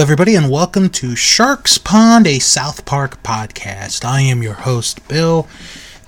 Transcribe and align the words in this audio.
Everybody, 0.00 0.36
and 0.36 0.48
welcome 0.48 0.90
to 0.90 1.16
Stark's 1.16 1.76
Pond, 1.76 2.28
a 2.28 2.38
South 2.38 2.84
Park 2.84 3.20
podcast. 3.24 4.04
I 4.04 4.20
am 4.20 4.44
your 4.44 4.54
host, 4.54 5.06
Bill, 5.08 5.48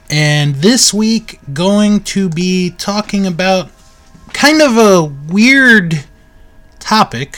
and 0.08 0.54
this 0.54 0.94
week 0.94 1.40
going 1.52 2.04
to 2.04 2.28
be 2.28 2.70
talking 2.70 3.26
about 3.26 3.68
kind 4.32 4.62
of 4.62 4.76
a 4.78 5.02
weird 5.02 6.04
topic, 6.78 7.36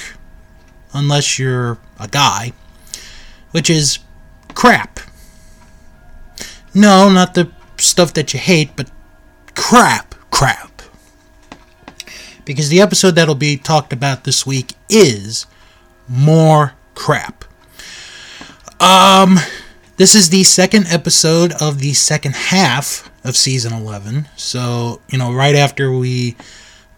unless 0.93 1.39
you're 1.39 1.79
a 1.99 2.07
guy, 2.07 2.53
which 3.53 3.71
is 3.71 3.99
crap. 4.55 5.01
No, 6.75 7.11
not 7.11 7.33
the 7.33 7.51
stuff 7.79 8.13
that 8.13 8.35
you 8.35 8.39
hate, 8.39 8.77
but 8.77 8.91
crap, 9.55 10.15
crap. 10.31 10.83
Because 12.45 12.69
the 12.69 12.83
episode 12.83 13.13
that'll 13.13 13.35
be 13.35 13.57
talked 13.57 13.93
about 13.93 14.25
this 14.25 14.45
week 14.47 14.75
is 14.91 15.47
more 16.09 16.75
crap. 16.95 17.45
Um, 18.81 19.39
this 19.97 20.15
is 20.15 20.31
the 20.31 20.45
second 20.45 20.87
episode 20.89 21.53
of 21.61 21.79
the 21.79 21.93
second 21.93 22.35
half 22.35 23.11
of 23.25 23.37
season 23.37 23.73
11. 23.73 24.29
So, 24.37 25.01
you 25.09 25.19
know, 25.19 25.33
right 25.33 25.55
after 25.55 25.93
we 25.93 26.37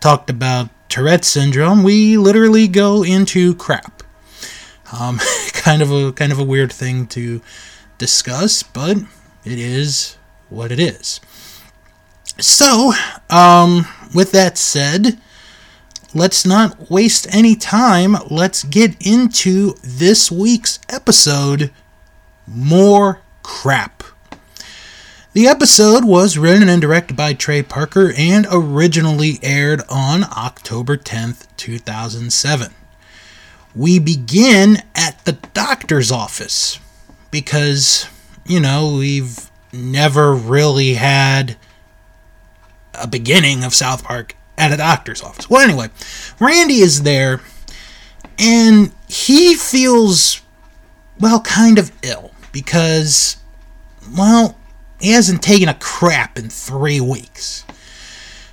talked 0.00 0.30
about 0.30 0.70
Tourette 0.88 1.24
syndrome, 1.24 1.82
we 1.82 2.16
literally 2.16 2.68
go 2.68 3.02
into 3.02 3.54
crap. 3.56 4.02
Um, 4.98 5.20
kind 5.52 5.82
of 5.82 5.90
a 5.90 6.12
kind 6.12 6.32
of 6.32 6.38
a 6.38 6.45
weird 6.45 6.73
thing 6.73 7.07
to 7.09 7.42
discuss, 7.98 8.62
but 8.62 8.98
it 9.45 9.59
is 9.59 10.16
what 10.48 10.70
it 10.73 10.79
is. 10.79 11.20
So, 12.38 12.92
um, 13.30 13.86
with 14.14 14.32
that 14.32 14.57
said, 14.59 15.18
let's 16.15 16.46
not 16.46 16.90
waste 16.90 17.26
any 17.34 17.57
time. 17.57 18.16
Let's 18.30 18.62
get 18.62 18.96
into 19.04 19.74
this 19.82 20.30
week's 20.30 20.79
episode 20.88 21.73
More 22.46 23.20
Crap. 23.43 24.02
The 25.32 25.48
episode 25.48 26.04
was 26.04 26.38
written 26.38 26.68
and 26.68 26.80
directed 26.80 27.16
by 27.16 27.35
Trey 27.35 27.62
Parker 27.62 28.12
and 28.16 28.46
originally 28.52 29.40
aired 29.42 29.82
on 29.88 30.23
October 30.24 30.96
10th, 30.96 31.48
2007. 31.57 32.73
We 33.74 33.98
begin 33.98 34.76
at 34.95 35.24
the 35.24 35.32
doctor's 35.32 36.12
office 36.12 36.79
because, 37.32 38.07
you 38.46 38.60
know, 38.60 38.95
we've 38.96 39.51
never 39.73 40.32
really 40.32 40.95
had 40.95 41.57
a 42.95 43.09
beginning 43.09 43.65
of 43.65 43.74
South 43.74 44.04
Park 44.04 44.37
at 44.57 44.73
a 44.73 44.77
doctor's 44.77 45.23
office. 45.23 45.49
Well, 45.51 45.63
anyway, 45.63 45.88
Randy 46.38 46.77
is 46.77 47.02
there 47.02 47.41
and 48.38 48.93
he 49.09 49.55
feels, 49.55 50.41
well, 51.21 51.41
kind 51.41 51.79
of 51.79 51.93
ill 52.02 52.33
because, 52.52 53.37
well, 54.16 54.57
he 55.01 55.13
hasn't 55.13 55.43
taken 55.43 55.69
a 55.69 55.75
crap 55.75 56.38
in 56.38 56.49
three 56.49 57.01
weeks. 57.01 57.65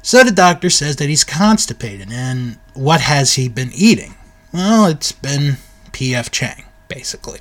So 0.01 0.23
the 0.23 0.31
doctor 0.31 0.69
says 0.69 0.95
that 0.95 1.09
he's 1.09 1.23
constipated, 1.23 2.11
and 2.11 2.57
what 2.73 3.01
has 3.01 3.33
he 3.33 3.47
been 3.47 3.69
eating? 3.73 4.15
Well, 4.51 4.87
it's 4.87 5.11
been 5.11 5.57
P.F. 5.91 6.31
Chang, 6.31 6.65
basically. 6.87 7.39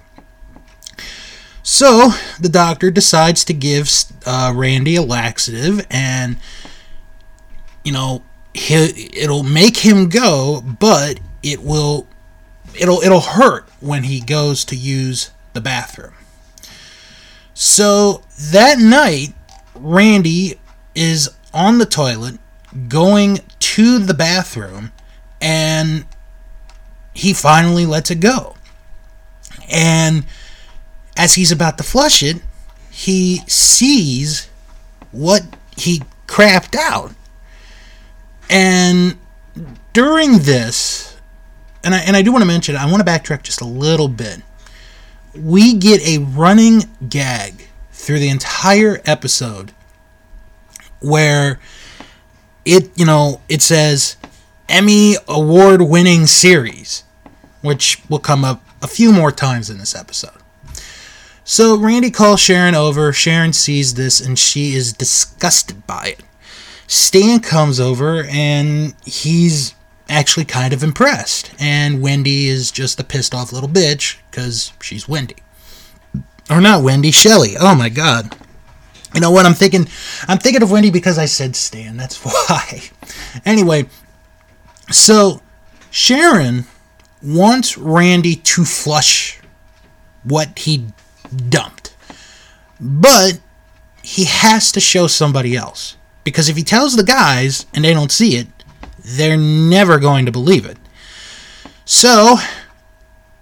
So 1.62 2.10
the 2.38 2.50
doctor 2.50 2.90
decides 2.90 3.44
to 3.44 3.54
give 3.54 3.90
uh, 4.26 4.52
Randy 4.54 4.96
a 4.96 5.02
laxative, 5.02 5.86
and 5.90 6.36
you 7.82 7.92
know 7.92 8.22
he, 8.54 9.10
it'll 9.16 9.42
make 9.42 9.78
him 9.78 10.08
go, 10.08 10.62
but 10.78 11.20
it 11.42 11.62
will 11.62 12.06
it'll 12.78 13.00
it'll 13.02 13.20
hurt 13.20 13.68
when 13.80 14.04
he 14.04 14.20
goes 14.20 14.64
to 14.66 14.76
use 14.76 15.30
the 15.52 15.60
bathroom. 15.60 16.14
So 17.54 18.22
that 18.52 18.78
night, 18.78 19.34
Randy 19.74 20.58
is 20.94 21.30
on 21.52 21.78
the 21.78 21.86
toilet 21.86 22.38
going 22.88 23.40
to 23.58 23.98
the 23.98 24.14
bathroom, 24.14 24.92
and 25.40 26.06
he 27.12 27.32
finally 27.32 27.86
lets 27.86 28.10
it 28.10 28.20
go. 28.20 28.54
And 29.70 30.24
as 31.16 31.34
he's 31.34 31.52
about 31.52 31.76
to 31.78 31.84
flush 31.84 32.22
it, 32.22 32.42
he 32.90 33.42
sees 33.46 34.48
what 35.12 35.42
he 35.76 36.02
crapped 36.26 36.76
out. 36.76 37.12
And 38.50 39.16
during 39.92 40.40
this, 40.40 41.16
and 41.84 41.94
I, 41.94 41.98
and 42.00 42.16
I 42.16 42.22
do 42.22 42.32
want 42.32 42.42
to 42.42 42.46
mention, 42.46 42.76
I 42.76 42.90
want 42.90 43.04
to 43.04 43.10
backtrack 43.10 43.42
just 43.42 43.60
a 43.60 43.66
little 43.66 44.08
bit. 44.08 44.42
We 45.34 45.74
get 45.74 46.06
a 46.06 46.18
running 46.18 46.82
gag 47.08 47.68
through 47.92 48.18
the 48.18 48.28
entire 48.28 49.00
episode 49.04 49.72
where 51.00 51.60
it, 52.64 52.90
you 52.98 53.06
know, 53.06 53.40
it 53.48 53.62
says 53.62 54.16
Emmy 54.68 55.14
award 55.28 55.82
winning 55.82 56.26
series, 56.26 57.04
which 57.62 58.02
will 58.08 58.18
come 58.18 58.44
up 58.44 58.64
a 58.82 58.88
few 58.88 59.12
more 59.12 59.30
times 59.30 59.70
in 59.70 59.78
this 59.78 59.94
episode. 59.94 60.40
So 61.44 61.76
Randy 61.76 62.10
calls 62.10 62.40
Sharon 62.40 62.74
over. 62.74 63.12
Sharon 63.12 63.52
sees 63.52 63.94
this 63.94 64.20
and 64.20 64.38
she 64.38 64.74
is 64.74 64.92
disgusted 64.92 65.86
by 65.86 66.16
it. 66.18 66.22
Stan 66.90 67.38
comes 67.38 67.78
over 67.78 68.24
and 68.24 68.96
he's 69.06 69.76
actually 70.08 70.44
kind 70.44 70.72
of 70.72 70.82
impressed. 70.82 71.52
And 71.60 72.02
Wendy 72.02 72.48
is 72.48 72.72
just 72.72 72.98
a 72.98 73.04
pissed 73.04 73.32
off 73.32 73.52
little 73.52 73.68
bitch 73.68 74.18
because 74.28 74.72
she's 74.82 75.08
Wendy. 75.08 75.36
Or 76.50 76.60
not 76.60 76.82
Wendy, 76.82 77.12
Shelly. 77.12 77.54
Oh 77.56 77.76
my 77.76 77.90
god. 77.90 78.36
You 79.14 79.20
know 79.20 79.30
what 79.30 79.46
I'm 79.46 79.54
thinking? 79.54 79.86
I'm 80.26 80.38
thinking 80.38 80.64
of 80.64 80.72
Wendy 80.72 80.90
because 80.90 81.16
I 81.16 81.26
said 81.26 81.54
Stan. 81.54 81.96
That's 81.96 82.16
why. 82.24 82.82
anyway, 83.44 83.86
so 84.90 85.40
Sharon 85.92 86.64
wants 87.22 87.78
Randy 87.78 88.34
to 88.34 88.64
flush 88.64 89.38
what 90.24 90.58
he 90.58 90.88
dumped. 91.48 91.94
But 92.80 93.38
he 94.02 94.24
has 94.24 94.72
to 94.72 94.80
show 94.80 95.06
somebody 95.06 95.54
else. 95.54 95.96
Because 96.24 96.48
if 96.48 96.56
he 96.56 96.62
tells 96.62 96.96
the 96.96 97.02
guys 97.02 97.66
and 97.74 97.84
they 97.84 97.94
don't 97.94 98.12
see 98.12 98.36
it, 98.36 98.46
they're 98.98 99.36
never 99.36 99.98
going 99.98 100.26
to 100.26 100.32
believe 100.32 100.66
it. 100.66 100.76
So, 101.84 102.36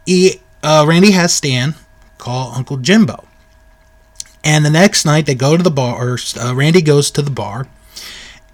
he, 0.06 0.40
uh, 0.62 0.84
Randy 0.88 1.10
has 1.10 1.34
Stan 1.34 1.74
call 2.16 2.52
Uncle 2.54 2.76
Jimbo. 2.76 3.26
And 4.44 4.64
the 4.64 4.70
next 4.70 5.04
night 5.04 5.26
they 5.26 5.34
go 5.34 5.56
to 5.56 5.62
the 5.62 5.70
bar, 5.70 6.12
or 6.12 6.18
uh, 6.40 6.54
Randy 6.54 6.80
goes 6.80 7.10
to 7.10 7.22
the 7.22 7.30
bar, 7.30 7.68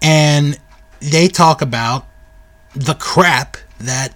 and 0.03 0.59
they 1.01 1.29
talk 1.29 1.63
about 1.63 2.07
the 2.75 2.95
crap 2.95 3.57
that 3.79 4.15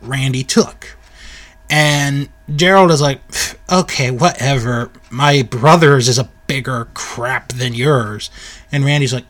Randy 0.00 0.44
took. 0.44 0.96
And 1.68 2.28
Gerald 2.54 2.90
is 2.92 3.00
like, 3.00 3.20
okay, 3.70 4.10
whatever. 4.10 4.90
My 5.10 5.42
brother's 5.42 6.08
is 6.08 6.18
a 6.18 6.30
bigger 6.46 6.88
crap 6.94 7.48
than 7.48 7.74
yours. 7.74 8.30
And 8.70 8.84
Randy's 8.84 9.12
like, 9.12 9.24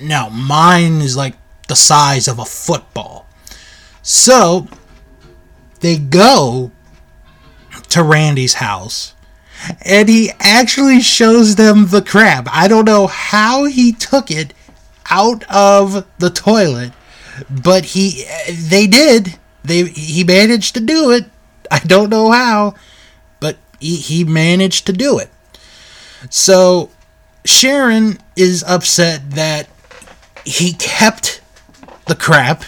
no, 0.00 0.30
mine 0.30 1.00
is 1.00 1.16
like 1.16 1.34
the 1.68 1.76
size 1.76 2.28
of 2.28 2.38
a 2.38 2.44
football. 2.44 3.26
So 4.02 4.68
they 5.80 5.98
go 5.98 6.70
to 7.88 8.02
Randy's 8.02 8.54
house 8.54 9.14
and 9.82 10.08
he 10.08 10.30
actually 10.38 11.00
shows 11.00 11.56
them 11.56 11.88
the 11.88 12.02
crab. 12.02 12.48
I 12.52 12.68
don't 12.68 12.84
know 12.84 13.06
how 13.06 13.64
he 13.64 13.92
took 13.92 14.30
it 14.30 14.52
out 15.10 15.44
of 15.50 16.06
the 16.18 16.30
toilet, 16.30 16.92
but 17.50 17.86
he 17.86 18.24
they 18.48 18.86
did. 18.86 19.38
They 19.64 19.84
he 19.84 20.24
managed 20.24 20.74
to 20.74 20.80
do 20.80 21.10
it. 21.10 21.26
I 21.70 21.80
don't 21.80 22.10
know 22.10 22.30
how, 22.30 22.74
but 23.40 23.56
he, 23.80 23.96
he 23.96 24.24
managed 24.24 24.86
to 24.86 24.92
do 24.92 25.18
it. 25.18 25.30
So 26.30 26.90
Sharon 27.44 28.18
is 28.36 28.64
upset 28.66 29.30
that 29.32 29.68
he 30.46 30.72
kept 30.74 31.40
the 32.06 32.14
crap, 32.14 32.62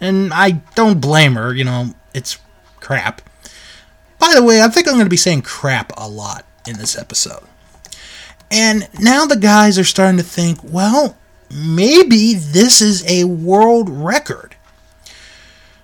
and 0.00 0.32
I 0.32 0.62
don't 0.76 1.00
blame 1.00 1.34
her, 1.34 1.52
you 1.52 1.64
know, 1.64 1.94
it's 2.14 2.38
crap. 2.76 3.20
By 4.18 4.32
the 4.34 4.42
way, 4.42 4.62
I 4.62 4.68
think 4.68 4.86
I'm 4.86 4.94
going 4.94 5.04
to 5.04 5.10
be 5.10 5.16
saying 5.16 5.42
crap 5.42 5.92
a 5.96 6.08
lot 6.08 6.46
in 6.66 6.78
this 6.78 6.96
episode. 6.96 7.42
And 8.50 8.88
now 8.98 9.26
the 9.26 9.36
guys 9.36 9.78
are 9.78 9.84
starting 9.84 10.16
to 10.16 10.22
think, 10.22 10.60
well, 10.62 11.16
maybe 11.52 12.34
this 12.34 12.80
is 12.80 13.04
a 13.06 13.24
world 13.24 13.90
record. 13.90 14.54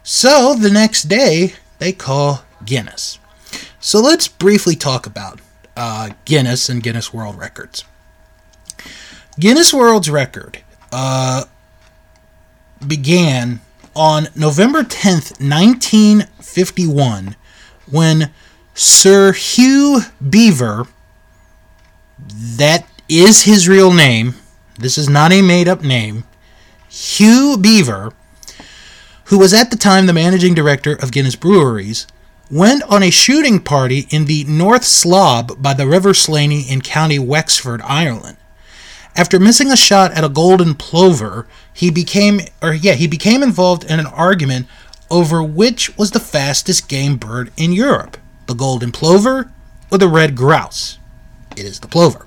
So 0.04 0.54
the 0.54 0.70
next 0.70 1.04
day, 1.04 1.54
they 1.78 1.92
call 1.92 2.44
Guinness. 2.64 3.18
So 3.80 4.00
let's 4.00 4.28
briefly 4.28 4.76
talk 4.76 5.06
about 5.06 5.40
uh, 5.76 6.10
Guinness 6.24 6.68
and 6.68 6.82
Guinness 6.82 7.12
World 7.12 7.36
Records. 7.36 7.84
Guinness 9.38 9.74
World's 9.74 10.08
Record 10.08 10.63
uh, 10.94 11.44
began 12.86 13.60
on 13.96 14.28
November 14.36 14.84
10th, 14.84 15.40
1951, 15.40 17.34
when 17.90 18.30
Sir 18.74 19.32
Hugh 19.32 20.02
Beaver, 20.26 20.86
that 22.56 22.86
is 23.08 23.42
his 23.42 23.68
real 23.68 23.92
name, 23.92 24.34
this 24.78 24.96
is 24.96 25.08
not 25.08 25.32
a 25.32 25.42
made 25.42 25.66
up 25.66 25.82
name, 25.82 26.22
Hugh 26.88 27.58
Beaver, 27.60 28.12
who 29.24 29.38
was 29.38 29.52
at 29.52 29.72
the 29.72 29.76
time 29.76 30.06
the 30.06 30.12
managing 30.12 30.54
director 30.54 30.92
of 30.92 31.10
Guinness 31.10 31.34
Breweries, 31.34 32.06
went 32.50 32.84
on 32.84 33.02
a 33.02 33.10
shooting 33.10 33.58
party 33.58 34.06
in 34.10 34.26
the 34.26 34.44
North 34.44 34.84
Slob 34.84 35.60
by 35.60 35.74
the 35.74 35.88
River 35.88 36.14
Slaney 36.14 36.62
in 36.70 36.82
County 36.82 37.18
Wexford, 37.18 37.82
Ireland. 37.82 38.36
After 39.16 39.38
missing 39.38 39.70
a 39.70 39.76
shot 39.76 40.12
at 40.12 40.24
a 40.24 40.28
golden 40.28 40.74
plover, 40.74 41.46
he 41.72 41.90
became 41.90 42.40
or 42.60 42.74
yeah, 42.74 42.94
he 42.94 43.06
became 43.06 43.42
involved 43.42 43.84
in 43.84 44.00
an 44.00 44.06
argument 44.06 44.66
over 45.10 45.42
which 45.42 45.96
was 45.96 46.10
the 46.10 46.20
fastest 46.20 46.88
game 46.88 47.16
bird 47.16 47.52
in 47.56 47.72
Europe, 47.72 48.16
the 48.46 48.54
golden 48.54 48.90
plover 48.90 49.52
or 49.90 49.98
the 49.98 50.08
red 50.08 50.34
grouse. 50.34 50.98
It 51.56 51.64
is 51.64 51.80
the 51.80 51.88
plover. 51.88 52.26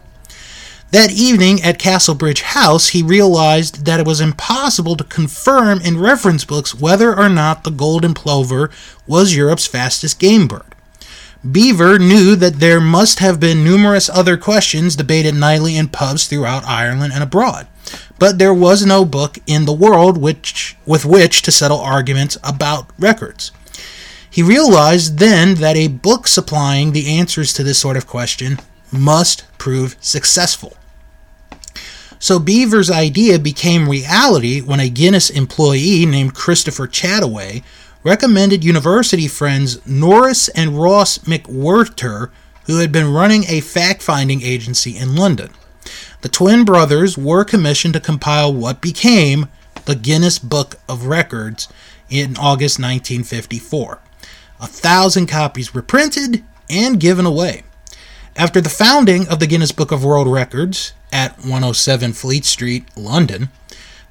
That 0.91 1.11
evening 1.11 1.61
at 1.61 1.79
Castlebridge 1.79 2.41
House, 2.41 2.89
he 2.89 3.03
realized 3.03 3.85
that 3.85 3.99
it 3.99 4.07
was 4.07 4.21
impossible 4.21 4.95
to 4.95 5.03
confirm 5.03 5.81
in 5.81 5.99
reference 5.99 6.45
books 6.45 6.73
whether 6.73 7.13
or 7.13 7.27
not 7.27 7.65
the 7.65 7.71
golden 7.71 8.13
plover 8.13 8.69
was 9.05 9.35
Europe's 9.35 9.67
fastest 9.67 10.17
game 10.17 10.47
bird. 10.47 10.76
Beaver 11.51 11.99
knew 11.99 12.35
that 12.35 12.59
there 12.59 12.81
must 12.81 13.19
have 13.19 13.39
been 13.39 13.63
numerous 13.63 14.09
other 14.09 14.37
questions 14.37 14.95
debated 14.95 15.35
nightly 15.35 15.77
in 15.77 15.87
pubs 15.87 16.25
throughout 16.25 16.65
Ireland 16.65 17.13
and 17.13 17.21
abroad, 17.21 17.67
but 18.17 18.39
there 18.39 18.53
was 18.53 18.85
no 18.85 19.05
book 19.05 19.37
in 19.45 19.65
the 19.65 19.73
world 19.73 20.17
which, 20.17 20.75
with 20.85 21.05
which 21.05 21.43
to 21.43 21.51
settle 21.51 21.79
arguments 21.79 22.37
about 22.43 22.89
records. 22.97 23.51
He 24.29 24.41
realized 24.41 25.19
then 25.19 25.55
that 25.55 25.77
a 25.77 25.87
book 25.87 26.27
supplying 26.27 26.91
the 26.91 27.07
answers 27.07 27.53
to 27.53 27.63
this 27.63 27.79
sort 27.79 27.97
of 27.97 28.07
question 28.07 28.59
must 28.91 29.45
prove 29.57 29.95
successful. 29.99 30.75
So 32.19 32.39
Beaver's 32.39 32.89
idea 32.89 33.37
became 33.37 33.87
reality 33.87 34.59
when 34.59 34.79
a 34.79 34.89
Guinness 34.89 35.29
employee 35.29 36.05
named 36.05 36.33
Christopher 36.33 36.87
Chataway 36.87 37.63
recommended 38.07 38.63
university 38.63 39.27
friends 39.27 39.85
Norris 39.85 40.47
and 40.49 40.79
Ross 40.79 41.17
McWhirter, 41.19 42.31
who 42.65 42.77
had 42.77 42.89
been 42.89 43.11
running 43.11 43.43
a 43.49 43.59
fact 43.59 44.01
finding 44.01 44.41
agency 44.41 44.95
in 44.95 45.17
London. 45.17 45.49
The 46.21 46.29
twin 46.29 46.63
brothers 46.63 47.17
were 47.17 47.43
commissioned 47.43 47.95
to 47.95 47.99
compile 47.99 48.53
what 48.53 48.79
became 48.79 49.47
the 49.83 49.95
Guinness 49.95 50.39
Book 50.39 50.75
of 50.87 51.07
Records 51.07 51.67
in 52.09 52.37
August 52.37 52.79
1954. 52.79 53.99
A 54.61 54.67
thousand 54.67 55.27
copies 55.27 55.73
were 55.73 55.81
printed 55.81 56.45
and 56.69 57.01
given 57.01 57.25
away. 57.25 57.63
After 58.37 58.61
the 58.61 58.69
founding 58.69 59.27
of 59.27 59.41
the 59.41 59.47
Guinness 59.47 59.73
Book 59.73 59.91
of 59.91 60.05
World 60.05 60.31
Records 60.31 60.93
at 61.11 61.37
107 61.39 62.13
Fleet 62.13 62.45
Street, 62.45 62.85
London, 62.95 63.49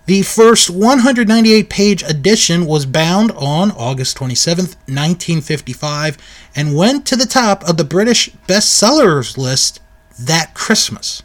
the 0.07 0.23
first 0.23 0.71
198 0.71 1.69
page 1.69 2.03
edition 2.05 2.65
was 2.65 2.87
bound 2.87 3.33
on 3.33 3.73
August 3.73 4.17
27, 4.17 4.65
1955, 4.65 6.17
and 6.55 6.77
went 6.77 7.05
to 7.07 7.17
the 7.17 7.27
top 7.27 7.69
of 7.69 7.77
the 7.77 7.85
British 7.85 8.31
bestsellers 8.47 9.37
list 9.37 9.81
that 10.19 10.55
Christmas. 10.55 11.23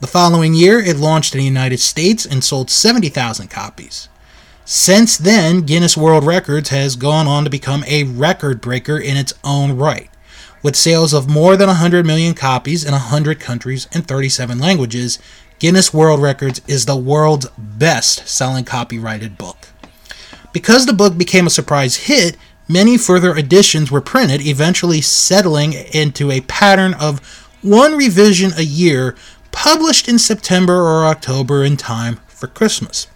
The 0.00 0.06
following 0.06 0.54
year, 0.54 0.78
it 0.80 0.96
launched 0.96 1.34
in 1.34 1.38
the 1.38 1.44
United 1.44 1.78
States 1.78 2.24
and 2.24 2.42
sold 2.42 2.70
70,000 2.70 3.48
copies. 3.48 4.08
Since 4.64 5.18
then, 5.18 5.62
Guinness 5.62 5.96
World 5.96 6.24
Records 6.24 6.70
has 6.70 6.96
gone 6.96 7.26
on 7.26 7.44
to 7.44 7.50
become 7.50 7.84
a 7.86 8.04
record 8.04 8.62
breaker 8.62 8.96
in 8.96 9.18
its 9.18 9.34
own 9.44 9.76
right 9.76 10.10
with 10.62 10.76
sales 10.76 11.12
of 11.12 11.28
more 11.28 11.56
than 11.56 11.68
100 11.68 12.06
million 12.06 12.34
copies 12.34 12.84
in 12.84 12.92
100 12.92 13.40
countries 13.40 13.88
and 13.92 14.06
37 14.06 14.58
languages, 14.58 15.18
Guinness 15.60 15.92
World 15.92 16.22
Records 16.22 16.62
is 16.66 16.86
the 16.86 16.96
world's 16.96 17.46
best 17.58 18.26
selling 18.26 18.64
copyrighted 18.64 19.36
book. 19.36 19.68
Because 20.54 20.86
the 20.86 20.94
book 20.94 21.18
became 21.18 21.46
a 21.46 21.50
surprise 21.50 21.96
hit, 22.08 22.38
many 22.66 22.96
further 22.96 23.36
editions 23.36 23.90
were 23.90 24.00
printed, 24.00 24.40
eventually 24.40 25.02
settling 25.02 25.74
into 25.74 26.30
a 26.30 26.40
pattern 26.40 26.94
of 26.94 27.20
one 27.60 27.94
revision 27.94 28.52
a 28.56 28.62
year, 28.62 29.14
published 29.52 30.08
in 30.08 30.18
September 30.18 30.80
or 30.80 31.04
October 31.04 31.62
in 31.62 31.76
time 31.76 32.20
for 32.26 32.46
Christmas. 32.46 33.06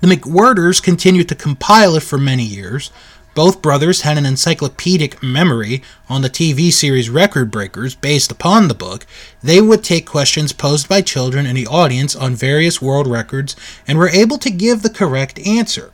The 0.00 0.08
McWhirters 0.08 0.82
continued 0.82 1.28
to 1.28 1.36
compile 1.36 1.94
it 1.94 2.02
for 2.02 2.18
many 2.18 2.44
years, 2.44 2.90
both 3.34 3.62
brothers 3.62 4.00
had 4.00 4.18
an 4.18 4.26
encyclopedic 4.26 5.22
memory 5.22 5.82
on 6.08 6.22
the 6.22 6.30
TV 6.30 6.72
series 6.72 7.08
Record 7.08 7.50
Breakers 7.50 7.94
based 7.94 8.32
upon 8.32 8.68
the 8.68 8.74
book. 8.74 9.06
They 9.42 9.60
would 9.60 9.84
take 9.84 10.06
questions 10.06 10.52
posed 10.52 10.88
by 10.88 11.02
children 11.02 11.46
in 11.46 11.54
the 11.54 11.66
audience 11.66 12.16
on 12.16 12.34
various 12.34 12.82
world 12.82 13.06
records 13.06 13.54
and 13.86 13.98
were 13.98 14.08
able 14.08 14.38
to 14.38 14.50
give 14.50 14.82
the 14.82 14.90
correct 14.90 15.38
answer. 15.46 15.92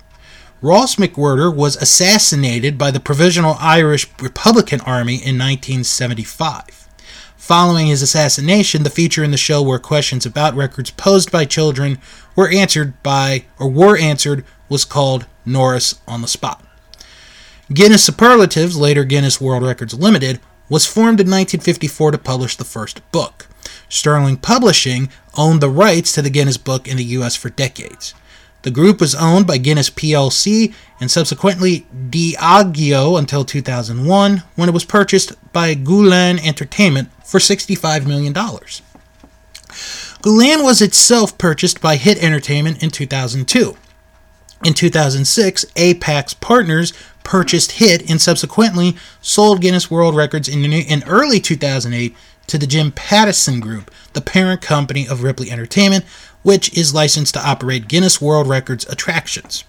Ross 0.63 0.97
McWhirter 0.97 1.55
was 1.55 1.77
assassinated 1.77 2.79
by 2.79 2.91
the 2.91 2.99
Provisional 2.99 3.57
Irish 3.61 4.09
Republican 4.21 4.81
Army 4.81 5.15
in 5.15 5.39
1975. 5.39 6.89
Following 7.37 7.87
his 7.87 8.03
assassination, 8.03 8.83
the 8.83 8.91
feature 8.91 9.23
in 9.23 9.31
the 9.31 9.37
show 9.37 9.63
where 9.63 9.79
questions 9.79 10.27
about 10.27 10.57
records 10.57 10.91
posed 10.91 11.31
by 11.31 11.45
children 11.45 11.99
were 12.35 12.51
answered 12.51 13.01
by 13.05 13.45
or 13.59 13.71
were 13.71 13.97
answered 13.97 14.45
was 14.69 14.85
called 14.85 15.27
Norris 15.45 16.01
on 16.09 16.23
the 16.23 16.29
Spot. 16.29 16.66
Guinness 17.73 18.05
Superlatives, 18.05 18.77
later 18.77 19.05
Guinness 19.05 19.41
World 19.41 19.65
Records 19.65 19.93
Limited, 19.93 20.39
was 20.69 20.87
formed 20.87 21.21
in 21.21 21.27
1954 21.27 22.13
to 22.13 22.19
publish 22.19 22.57
the 22.57 22.65
first 22.65 23.01
book. 23.11 23.49
Sterling 23.89 24.37
Publishing 24.37 25.09
owned 25.37 25.61
the 25.61 25.69
rights 25.69 26.13
to 26.13 26.23
the 26.23 26.31
Guinness 26.31 26.57
book 26.59 26.87
in 26.87 26.97
the 26.97 27.05
US 27.05 27.35
for 27.35 27.51
decades. 27.51 28.15
The 28.63 28.71
group 28.71 29.01
was 29.01 29.15
owned 29.15 29.47
by 29.47 29.59
Guinness 29.59 29.91
plc 29.91 30.75
and 31.01 31.11
subsequently 31.11 31.87
Diageo 32.11 33.19
until 33.19 33.45
2001 33.45 34.43
when 34.55 34.69
it 34.69 34.73
was 34.73 34.85
purchased 34.85 35.33
by 35.53 35.75
Gullane 35.75 36.39
Entertainment 36.39 37.11
for 37.25 37.39
$65 37.39 38.07
million. 38.07 38.33
Gullane 40.23 40.63
was 40.63 40.81
itself 40.81 41.37
purchased 41.37 41.81
by 41.81 41.97
Hit 41.97 42.23
Entertainment 42.23 42.83
in 42.83 42.91
2002. 42.91 43.77
In 44.65 44.73
2006, 44.75 45.67
Apax 45.77 46.41
Partners 46.41 46.93
purchased 47.23 47.73
Hit 47.73 48.09
and 48.11 48.21
subsequently 48.21 48.97
sold 49.21 49.61
Guinness 49.61 49.91
World 49.91 50.17
Records 50.17 50.49
in, 50.49 50.65
in 50.65 51.05
early 51.07 51.41
2008 51.41 52.15
to 52.47 52.59
the 52.59 52.67
Jim 52.67 52.93
Pattison 52.93 53.61
Group, 53.61 53.91
the 54.15 54.21
parent 54.21 54.63
company 54.63 55.07
of 55.07 55.23
Ripley 55.23 55.51
Entertainment, 55.51 56.05
which 56.43 56.77
is 56.77 56.95
licensed 56.95 57.35
to 57.35 57.47
operate 57.47 57.89
Guinness 57.89 58.21
World 58.21 58.49
Records 58.49 58.87
attractions. 58.87 59.65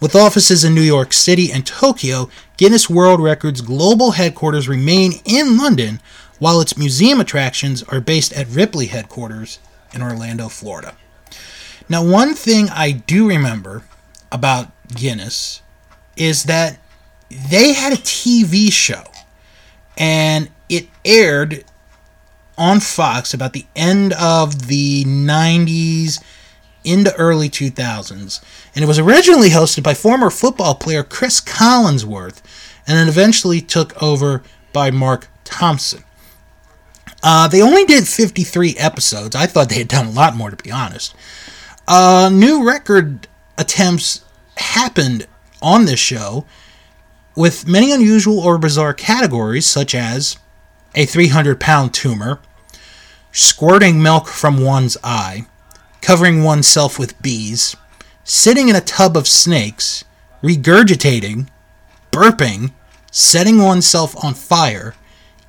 With 0.00 0.16
offices 0.16 0.64
in 0.64 0.74
New 0.74 0.82
York 0.82 1.12
City 1.12 1.52
and 1.52 1.66
Tokyo, 1.66 2.28
Guinness 2.56 2.90
World 2.90 3.20
Records 3.20 3.60
global 3.60 4.12
headquarters 4.12 4.68
remain 4.68 5.12
in 5.24 5.56
London, 5.56 6.00
while 6.38 6.60
its 6.60 6.76
museum 6.76 7.20
attractions 7.20 7.82
are 7.84 8.00
based 8.00 8.32
at 8.32 8.48
Ripley 8.48 8.86
headquarters 8.86 9.58
in 9.92 10.02
Orlando, 10.02 10.48
Florida. 10.48 10.96
Now, 11.88 12.04
one 12.04 12.34
thing 12.34 12.68
I 12.70 12.90
do 12.90 13.28
remember 13.28 13.84
about 14.34 14.70
Guinness 14.88 15.62
is 16.16 16.44
that 16.44 16.78
they 17.30 17.72
had 17.72 17.92
a 17.92 17.96
TV 17.96 18.70
show 18.70 19.04
and 19.96 20.50
it 20.68 20.88
aired 21.04 21.64
on 22.58 22.80
Fox 22.80 23.32
about 23.32 23.52
the 23.52 23.66
end 23.74 24.12
of 24.14 24.66
the 24.66 25.04
90s 25.04 26.22
into 26.84 27.14
early 27.16 27.48
2000s. 27.48 28.44
And 28.74 28.84
it 28.84 28.88
was 28.88 28.98
originally 28.98 29.50
hosted 29.50 29.82
by 29.82 29.94
former 29.94 30.30
football 30.30 30.74
player 30.74 31.02
Cris 31.02 31.40
Collinsworth 31.40 32.42
and 32.86 32.98
then 32.98 33.08
eventually 33.08 33.60
took 33.60 34.00
over 34.02 34.42
by 34.72 34.90
Mark 34.90 35.28
Thompson. 35.44 36.04
Uh, 37.22 37.48
they 37.48 37.62
only 37.62 37.84
did 37.84 38.06
53 38.06 38.76
episodes. 38.76 39.34
I 39.34 39.46
thought 39.46 39.70
they 39.70 39.78
had 39.78 39.88
done 39.88 40.06
a 40.06 40.10
lot 40.10 40.36
more, 40.36 40.50
to 40.50 40.56
be 40.56 40.70
honest. 40.70 41.14
Uh, 41.88 42.30
new 42.32 42.66
record 42.66 43.28
attempts 43.56 44.23
happened 44.56 45.26
on 45.62 45.84
this 45.84 46.00
show 46.00 46.44
with 47.36 47.66
many 47.66 47.92
unusual 47.92 48.38
or 48.38 48.58
bizarre 48.58 48.94
categories, 48.94 49.66
such 49.66 49.94
as 49.94 50.36
a 50.94 51.04
300 51.04 51.58
pound 51.58 51.92
tumor, 51.92 52.40
squirting 53.32 54.02
milk 54.02 54.28
from 54.28 54.62
one's 54.62 54.96
eye, 55.02 55.46
covering 56.00 56.42
oneself 56.44 56.98
with 56.98 57.20
bees, 57.20 57.74
sitting 58.22 58.68
in 58.68 58.76
a 58.76 58.80
tub 58.80 59.16
of 59.16 59.26
snakes, 59.26 60.04
regurgitating, 60.42 61.48
burping, 62.12 62.72
setting 63.10 63.58
oneself 63.58 64.14
on 64.24 64.34
fire, 64.34 64.94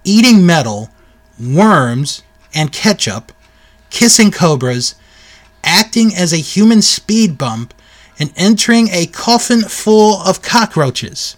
eating 0.04 0.46
metal, 0.46 0.90
worms 1.40 2.24
and 2.54 2.72
ketchup, 2.72 3.32
kissing 3.90 4.32
cobras, 4.32 4.96
acting 5.64 6.16
as 6.16 6.32
a 6.32 6.38
human 6.38 6.82
speed 6.82 7.38
bump, 7.38 7.74
and 8.20 8.34
entering 8.36 8.90
a 8.92 9.08
coffin 9.08 9.62
full 9.62 10.22
of 10.22 10.42
cockroaches. 10.42 11.38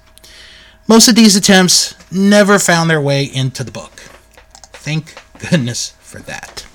Most 0.87 1.07
of 1.07 1.15
these 1.15 1.35
attempts 1.35 1.95
never 2.11 2.59
found 2.59 2.89
their 2.89 3.01
way 3.01 3.23
into 3.23 3.63
the 3.63 3.71
book. 3.71 3.99
Thank 4.73 5.15
goodness 5.49 5.89
for 5.99 6.19
that. 6.19 6.65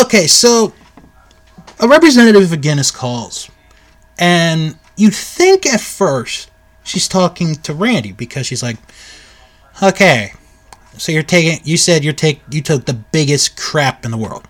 Okay, 0.00 0.26
so 0.26 0.74
a 1.80 1.88
representative 1.88 2.52
of 2.52 2.60
Guinness 2.60 2.90
calls, 2.90 3.50
and 4.18 4.76
you'd 4.96 5.14
think 5.14 5.66
at 5.66 5.80
first 5.80 6.50
she's 6.84 7.08
talking 7.08 7.54
to 7.56 7.72
Randy 7.72 8.12
because 8.12 8.46
she's 8.46 8.62
like, 8.62 8.76
"Okay, 9.82 10.32
so 10.98 11.12
you're 11.12 11.22
taking. 11.22 11.60
You 11.64 11.76
said 11.76 12.04
you're 12.04 12.12
take. 12.12 12.42
You 12.50 12.60
took 12.60 12.84
the 12.84 12.94
biggest 12.94 13.56
crap 13.56 14.04
in 14.04 14.10
the 14.10 14.16
world. 14.16 14.46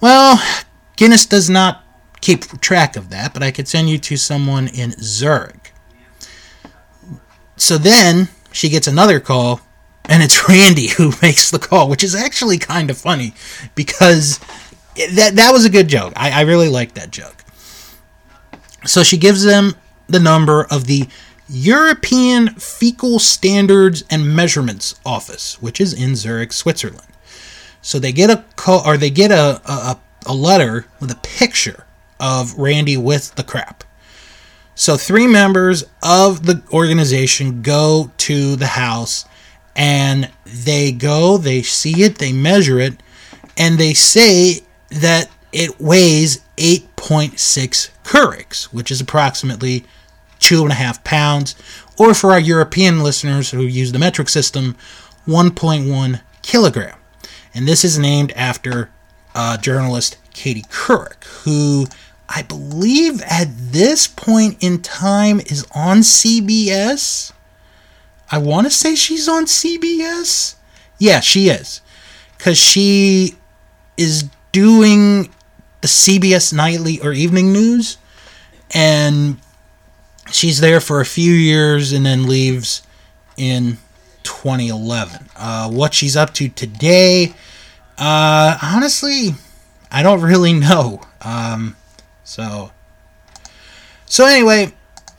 Well, 0.00 0.42
Guinness 0.96 1.26
does 1.26 1.50
not 1.50 1.84
keep 2.22 2.60
track 2.62 2.96
of 2.96 3.10
that, 3.10 3.34
but 3.34 3.42
I 3.42 3.50
could 3.50 3.68
send 3.68 3.90
you 3.90 3.98
to 3.98 4.16
someone 4.16 4.68
in 4.68 4.92
Zurich. 4.92 5.74
So 7.56 7.76
then 7.76 8.28
she 8.52 8.70
gets 8.70 8.86
another 8.86 9.20
call, 9.20 9.60
and 10.06 10.22
it's 10.22 10.48
Randy 10.48 10.88
who 10.88 11.12
makes 11.20 11.50
the 11.50 11.58
call, 11.58 11.90
which 11.90 12.02
is 12.02 12.14
actually 12.14 12.56
kind 12.56 12.88
of 12.88 12.96
funny 12.96 13.34
because 13.74 14.40
that 14.96 15.32
that 15.34 15.52
was 15.52 15.66
a 15.66 15.70
good 15.70 15.88
joke. 15.88 16.14
I, 16.16 16.30
I 16.30 16.40
really 16.42 16.68
liked 16.68 16.94
that 16.94 17.10
joke. 17.10 17.44
So 18.86 19.02
she 19.02 19.18
gives 19.18 19.42
them 19.44 19.74
the 20.08 20.20
number 20.20 20.66
of 20.70 20.86
the 20.86 21.08
European 21.48 22.48
Fecal 22.54 23.18
Standards 23.18 24.04
and 24.10 24.34
Measurements 24.34 24.98
Office, 25.04 25.60
which 25.60 25.80
is 25.80 25.92
in 25.92 26.16
Zurich, 26.16 26.52
Switzerland. 26.52 27.06
So 27.80 27.98
they 27.98 28.12
get 28.12 28.30
a 28.30 28.44
call, 28.56 28.86
or 28.86 28.96
they 28.96 29.10
get 29.10 29.30
a, 29.30 29.60
a, 29.64 30.00
a 30.26 30.34
letter 30.34 30.86
with 31.00 31.10
a 31.10 31.16
picture 31.16 31.84
of 32.22 32.56
Randy 32.56 32.96
with 32.96 33.34
the 33.34 33.42
crap. 33.42 33.84
So 34.74 34.96
three 34.96 35.26
members 35.26 35.84
of 36.02 36.46
the 36.46 36.62
organization 36.72 37.60
go 37.60 38.10
to 38.18 38.56
the 38.56 38.68
house 38.68 39.26
and 39.76 40.30
they 40.46 40.92
go, 40.92 41.36
they 41.36 41.62
see 41.62 42.02
it, 42.02 42.18
they 42.18 42.32
measure 42.32 42.78
it, 42.78 43.02
and 43.58 43.76
they 43.76 43.92
say 43.92 44.60
that 44.88 45.30
it 45.52 45.80
weighs 45.80 46.40
8.6 46.56 47.90
curics, 48.04 48.64
which 48.64 48.90
is 48.90 49.00
approximately 49.00 49.84
two 50.38 50.62
and 50.62 50.72
a 50.72 50.76
half 50.76 51.02
pounds, 51.04 51.54
or 51.98 52.14
for 52.14 52.32
our 52.32 52.40
European 52.40 53.02
listeners 53.02 53.50
who 53.50 53.62
use 53.62 53.92
the 53.92 53.98
metric 53.98 54.28
system, 54.28 54.76
1.1 55.26 56.20
kilogram. 56.42 56.98
And 57.54 57.68
this 57.68 57.84
is 57.84 57.98
named 57.98 58.32
after 58.32 58.90
uh, 59.34 59.56
journalist 59.56 60.16
Katie 60.32 60.62
Couric, 60.62 61.24
who 61.44 61.86
I 62.34 62.42
believe 62.42 63.20
at 63.22 63.48
this 63.50 64.06
point 64.06 64.56
in 64.60 64.80
time 64.80 65.40
is 65.40 65.66
on 65.74 65.98
CBS. 65.98 67.32
I 68.30 68.38
want 68.38 68.66
to 68.66 68.70
say 68.70 68.94
she's 68.94 69.28
on 69.28 69.44
CBS. 69.44 70.54
Yeah, 70.98 71.20
she 71.20 71.48
is. 71.48 71.82
Because 72.38 72.56
she 72.56 73.34
is 73.98 74.30
doing 74.50 75.24
the 75.82 75.88
CBS 75.88 76.54
nightly 76.54 77.00
or 77.00 77.12
evening 77.12 77.52
news. 77.52 77.98
And 78.70 79.38
she's 80.30 80.60
there 80.60 80.80
for 80.80 81.00
a 81.02 81.06
few 81.06 81.32
years 81.34 81.92
and 81.92 82.06
then 82.06 82.26
leaves 82.26 82.82
in 83.36 83.76
2011. 84.22 85.28
Uh, 85.36 85.70
what 85.70 85.92
she's 85.92 86.16
up 86.16 86.32
to 86.34 86.48
today, 86.48 87.34
uh, 87.98 88.56
honestly, 88.62 89.34
I 89.90 90.02
don't 90.02 90.22
really 90.22 90.52
know. 90.54 91.02
Um, 91.20 91.76
so, 92.32 92.70
so 94.06 94.24
anyway, 94.24 94.72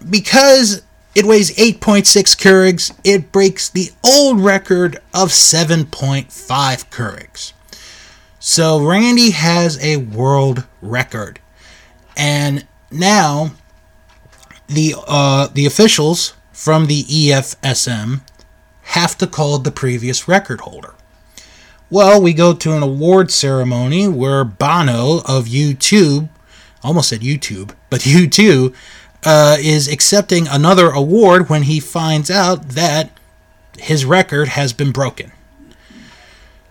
because 0.09 0.81
it 1.13 1.25
weighs 1.25 1.55
8.6 1.55 2.07
Keurigs, 2.35 2.91
it 3.03 3.31
breaks 3.31 3.69
the 3.69 3.91
old 4.03 4.39
record 4.39 4.95
of 5.13 5.29
7.5 5.29 6.25
Keurigs. 6.89 7.53
So 8.39 8.83
Randy 8.83 9.29
has 9.29 9.77
a 9.83 9.97
world 9.97 10.65
record, 10.81 11.39
and 12.17 12.65
now 12.89 13.51
the 14.65 14.95
uh, 15.07 15.49
the 15.53 15.67
officials 15.67 16.33
from 16.51 16.87
the 16.87 17.03
EFSM 17.03 18.21
have 18.81 19.19
to 19.19 19.27
call 19.27 19.59
the 19.59 19.71
previous 19.71 20.27
record 20.27 20.61
holder. 20.61 20.95
Well, 21.91 22.19
we 22.19 22.33
go 22.33 22.53
to 22.53 22.75
an 22.75 22.81
award 22.81 23.29
ceremony 23.29 24.07
where 24.07 24.43
Bono 24.43 25.19
of 25.19 25.45
YouTube, 25.45 26.29
almost 26.83 27.09
said 27.09 27.21
YouTube, 27.21 27.73
but 27.89 28.01
U2, 28.01 28.73
uh, 29.25 29.57
is 29.59 29.87
accepting 29.87 30.47
another 30.47 30.89
award 30.89 31.49
when 31.49 31.63
he 31.63 31.79
finds 31.79 32.29
out 32.29 32.69
that 32.69 33.09
his 33.77 34.05
record 34.05 34.49
has 34.49 34.73
been 34.73 34.91
broken. 34.91 35.31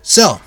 So, 0.02 0.40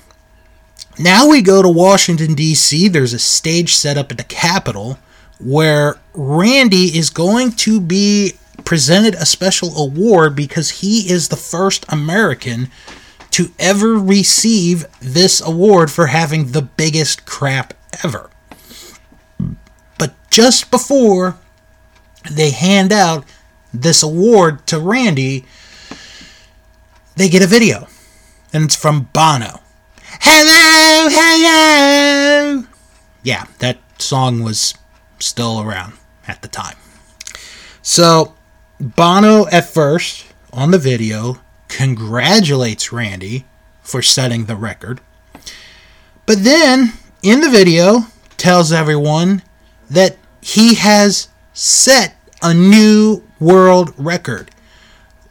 now 0.98 1.28
we 1.28 1.42
go 1.42 1.62
to 1.62 1.68
Washington, 1.68 2.34
D.C. 2.34 2.88
There's 2.88 3.12
a 3.12 3.18
stage 3.18 3.74
set 3.74 3.98
up 3.98 4.10
at 4.10 4.18
the 4.18 4.24
Capitol 4.24 4.98
where 5.38 5.98
Randy 6.14 6.96
is 6.96 7.10
going 7.10 7.52
to 7.52 7.80
be 7.80 8.34
presented 8.64 9.14
a 9.14 9.26
special 9.26 9.76
award 9.76 10.34
because 10.34 10.80
he 10.80 11.10
is 11.10 11.28
the 11.28 11.36
first 11.36 11.84
American 11.90 12.70
to 13.32 13.50
ever 13.58 13.94
receive 13.98 14.86
this 15.00 15.40
award 15.42 15.90
for 15.90 16.06
having 16.06 16.52
the 16.52 16.62
biggest 16.62 17.26
crap 17.26 17.74
ever. 18.02 18.30
But 19.98 20.14
just 20.30 20.70
before 20.70 21.38
they 22.30 22.50
hand 22.50 22.92
out 22.92 23.24
this 23.72 24.02
award 24.02 24.66
to 24.68 24.78
Randy, 24.78 25.44
they 27.16 27.28
get 27.28 27.42
a 27.42 27.46
video. 27.46 27.88
And 28.52 28.64
it's 28.64 28.76
from 28.76 29.08
Bono. 29.12 29.60
Hello, 30.20 31.08
hello! 31.10 32.64
Yeah, 33.22 33.46
that 33.58 33.78
song 33.98 34.42
was 34.42 34.74
still 35.18 35.60
around 35.60 35.94
at 36.28 36.42
the 36.42 36.48
time. 36.48 36.76
So, 37.82 38.34
Bono 38.80 39.46
at 39.48 39.68
first 39.68 40.26
on 40.52 40.70
the 40.70 40.78
video 40.78 41.38
congratulates 41.68 42.92
Randy 42.92 43.44
for 43.82 44.02
setting 44.02 44.46
the 44.46 44.56
record. 44.56 45.00
But 46.24 46.44
then 46.44 46.92
in 47.22 47.40
the 47.40 47.50
video 47.50 48.06
tells 48.36 48.72
everyone 48.72 49.42
that 49.90 50.16
he 50.40 50.74
has 50.74 51.28
set 51.52 52.16
a 52.42 52.54
new 52.54 53.22
world 53.40 53.92
record 53.96 54.50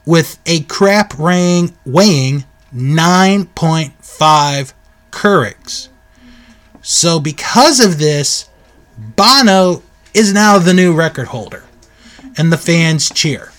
with 0.06 0.40
a 0.46 0.62
crap 0.64 1.18
weighing, 1.18 1.76
weighing 1.86 2.44
9.5 2.74 4.74
Keurigs. 5.12 5.90
So 6.82 7.20
because 7.20 7.80
of 7.80 7.98
this, 7.98 8.50
Bono 8.98 9.82
is 10.14 10.34
now 10.34 10.58
the 10.58 10.74
new 10.74 10.94
record 10.94 11.28
holder, 11.28 11.64
and 12.38 12.52
the 12.52 12.58
fans 12.58 13.10
cheer. 13.10 13.52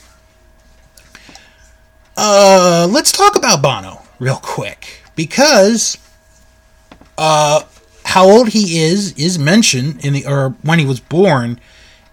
Uh, 2.17 2.89
let's 2.91 3.13
talk 3.13 3.37
about 3.37 3.61
Bono 3.61 4.03
real 4.19 4.37
quick 4.37 5.03
because 5.15 5.99
uh, 7.19 7.63
how 8.07 8.25
old 8.25 8.51
he 8.51 8.79
is 8.79 9.13
is 9.15 9.37
mentioned 9.39 10.05
in 10.05 10.13
the 10.13 10.25
or 10.27 10.51
when 10.63 10.79
he 10.79 10.87
was 10.87 11.01
born 11.01 11.61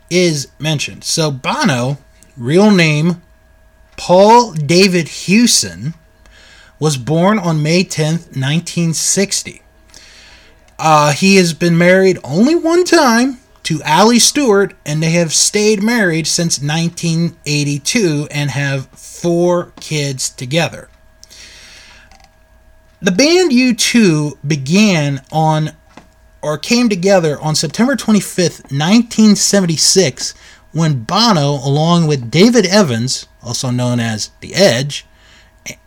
is 0.09 0.47
mentioned. 0.59 1.03
So 1.03 1.29
Bono, 1.31 1.97
real 2.35 2.71
name 2.71 3.21
Paul 3.95 4.53
David 4.53 5.07
Hewson, 5.07 5.93
was 6.79 6.97
born 6.97 7.37
on 7.37 7.61
May 7.61 7.83
10th, 7.83 8.35
1960. 8.35 9.61
Uh, 10.79 11.13
he 11.13 11.35
has 11.35 11.53
been 11.53 11.77
married 11.77 12.17
only 12.23 12.55
one 12.55 12.83
time 12.83 13.37
to 13.61 13.81
Ali 13.83 14.19
Stewart, 14.19 14.73
and 14.85 15.01
they 15.01 15.11
have 15.11 15.31
stayed 15.31 15.81
married 15.81 16.25
since 16.25 16.59
1982 16.59 18.27
and 18.31 18.49
have 18.49 18.87
four 18.87 19.71
kids 19.79 20.29
together. 20.29 20.89
The 22.99 23.11
band 23.11 23.51
U2 23.51 24.37
began 24.45 25.21
on 25.31 25.71
or 26.43 26.57
came 26.57 26.89
together 26.89 27.39
on 27.39 27.55
September 27.55 27.95
25th, 27.95 28.63
1976, 28.69 30.33
when 30.73 31.03
Bono, 31.03 31.53
along 31.53 32.05
with 32.05 32.29
David 32.29 32.65
Evans, 32.65 33.27
also 33.41 33.71
known 33.71 33.99
as 33.99 34.31
The 34.41 34.53
Edge, 34.53 35.05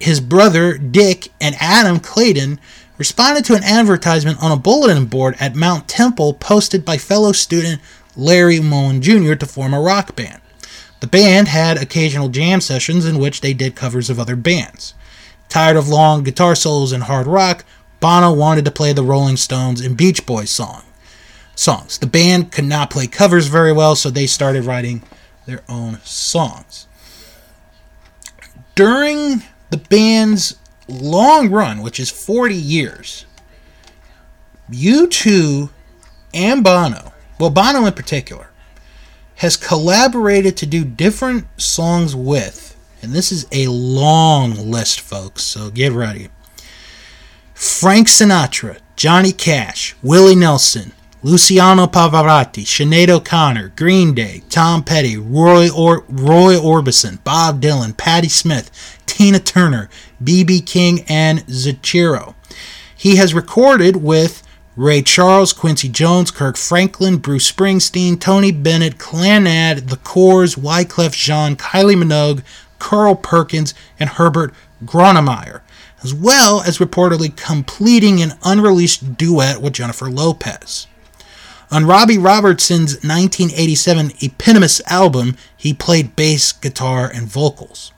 his 0.00 0.20
brother 0.20 0.78
Dick, 0.78 1.28
and 1.40 1.54
Adam 1.60 2.00
Clayton 2.00 2.58
responded 2.96 3.44
to 3.44 3.54
an 3.54 3.62
advertisement 3.62 4.42
on 4.42 4.50
a 4.50 4.56
bulletin 4.56 5.04
board 5.04 5.36
at 5.38 5.54
Mount 5.54 5.86
Temple 5.86 6.32
posted 6.32 6.84
by 6.84 6.96
fellow 6.96 7.32
student 7.32 7.80
Larry 8.16 8.58
Mullen 8.58 9.02
Jr. 9.02 9.34
to 9.34 9.46
form 9.46 9.74
a 9.74 9.80
rock 9.80 10.16
band. 10.16 10.40
The 11.00 11.06
band 11.06 11.48
had 11.48 11.76
occasional 11.76 12.30
jam 12.30 12.62
sessions 12.62 13.04
in 13.04 13.18
which 13.18 13.42
they 13.42 13.52
did 13.52 13.76
covers 13.76 14.08
of 14.08 14.18
other 14.18 14.36
bands. 14.36 14.94
Tired 15.50 15.76
of 15.76 15.88
long 15.88 16.24
guitar 16.24 16.54
solos 16.54 16.92
and 16.92 17.02
hard 17.02 17.26
rock, 17.26 17.64
Bono 18.00 18.32
wanted 18.32 18.64
to 18.64 18.70
play 18.70 18.92
the 18.92 19.02
Rolling 19.02 19.36
Stones 19.36 19.80
and 19.80 19.96
Beach 19.96 20.26
Boys 20.26 20.50
song. 20.50 20.82
songs. 21.54 21.98
The 21.98 22.06
band 22.06 22.52
could 22.52 22.66
not 22.66 22.90
play 22.90 23.06
covers 23.06 23.46
very 23.46 23.72
well, 23.72 23.96
so 23.96 24.10
they 24.10 24.26
started 24.26 24.64
writing 24.64 25.02
their 25.46 25.62
own 25.68 26.00
songs. 26.04 26.86
During 28.74 29.42
the 29.70 29.78
band's 29.78 30.56
long 30.86 31.50
run, 31.50 31.80
which 31.80 31.98
is 31.98 32.10
40 32.10 32.54
years, 32.54 33.24
U2 34.70 35.70
and 36.34 36.62
Bono, 36.62 37.12
well, 37.40 37.50
Bono 37.50 37.86
in 37.86 37.92
particular, 37.94 38.50
has 39.36 39.56
collaborated 39.56 40.56
to 40.58 40.66
do 40.66 40.84
different 40.84 41.46
songs 41.60 42.14
with, 42.14 42.76
and 43.02 43.12
this 43.12 43.32
is 43.32 43.46
a 43.52 43.68
long 43.68 44.54
list, 44.70 45.00
folks, 45.00 45.42
so 45.42 45.70
get 45.70 45.92
ready. 45.92 46.28
Frank 47.56 48.06
Sinatra, 48.06 48.76
Johnny 48.96 49.32
Cash, 49.32 49.96
Willie 50.02 50.34
Nelson, 50.36 50.92
Luciano 51.22 51.86
Pavarotti, 51.86 52.64
Sinead 52.64 53.08
O'Connor, 53.08 53.72
Green 53.76 54.12
Day, 54.12 54.42
Tom 54.50 54.84
Petty, 54.84 55.16
Roy, 55.16 55.70
or- 55.70 56.04
Roy 56.06 56.54
Orbison, 56.56 57.24
Bob 57.24 57.62
Dylan, 57.62 57.96
Patti 57.96 58.28
Smith, 58.28 58.70
Tina 59.06 59.38
Turner, 59.40 59.88
B.B. 60.22 60.60
King, 60.60 61.02
and 61.08 61.46
Zucchero. 61.46 62.34
He 62.94 63.16
has 63.16 63.32
recorded 63.32 63.96
with 63.96 64.42
Ray 64.76 65.00
Charles, 65.00 65.54
Quincy 65.54 65.88
Jones, 65.88 66.30
Kirk 66.30 66.58
Franklin, 66.58 67.16
Bruce 67.16 67.50
Springsteen, 67.50 68.20
Tony 68.20 68.52
Bennett, 68.52 68.98
Clannad, 68.98 69.88
The 69.88 69.96
Corrs, 69.96 70.58
Wyclef 70.58 71.12
Jean, 71.14 71.56
Kylie 71.56 71.96
Minogue, 71.96 72.42
Carl 72.78 73.14
Perkins, 73.14 73.72
and 73.98 74.10
Herbert 74.10 74.52
Grönemeyer, 74.84 75.62
as 76.06 76.14
well 76.14 76.62
as 76.62 76.78
reportedly 76.78 77.34
completing 77.34 78.22
an 78.22 78.30
unreleased 78.44 79.16
duet 79.16 79.60
with 79.60 79.72
Jennifer 79.72 80.08
Lopez. 80.08 80.86
On 81.72 81.84
Robbie 81.84 82.16
Robertson's 82.16 82.92
1987 83.02 84.12
eponymous 84.22 84.80
album, 84.86 85.36
he 85.56 85.74
played 85.74 86.14
bass, 86.14 86.52
guitar, 86.52 87.10
and 87.12 87.26
vocals. 87.26 87.90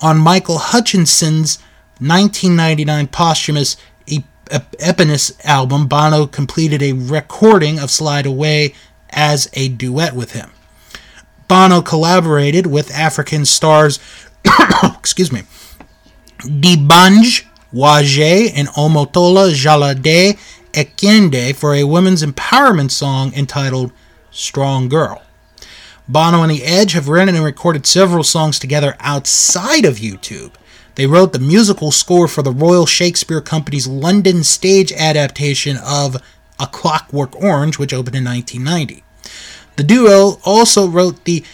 On 0.00 0.18
Michael 0.18 0.58
Hutchence's 0.58 1.60
1999 2.00 3.06
posthumous 3.06 3.76
eponymous 4.50 5.32
album, 5.46 5.86
Bono 5.86 6.26
completed 6.26 6.82
a 6.82 6.94
recording 6.94 7.78
of 7.78 7.92
Slide 7.92 8.26
Away 8.26 8.74
as 9.10 9.48
a 9.52 9.68
duet 9.68 10.16
with 10.16 10.32
him. 10.32 10.50
Bono 11.46 11.80
collaborated 11.80 12.66
with 12.66 12.90
African 12.90 13.44
stars, 13.44 14.00
excuse 14.98 15.30
me, 15.30 15.42
D'banj, 16.44 17.46
Waje, 17.72 18.52
and 18.54 18.68
Omotola 18.68 19.52
Jalade 19.52 20.38
Ekeinde 20.72 21.54
for 21.54 21.74
a 21.74 21.84
women's 21.84 22.22
empowerment 22.22 22.90
song 22.90 23.32
entitled 23.34 23.92
Strong 24.30 24.88
Girl. 24.88 25.22
Bono 26.08 26.42
and 26.42 26.50
The 26.50 26.64
Edge 26.64 26.92
have 26.92 27.08
written 27.08 27.34
and 27.34 27.44
recorded 27.44 27.86
several 27.86 28.24
songs 28.24 28.58
together 28.58 28.96
outside 29.00 29.84
of 29.84 29.96
YouTube. 29.96 30.52
They 30.94 31.06
wrote 31.06 31.32
the 31.32 31.38
musical 31.38 31.90
score 31.90 32.28
for 32.28 32.42
the 32.42 32.50
Royal 32.50 32.86
Shakespeare 32.86 33.40
Company's 33.40 33.86
London 33.86 34.44
stage 34.44 34.92
adaptation 34.92 35.78
of 35.78 36.16
A 36.58 36.66
Clockwork 36.66 37.34
Orange, 37.42 37.78
which 37.78 37.94
opened 37.94 38.16
in 38.16 38.24
1990. 38.24 39.02
The 39.76 39.84
duo 39.84 40.38
also 40.44 40.86
wrote 40.86 41.24
the 41.24 41.44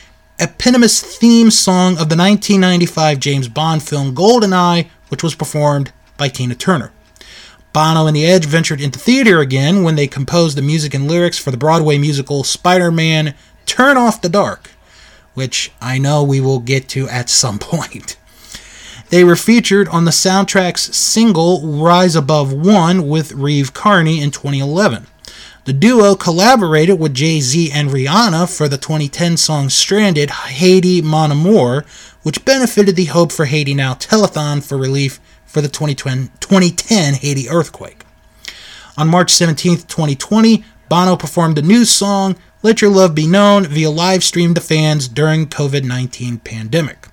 eponymous 0.41 1.01
theme 1.01 1.51
song 1.51 1.93
of 1.93 2.09
the 2.09 2.17
1995 2.17 3.21
James 3.21 3.49
Bond 3.49 3.83
film 3.83 4.15
GoldenEye, 4.15 4.89
which 5.09 5.23
was 5.23 5.35
performed 5.35 5.93
by 6.19 6.29
Tina 6.29 6.55
Turner. 6.55 6.93
Bono 7.73 8.07
and 8.07 8.17
The 8.17 8.27
Edge 8.27 8.45
ventured 8.45 8.81
into 8.81 8.99
theater 8.99 9.41
again 9.41 9.83
when 9.83 9.95
they 9.95 10.07
composed 10.07 10.57
the 10.57 10.63
music 10.63 10.95
and 10.95 11.09
lyrics 11.09 11.39
for 11.39 11.51
the 11.51 11.57
Broadway 11.57 11.97
musical 11.97 12.45
Spider 12.45 12.91
Man 12.91 13.35
Turn 13.65 13.97
Off 13.97 14.21
the 14.21 14.29
Dark, 14.29 14.71
which 15.35 15.71
I 15.81 15.99
know 15.99 16.23
we 16.23 16.41
will 16.41 16.59
get 16.59 16.89
to 16.91 17.09
at 17.09 17.31
some 17.31 17.59
point. 17.61 18.17
They 19.11 19.25
were 19.25 19.37
featured 19.37 19.89
on 19.89 20.05
the 20.05 20.11
soundtrack's 20.11 20.95
single 20.95 21.67
Rise 21.67 22.15
Above 22.15 22.53
One 22.53 23.09
with 23.09 23.33
Reeve 23.33 23.73
Carney 23.73 24.21
in 24.21 24.31
2011. 24.31 25.07
The 25.65 25.73
duo 25.73 26.15
collaborated 26.15 26.99
with 26.99 27.15
Jay 27.15 27.41
Z 27.41 27.71
and 27.73 27.91
Rihanna 27.91 28.55
for 28.55 28.69
the 28.69 28.79
2010 28.79 29.37
song 29.37 29.69
Stranded 29.69 30.31
Haiti 30.31 31.03
Mon 31.03 31.31
Amour, 31.31 31.85
which 32.23 32.45
benefited 32.45 32.97
the 32.97 33.05
Hope 33.07 33.33
for 33.33 33.45
Haiti 33.45 33.75
Now 33.75 33.95
telethon 33.95 34.63
for 34.63 34.77
relief 34.79 35.21
for 35.49 35.61
the 35.61 35.69
2010 35.69 37.15
Haiti 37.15 37.49
earthquake. 37.49 38.05
On 38.97 39.09
March 39.09 39.31
17, 39.33 39.79
2020, 39.79 40.65
Bono 40.89 41.17
performed 41.17 41.59
a 41.59 41.63
new 41.63 41.85
song, 41.85 42.37
Let 42.63 42.81
Your 42.81 42.91
Love 42.91 43.15
Be 43.15 43.27
Known, 43.27 43.67
via 43.67 43.91
live 43.91 44.23
stream 44.23 44.55
to 44.55 44.61
fans 44.61 45.09
during 45.09 45.47
COVID-19 45.47 46.45
pandemic. 46.45 47.09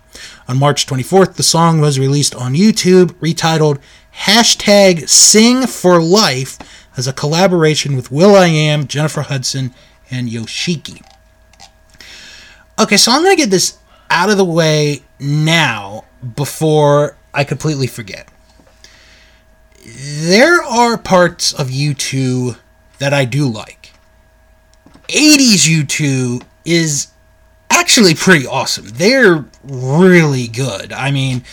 On 0.48 0.60
March 0.60 0.86
24th, 0.86 1.36
the 1.36 1.44
song 1.44 1.80
was 1.82 2.00
released 2.00 2.36
on 2.36 2.54
YouTube, 2.54 3.12
retitled 3.16 3.80
hashtag 4.24 5.10
Sing 5.10 5.68
for 5.68 6.02
Life, 6.02 6.58
as 6.98 7.08
a 7.08 7.14
collaboration 7.14 7.96
with 7.96 8.12
will.i.am, 8.12 8.88
Jennifer 8.88 9.24
Hudson, 9.24 9.74
and 10.10 10.30
Yoshiki. 10.30 11.02
Okay, 12.80 12.98
so 12.98 13.12
I'm 13.12 13.24
going 13.24 13.36
to 13.36 13.42
get 13.42 13.52
this 13.52 13.78
out 14.10 14.30
of 14.30 14.38
the 14.38 14.46
way 14.46 15.04
now 15.20 16.06
before 16.36 17.18
I 17.36 17.44
completely 17.44 17.88
forget. 17.88 18.28
There 19.86 20.64
are 20.64 20.98
parts 20.98 21.54
of 21.54 21.68
U2 21.68 22.58
that 23.00 23.14
I 23.14 23.26
do 23.26 23.48
like. 23.48 23.92
80s 25.10 25.68
U2 25.68 26.44
is 26.64 27.08
actually 27.70 28.16
pretty 28.16 28.48
awesome. 28.48 28.86
They're 28.88 29.46
really 29.64 30.48
good. 30.48 30.92
I 30.92 31.12
mean, 31.12 31.44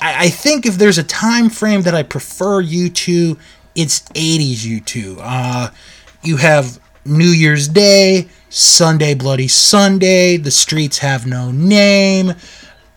I, 0.00 0.26
I 0.26 0.28
think 0.28 0.64
if 0.64 0.76
there's 0.76 0.96
a 0.96 1.04
time 1.04 1.50
frame 1.50 1.82
that 1.82 1.94
I 1.94 2.02
prefer 2.02 2.62
U2, 2.62 3.38
it's 3.74 4.00
80s 4.10 4.58
U2. 4.58 5.18
Uh, 5.20 5.70
you 6.22 6.38
have 6.38 6.80
New 7.04 7.28
Year's 7.28 7.68
Day, 7.68 8.28
Sunday 8.48 9.14
Bloody 9.14 9.48
Sunday, 9.48 10.36
The 10.36 10.50
Streets 10.50 10.98
Have 10.98 11.26
No 11.26 11.50
Name, 11.50 12.34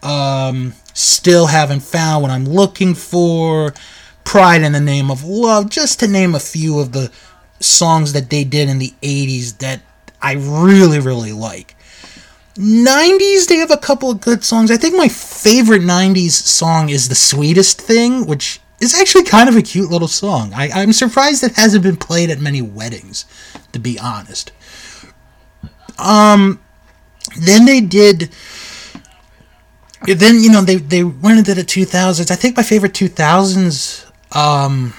um, 0.01 0.73
Still 0.99 1.47
Haven't 1.47 1.79
Found 1.79 2.23
What 2.23 2.31
I'm 2.31 2.43
Looking 2.43 2.93
For, 2.93 3.73
Pride 4.25 4.63
in 4.63 4.73
the 4.73 4.81
Name 4.81 5.09
of 5.09 5.23
Love, 5.23 5.69
just 5.69 6.01
to 6.01 6.09
name 6.09 6.35
a 6.35 6.41
few 6.41 6.77
of 6.79 6.91
the 6.91 7.09
songs 7.61 8.11
that 8.11 8.29
they 8.29 8.43
did 8.43 8.67
in 8.67 8.79
the 8.79 8.93
80s 9.01 9.59
that 9.59 9.79
I 10.21 10.33
really, 10.33 10.99
really 10.99 11.31
like. 11.31 11.77
90s, 12.55 13.47
they 13.47 13.55
have 13.55 13.71
a 13.71 13.77
couple 13.77 14.11
of 14.11 14.19
good 14.19 14.43
songs. 14.43 14.71
I 14.71 14.75
think 14.75 14.93
my 14.93 15.07
favorite 15.07 15.83
90s 15.83 16.31
song 16.31 16.89
is 16.89 17.07
The 17.07 17.15
Sweetest 17.15 17.79
Thing, 17.79 18.25
which 18.25 18.59
is 18.81 18.93
actually 18.93 19.23
kind 19.23 19.47
of 19.47 19.55
a 19.55 19.61
cute 19.61 19.89
little 19.89 20.09
song. 20.09 20.51
I, 20.53 20.69
I'm 20.69 20.91
surprised 20.91 21.45
it 21.45 21.55
hasn't 21.55 21.83
been 21.83 21.95
played 21.95 22.29
at 22.29 22.41
many 22.41 22.61
weddings, 22.61 23.23
to 23.71 23.79
be 23.79 23.97
honest. 23.97 24.51
Um, 25.97 26.59
then 27.39 27.63
they 27.63 27.79
did. 27.79 28.31
Then 30.05 30.41
you 30.41 30.51
know 30.51 30.61
they 30.61 30.77
they 30.77 31.03
went 31.03 31.39
into 31.39 31.53
the 31.53 31.63
2000s. 31.63 32.31
I 32.31 32.35
think 32.35 32.57
my 32.57 32.63
favorite 32.63 32.93
2000s. 32.93 34.05
Um, 34.35 34.93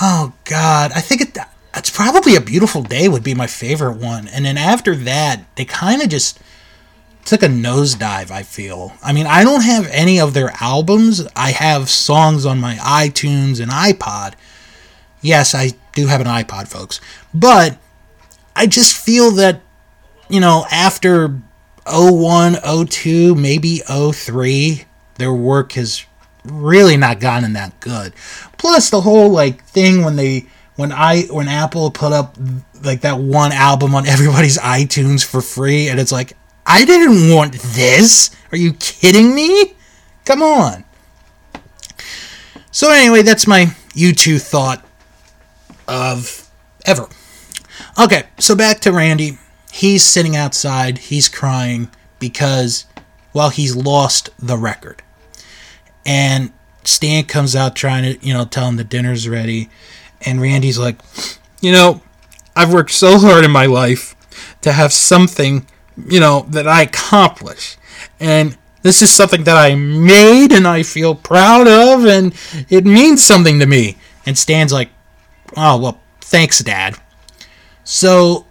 oh 0.00 0.32
God, 0.44 0.92
I 0.94 1.00
think 1.00 1.20
it. 1.20 1.38
It's 1.76 1.90
probably 1.90 2.36
a 2.36 2.40
beautiful 2.40 2.82
day 2.82 3.08
would 3.08 3.24
be 3.24 3.34
my 3.34 3.48
favorite 3.48 3.96
one, 3.96 4.28
and 4.28 4.44
then 4.44 4.56
after 4.56 4.94
that 4.94 5.44
they 5.56 5.64
kind 5.64 6.02
of 6.02 6.08
just 6.08 6.38
took 7.24 7.42
a 7.42 7.46
nosedive, 7.46 8.30
I 8.30 8.42
feel. 8.42 8.92
I 9.02 9.12
mean, 9.12 9.26
I 9.26 9.44
don't 9.44 9.62
have 9.62 9.88
any 9.90 10.20
of 10.20 10.34
their 10.34 10.52
albums. 10.60 11.26
I 11.34 11.50
have 11.52 11.88
songs 11.88 12.44
on 12.44 12.60
my 12.60 12.74
iTunes 12.76 13.60
and 13.60 13.70
iPod. 13.70 14.34
Yes, 15.20 15.54
I 15.54 15.70
do 15.94 16.06
have 16.06 16.20
an 16.20 16.26
iPod, 16.26 16.68
folks. 16.68 17.00
But 17.32 17.78
I 18.54 18.66
just 18.66 18.96
feel 18.96 19.30
that, 19.32 19.62
you 20.28 20.40
know, 20.40 20.66
after 20.70 21.40
01, 21.86 22.56
02, 22.88 23.34
maybe 23.34 23.82
03, 23.86 24.84
their 25.16 25.32
work 25.32 25.72
has 25.72 26.04
really 26.44 26.96
not 26.96 27.20
gotten 27.20 27.52
that 27.54 27.78
good. 27.80 28.14
Plus 28.58 28.90
the 28.90 29.00
whole 29.00 29.30
like 29.30 29.64
thing 29.64 30.04
when 30.04 30.16
they 30.16 30.46
when 30.76 30.92
I 30.92 31.22
when 31.22 31.48
Apple 31.48 31.90
put 31.90 32.12
up 32.12 32.36
like 32.82 33.02
that 33.02 33.18
one 33.18 33.52
album 33.52 33.94
on 33.94 34.06
everybody's 34.06 34.58
iTunes 34.58 35.24
for 35.24 35.40
free 35.40 35.88
and 35.88 36.00
it's 36.00 36.12
like 36.12 36.34
I 36.66 36.84
didn't 36.84 37.34
want 37.34 37.54
this. 37.54 38.30
Are 38.50 38.56
you 38.56 38.72
kidding 38.74 39.34
me? 39.34 39.74
Come 40.24 40.42
on. 40.42 40.84
So, 42.70 42.90
anyway, 42.90 43.22
that's 43.22 43.46
my 43.46 43.66
U2 43.90 44.40
thought 44.40 44.84
of 45.86 46.50
ever. 46.86 47.06
Okay, 48.00 48.24
so 48.38 48.56
back 48.56 48.80
to 48.80 48.92
Randy. 48.92 49.38
He's 49.74 50.04
sitting 50.04 50.36
outside, 50.36 50.98
he's 50.98 51.28
crying 51.28 51.90
because, 52.20 52.84
well, 53.32 53.48
he's 53.48 53.74
lost 53.74 54.30
the 54.38 54.56
record. 54.56 55.02
And 56.06 56.52
Stan 56.84 57.24
comes 57.24 57.56
out 57.56 57.74
trying 57.74 58.04
to, 58.04 58.24
you 58.24 58.32
know, 58.32 58.44
tell 58.44 58.68
him 58.68 58.76
the 58.76 58.84
dinner's 58.84 59.28
ready. 59.28 59.68
And 60.24 60.40
Randy's 60.40 60.78
like, 60.78 61.00
you 61.60 61.72
know, 61.72 62.02
I've 62.54 62.72
worked 62.72 62.92
so 62.92 63.18
hard 63.18 63.44
in 63.44 63.50
my 63.50 63.66
life 63.66 64.14
to 64.60 64.70
have 64.70 64.92
something, 64.92 65.66
you 66.06 66.20
know, 66.20 66.46
that 66.50 66.68
I 66.68 66.82
accomplish. 66.82 67.76
And 68.20 68.56
this 68.82 69.02
is 69.02 69.10
something 69.10 69.42
that 69.42 69.56
I 69.56 69.74
made 69.74 70.52
and 70.52 70.68
I 70.68 70.84
feel 70.84 71.16
proud 71.16 71.66
of 71.66 72.06
and 72.06 72.32
it 72.68 72.86
means 72.86 73.24
something 73.24 73.58
to 73.58 73.66
me. 73.66 73.96
And 74.24 74.38
Stan's 74.38 74.72
like, 74.72 74.90
oh, 75.56 75.80
well, 75.80 76.00
thanks, 76.20 76.60
Dad. 76.60 76.94
So 77.82 78.46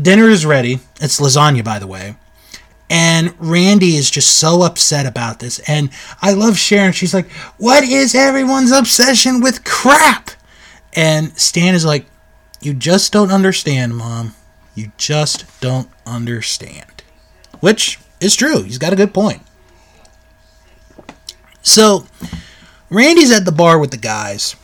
dinner 0.00 0.28
is 0.28 0.46
ready. 0.46 0.80
It's 1.00 1.20
lasagna, 1.20 1.64
by 1.64 1.78
the 1.78 1.86
way. 1.86 2.16
And 2.88 3.34
Randy 3.38 3.96
is 3.96 4.10
just 4.10 4.38
so 4.38 4.62
upset 4.62 5.06
about 5.06 5.40
this. 5.40 5.58
And 5.68 5.90
I 6.22 6.32
love 6.32 6.56
Sharon. 6.56 6.92
She's 6.92 7.14
like, 7.14 7.30
What 7.58 7.82
is 7.82 8.14
everyone's 8.14 8.70
obsession 8.70 9.40
with 9.40 9.64
crap? 9.64 10.30
And 10.94 11.36
Stan 11.38 11.74
is 11.74 11.84
like, 11.84 12.06
You 12.60 12.74
just 12.74 13.12
don't 13.12 13.32
understand, 13.32 13.96
Mom. 13.96 14.34
You 14.74 14.92
just 14.96 15.60
don't 15.60 15.88
understand. 16.06 17.02
Which 17.60 17.98
is 18.20 18.36
true. 18.36 18.62
He's 18.62 18.78
got 18.78 18.92
a 18.92 18.96
good 18.96 19.12
point. 19.12 19.42
So, 21.62 22.06
Randy's 22.90 23.32
at 23.32 23.44
the 23.44 23.52
bar 23.52 23.78
with 23.78 23.90
the 23.90 23.96
guys. 23.96 24.54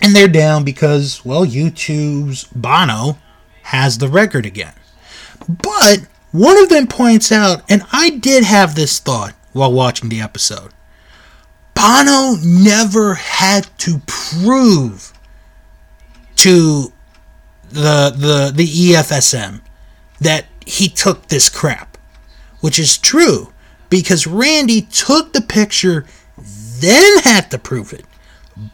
And 0.00 0.14
they're 0.14 0.28
down 0.28 0.64
because, 0.64 1.24
well, 1.24 1.44
U2's 1.44 2.44
Bono 2.44 3.18
has 3.66 3.98
the 3.98 4.08
record 4.08 4.46
again. 4.46 4.72
But 5.48 6.06
one 6.32 6.58
of 6.58 6.68
them 6.68 6.86
points 6.86 7.32
out, 7.32 7.62
and 7.70 7.82
I 7.92 8.10
did 8.10 8.44
have 8.44 8.74
this 8.74 8.98
thought 8.98 9.34
while 9.52 9.72
watching 9.72 10.08
the 10.08 10.20
episode 10.20 10.72
Bono 11.74 12.36
never 12.42 13.14
had 13.14 13.66
to 13.78 14.00
prove 14.06 15.12
to 16.36 16.92
the, 17.68 18.14
the, 18.16 18.52
the 18.54 18.66
EFSM 18.66 19.60
that 20.20 20.46
he 20.64 20.88
took 20.88 21.26
this 21.26 21.48
crap, 21.48 21.98
which 22.60 22.78
is 22.78 22.96
true 22.96 23.52
because 23.90 24.26
Randy 24.26 24.82
took 24.82 25.32
the 25.32 25.42
picture, 25.42 26.06
then 26.38 27.18
had 27.18 27.50
to 27.50 27.58
prove 27.58 27.92
it. 27.92 28.04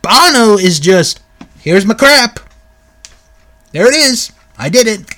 Bono 0.02 0.56
is 0.56 0.78
just, 0.78 1.20
here's 1.58 1.84
my 1.84 1.94
crap. 1.94 2.38
There 3.72 3.86
it 3.86 3.94
is. 3.94 4.30
I 4.58 4.68
did 4.68 4.86
it. 4.86 5.16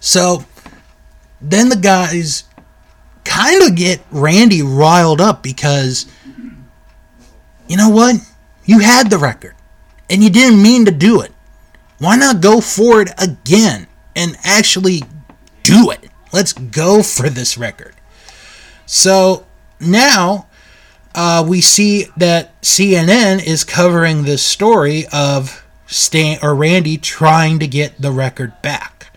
So 0.00 0.44
then 1.40 1.68
the 1.68 1.76
guys 1.76 2.44
kind 3.24 3.62
of 3.62 3.76
get 3.76 4.00
Randy 4.10 4.62
riled 4.62 5.20
up 5.20 5.42
because 5.42 6.06
you 7.68 7.76
know 7.76 7.88
what? 7.88 8.16
You 8.64 8.80
had 8.80 9.10
the 9.10 9.18
record 9.18 9.54
and 10.08 10.22
you 10.24 10.30
didn't 10.30 10.62
mean 10.62 10.84
to 10.86 10.90
do 10.90 11.20
it. 11.20 11.32
Why 11.98 12.16
not 12.16 12.40
go 12.40 12.60
for 12.60 13.00
it 13.00 13.10
again 13.18 13.86
and 14.16 14.36
actually 14.42 15.02
do 15.62 15.90
it? 15.90 16.10
Let's 16.32 16.52
go 16.52 17.02
for 17.02 17.28
this 17.28 17.56
record. 17.56 17.94
So 18.86 19.46
now 19.78 20.48
uh, 21.14 21.44
we 21.46 21.60
see 21.60 22.06
that 22.16 22.60
CNN 22.62 23.44
is 23.44 23.64
covering 23.64 24.24
this 24.24 24.42
story 24.42 25.04
of 25.12 25.64
Stan 25.90 26.38
or 26.40 26.54
Randy 26.54 26.96
trying 26.96 27.58
to 27.58 27.66
get 27.66 28.00
the 28.00 28.12
record 28.12 28.52
back. 28.62 29.12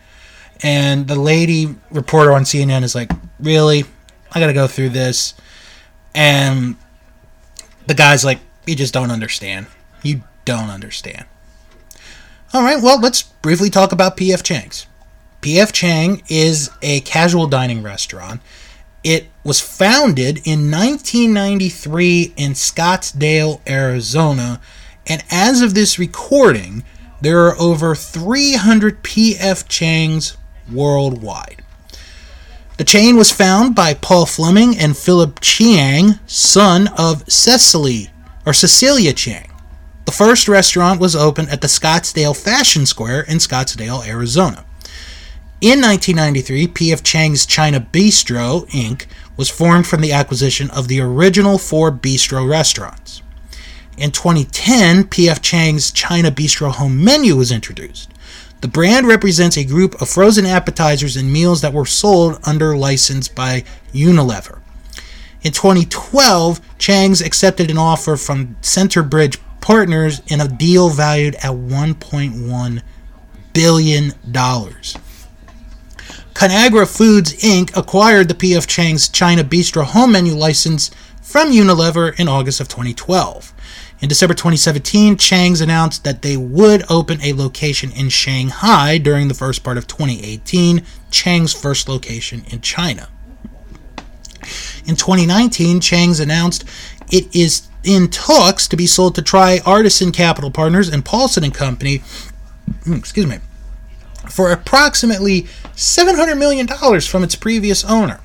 And 0.61 1.07
the 1.07 1.15
lady 1.15 1.75
reporter 1.91 2.33
on 2.33 2.43
CNN 2.43 2.83
is 2.83 2.95
like, 2.95 3.11
"Really? 3.39 3.85
I 4.31 4.39
got 4.39 4.47
to 4.47 4.53
go 4.53 4.67
through 4.67 4.89
this." 4.89 5.35
And 6.15 6.75
the 7.85 7.93
guy's 7.93 8.25
like, 8.25 8.39
"You 8.65 8.75
just 8.75 8.93
don't 8.93 9.11
understand. 9.11 9.67
You 10.01 10.23
don't 10.45 10.69
understand." 10.69 11.25
All 12.53 12.63
right, 12.63 12.81
well, 12.81 12.99
let's 12.99 13.21
briefly 13.21 13.69
talk 13.69 13.91
about 13.91 14.17
PF 14.17 14.43
Chang's. 14.43 14.87
PF 15.41 15.71
Chang 15.73 16.23
is 16.27 16.69
a 16.81 17.01
casual 17.01 17.47
dining 17.47 17.83
restaurant. 17.83 18.41
It 19.03 19.27
was 19.43 19.59
founded 19.59 20.37
in 20.45 20.71
1993 20.71 22.33
in 22.37 22.53
Scottsdale, 22.53 23.59
Arizona, 23.67 24.61
and 25.07 25.23
as 25.29 25.61
of 25.61 25.73
this 25.73 25.99
recording, 25.99 26.83
there 27.21 27.45
are 27.45 27.59
over 27.59 27.95
300 27.95 29.03
PF 29.03 29.67
Changs 29.67 30.35
worldwide. 30.71 31.63
The 32.77 32.83
chain 32.83 33.17
was 33.17 33.31
founded 33.31 33.75
by 33.75 33.93
Paul 33.93 34.25
Fleming 34.25 34.77
and 34.77 34.97
Philip 34.97 35.39
Chiang, 35.41 36.19
son 36.25 36.89
of 36.97 37.29
Cecily 37.31 38.09
or 38.45 38.53
Cecilia 38.53 39.13
Chiang. 39.13 39.49
The 40.05 40.11
first 40.11 40.47
restaurant 40.47 40.99
was 40.99 41.15
opened 41.15 41.49
at 41.49 41.61
the 41.61 41.67
Scottsdale 41.67 42.35
Fashion 42.35 42.85
Square 42.85 43.21
in 43.21 43.37
Scottsdale, 43.37 44.05
Arizona. 44.05 44.65
In 45.61 45.79
1993, 45.79 46.67
P.F. 46.67 47.03
Chang's 47.03 47.45
China 47.45 47.79
Bistro, 47.79 48.67
Inc. 48.71 49.05
was 49.37 49.49
formed 49.49 49.87
from 49.87 50.01
the 50.01 50.11
acquisition 50.11 50.69
of 50.71 50.89
the 50.89 50.99
original 50.99 51.57
four 51.57 51.89
bistro 51.89 52.49
restaurants. 52.49 53.21
In 53.97 54.11
2010, 54.11 55.07
P.F. 55.07 55.41
Chang's 55.41 55.91
China 55.91 56.31
Bistro 56.31 56.71
Home 56.71 57.03
Menu 57.03 57.35
was 57.35 57.51
introduced. 57.51 58.09
The 58.61 58.67
brand 58.67 59.07
represents 59.07 59.57
a 59.57 59.63
group 59.63 60.01
of 60.01 60.09
frozen 60.09 60.45
appetizers 60.45 61.15
and 61.15 61.31
meals 61.31 61.61
that 61.61 61.73
were 61.73 61.85
sold 61.85 62.39
under 62.43 62.75
license 62.75 63.27
by 63.27 63.63
Unilever. 63.93 64.59
In 65.43 65.51
2012, 65.51 66.61
Chang's 66.79 67.21
accepted 67.21 67.69
an 67.69 67.77
offer 67.77 68.15
from 68.15 68.55
Centerbridge 68.61 69.37
Partners 69.61 70.21
in 70.27 70.41
a 70.41 70.47
deal 70.47 70.89
valued 70.89 71.35
at 71.35 71.51
$1.1 71.51 72.81
billion. 73.53 74.11
Conagra 76.33 76.97
Foods 76.97 77.33
Inc. 77.43 77.75
acquired 77.77 78.27
the 78.27 78.35
P.F. 78.35 78.65
Chang's 78.65 79.07
China 79.07 79.43
Bistro 79.43 79.83
home 79.83 80.13
menu 80.13 80.33
license 80.33 80.89
from 81.21 81.51
Unilever 81.51 82.17
in 82.19 82.27
August 82.27 82.59
of 82.59 82.67
2012. 82.67 83.52
In 84.03 84.09
December 84.09 84.33
2017, 84.33 85.15
Chang's 85.15 85.61
announced 85.61 86.03
that 86.03 86.23
they 86.23 86.35
would 86.35 86.83
open 86.89 87.21
a 87.21 87.31
location 87.31 87.89
in 87.93 88.09
Shanghai 88.09 88.97
during 88.97 89.29
the 89.29 89.33
first 89.33 89.63
part 89.63 89.77
of 89.77 89.87
2018, 89.87 90.85
Chang's 91.09 91.53
first 91.53 91.87
location 91.87 92.43
in 92.49 92.59
China. 92.59 93.07
In 94.85 94.97
2019, 94.97 95.79
Chang's 95.79 96.19
announced 96.19 96.65
it 97.13 97.33
is 97.33 97.69
in 97.85 98.09
talks 98.09 98.67
to 98.67 98.75
be 98.75 98.87
sold 98.87 99.15
to 99.15 99.21
Tri 99.21 99.61
Artisan 99.65 100.11
Capital 100.11 100.51
Partners 100.51 100.89
and 100.89 101.05
Paulson 101.05 101.45
and 101.45 101.53
Company, 101.53 102.03
hmm, 102.83 102.95
excuse 102.95 103.25
me, 103.25 103.37
for 104.29 104.51
approximately 104.51 105.43
$700 105.77 106.37
million 106.37 106.67
from 106.67 107.23
its 107.23 107.35
previous 107.35 107.85
owner. 107.85 108.19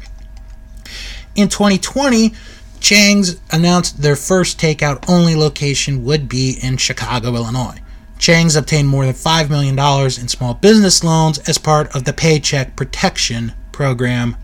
In 1.36 1.48
2020, 1.48 2.34
Chang's 2.80 3.40
announced 3.50 4.02
their 4.02 4.16
first 4.16 4.58
takeout 4.58 5.04
only 5.08 5.34
location 5.34 6.04
would 6.04 6.28
be 6.28 6.58
in 6.62 6.76
Chicago, 6.76 7.34
Illinois. 7.34 7.80
Chang's 8.18 8.56
obtained 8.56 8.88
more 8.88 9.06
than 9.06 9.14
$5 9.14 9.48
million 9.48 9.78
in 9.78 10.28
small 10.28 10.54
business 10.54 11.04
loans 11.04 11.38
as 11.48 11.58
part 11.58 11.94
of 11.94 12.04
the 12.04 12.12
Paycheck 12.12 12.76
Protection 12.76 13.52
Program 13.70 14.36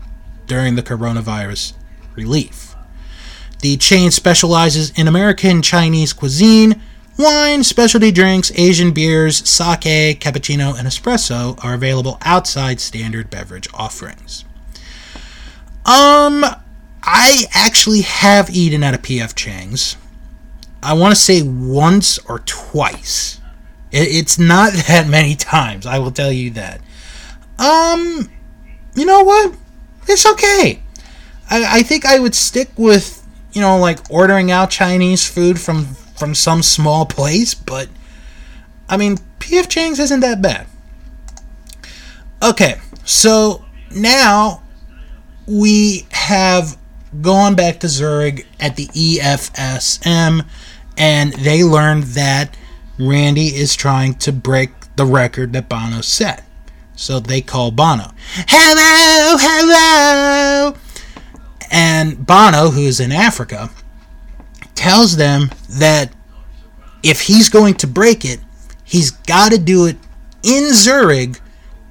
during 0.47 0.75
the 0.75 0.83
coronavirus 0.83 1.73
relief. 2.15 2.75
The 3.61 3.77
chain 3.77 4.11
specializes 4.11 4.91
in 4.91 5.07
American 5.07 5.61
Chinese 5.61 6.13
cuisine, 6.13 6.81
wine, 7.17 7.63
specialty 7.63 8.11
drinks, 8.11 8.51
Asian 8.55 8.91
beers, 8.91 9.37
sake, 9.47 10.19
cappuccino, 10.19 10.77
and 10.77 10.87
espresso 10.87 11.61
are 11.63 11.73
available 11.73 12.17
outside 12.21 12.79
standard 12.79 13.29
beverage 13.29 13.67
offerings. 13.73 14.45
Um, 15.85 16.45
I 17.05 17.45
actually 17.53 18.01
have 18.01 18.49
eaten 18.49 18.83
at 18.83 18.95
a 18.95 18.97
PF 18.97 19.35
Chang's. 19.35 19.95
I 20.81 20.93
want 20.93 21.11
to 21.11 21.21
say 21.21 21.41
once 21.43 22.17
or 22.27 22.39
twice. 22.39 23.39
It's 23.91 24.39
not 24.39 24.73
that 24.87 25.07
many 25.07 25.35
times, 25.35 25.85
I 25.85 25.99
will 25.99 26.11
tell 26.11 26.31
you 26.31 26.51
that. 26.51 26.81
Um, 27.59 28.29
you 28.95 29.05
know 29.05 29.23
what? 29.23 29.55
It's 30.07 30.25
okay. 30.25 30.81
I, 31.49 31.79
I 31.79 31.83
think 31.83 32.05
I 32.05 32.19
would 32.19 32.35
stick 32.35 32.69
with, 32.75 33.25
you 33.53 33.61
know, 33.61 33.77
like 33.77 33.99
ordering 34.09 34.51
out 34.51 34.71
Chinese 34.71 35.27
food 35.27 35.59
from 35.59 35.95
from 36.15 36.33
some 36.33 36.63
small 36.63 37.05
place, 37.05 37.53
but 37.53 37.89
I 38.87 38.95
mean, 38.95 39.17
PF 39.39 39.67
Chang's 39.67 39.99
isn't 39.99 40.21
that 40.21 40.41
bad. 40.41 40.65
Okay, 42.41 42.79
so 43.03 43.65
now 43.91 44.63
we 45.45 46.07
have 46.11 46.77
gone 47.21 47.55
back 47.55 47.79
to 47.81 47.87
Zurich 47.87 48.47
at 48.59 48.75
the 48.75 48.87
EFSM, 48.87 50.45
and 50.97 51.33
they 51.33 51.63
learned 51.63 52.03
that 52.03 52.55
Randy 52.97 53.47
is 53.47 53.75
trying 53.75 54.15
to 54.15 54.31
break 54.31 54.71
the 54.95 55.05
record 55.05 55.53
that 55.53 55.69
Bono 55.69 56.01
set. 56.01 56.43
So 56.95 57.19
they 57.19 57.41
call 57.41 57.71
Bono. 57.71 58.11
Hello, 58.47 59.37
hello! 59.39 60.75
And 61.69 62.25
Bono, 62.25 62.69
who's 62.69 62.99
in 62.99 63.11
Africa, 63.11 63.69
tells 64.75 65.17
them 65.17 65.51
that 65.69 66.13
if 67.03 67.21
he's 67.21 67.49
going 67.49 67.75
to 67.75 67.87
break 67.87 68.23
it, 68.23 68.39
he's 68.83 69.11
got 69.11 69.51
to 69.51 69.57
do 69.57 69.85
it 69.85 69.97
in 70.43 70.73
Zurich 70.73 71.41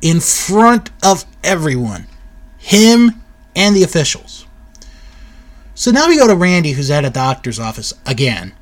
in 0.01 0.21
front 0.21 0.91
of 1.05 1.25
everyone, 1.43 2.07
him 2.59 3.23
and 3.55 3.77
the 3.77 3.83
officials. 3.83 4.44
So 5.75 5.91
now 5.91 6.09
we 6.09 6.17
go 6.17 6.29
to 6.29 6.37
Randy, 6.37 6.73
who's 6.73 6.91
at 6.91 7.05
a 7.05 7.11
doctor's 7.11 7.59
office 7.59 7.93
again, 8.07 8.55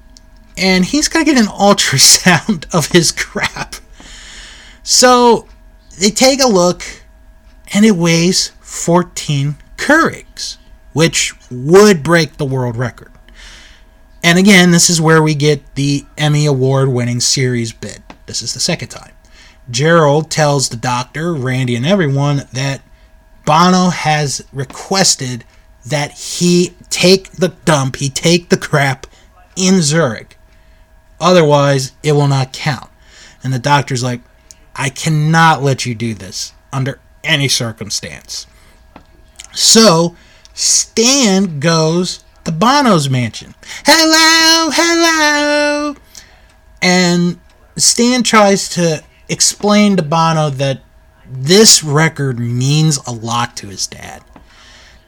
and 0.57 0.85
he's 0.85 1.09
got 1.09 1.21
to 1.21 1.25
get 1.25 1.39
an 1.39 1.47
ultrasound 1.53 2.73
of 2.75 2.93
his 2.93 3.13
crap. 3.13 3.77
So 4.83 5.47
they 5.99 6.11
take 6.11 6.43
a 6.43 6.49
look, 6.49 6.83
and 7.75 7.85
it 7.85 7.97
weighs 7.97 8.49
14 8.61 9.57
Keurigs, 9.77 10.57
which 10.95 11.35
would 11.51 12.03
break 12.03 12.37
the 12.37 12.47
world 12.47 12.77
record. 12.77 13.13
And 14.25 14.39
again, 14.39 14.71
this 14.71 14.89
is 14.89 15.01
where 15.01 15.23
we 15.23 15.35
get 15.35 15.75
the 15.75 16.07
Emmy 16.17 16.47
Award 16.47 16.89
winning 16.89 17.21
series 17.21 17.73
bid. 17.73 18.03
This 18.27 18.41
is 18.41 18.55
the 18.55 18.61
second 18.61 18.89
time. 18.89 19.13
Gerald 19.71 20.31
tells 20.31 20.69
the 20.69 20.77
doctor, 20.77 21.35
Randy, 21.35 21.77
and 21.77 21.85
everyone 21.85 22.49
that 22.53 22.83
Bono 23.45 23.91
has 23.91 24.45
requested 24.53 25.45
that 25.85 26.13
he 26.13 26.75
take 26.91 27.33
the 27.33 27.49
dump, 27.65 27.97
he 27.97 28.09
take 28.09 28.49
the 28.49 28.57
crap 28.57 29.07
in 29.57 29.83
Zurich. 29.83 30.39
Otherwise, 31.21 31.93
it 32.03 32.13
will 32.13 32.29
not 32.29 32.53
count. 32.53 32.91
And 33.43 33.53
the 33.53 33.59
doctor's 33.59 34.03
like, 34.03 34.21
I 34.75 34.89
cannot 34.89 35.63
let 35.63 35.85
you 35.85 35.95
do 35.95 36.15
this 36.15 36.53
under 36.73 37.01
any 37.23 37.49
circumstance. 37.49 38.47
So, 39.53 40.17
Stan 40.55 41.61
goes 41.61 42.25
to 42.45 42.53
Bono's 42.53 43.09
mansion. 43.09 43.55
Hello, 43.85 44.71
hello. 44.73 45.97
And 46.81 47.39
Stan 47.77 48.23
tries 48.23 48.69
to 48.71 49.05
explain 49.29 49.97
to 49.97 50.03
Bono 50.03 50.51
that 50.51 50.83
this 51.29 51.83
record 51.83 52.39
means 52.39 52.99
a 53.07 53.13
lot 53.13 53.57
to 53.59 53.69
his 53.69 53.87
dad. 53.87 54.22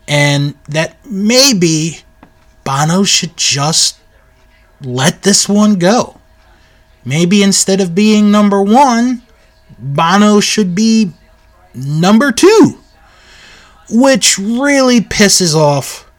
And 0.07 0.55
that 0.69 0.97
maybe 1.07 2.01
Bono 2.65 3.05
should 3.05 3.37
just 3.37 3.99
let 4.81 5.23
this 5.23 5.49
one 5.49 5.79
go. 5.79 6.21
Maybe 7.05 7.43
instead 7.43 7.81
of 7.81 7.95
being 7.95 8.31
number 8.31 8.63
one, 8.63 9.23
Bono 9.79 10.41
should 10.41 10.75
be 10.75 11.13
number 11.75 12.33
two. 12.33 12.79
Which 13.91 14.39
really 14.39 15.01
pisses 15.01 15.55
off 15.55 16.11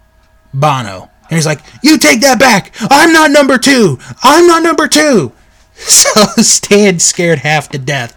Bono. 0.53 1.09
And 1.29 1.37
he's 1.37 1.45
like, 1.45 1.61
You 1.81 1.97
take 1.97 2.21
that 2.21 2.39
back! 2.39 2.75
I'm 2.79 3.11
not 3.11 3.31
number 3.31 3.57
two! 3.57 3.97
I'm 4.21 4.47
not 4.47 4.63
number 4.63 4.87
two! 4.87 5.31
So 5.77 6.25
Stan 6.41 6.99
scared 6.99 7.39
half 7.39 7.67
to 7.69 7.77
death. 7.77 8.15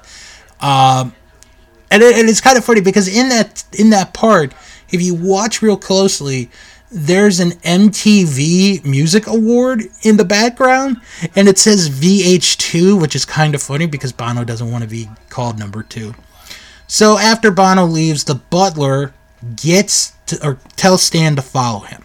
Um, 0.63 1.13
and, 1.91 2.05
it, 2.05 2.17
and 2.17 2.29
it's 2.29 2.41
kind 2.41 2.57
of 2.57 2.65
funny 2.65 2.81
because 2.81 3.09
in 3.09 3.31
that 3.31 3.65
in 3.73 3.91
that 3.91 4.15
part, 4.15 4.53
if 4.91 5.03
you 5.03 5.15
watch 5.15 5.63
real 5.63 5.77
closely, 5.77 6.51
there's 6.91 7.41
an 7.41 7.51
MTV 7.51 8.85
Music 8.85 9.27
Award 9.27 9.85
in 10.03 10.17
the 10.17 10.25
background, 10.25 10.99
and 11.37 11.49
it 11.49 11.59
says 11.59 11.91
VH2, 11.91 13.01
which 13.01 13.15
is 13.15 13.25
kind 13.25 13.55
of 13.55 13.63
funny 13.63 13.87
because 13.87 14.13
Bono 14.13 14.45
doesn't 14.45 14.71
want 14.71 14.85
to 14.85 14.91
be 14.91 15.09
called 15.29 15.59
number 15.59 15.83
two. 15.83 16.15
So 16.87 17.19
after 17.19 17.51
Bono 17.51 17.85
leaves, 17.85 18.25
the 18.25 18.37
butler 18.37 19.13
gets 19.55 20.13
to, 20.27 20.47
or 20.47 20.59
tells 20.77 21.03
Stan 21.03 21.37
to 21.37 21.43
follow 21.43 21.81
him. 21.81 22.05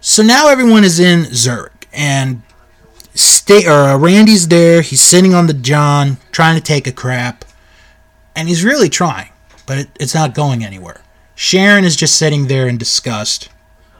So 0.00 0.22
now 0.22 0.48
everyone 0.48 0.84
is 0.84 1.00
in 1.00 1.24
Zurich, 1.32 1.88
and 1.92 2.42
or 3.50 3.70
uh, 3.70 3.98
Randy's 3.98 4.48
there. 4.48 4.82
He's 4.82 5.02
sitting 5.02 5.34
on 5.34 5.46
the 5.46 5.54
John, 5.54 6.18
trying 6.32 6.56
to 6.56 6.62
take 6.62 6.86
a 6.86 6.92
crap, 6.92 7.44
and 8.34 8.48
he's 8.48 8.64
really 8.64 8.88
trying, 8.88 9.30
but 9.66 9.78
it, 9.78 9.88
it's 10.00 10.14
not 10.14 10.34
going 10.34 10.64
anywhere. 10.64 11.00
Sharon 11.34 11.84
is 11.84 11.96
just 11.96 12.16
sitting 12.16 12.46
there 12.46 12.68
in 12.68 12.78
disgust. 12.78 13.48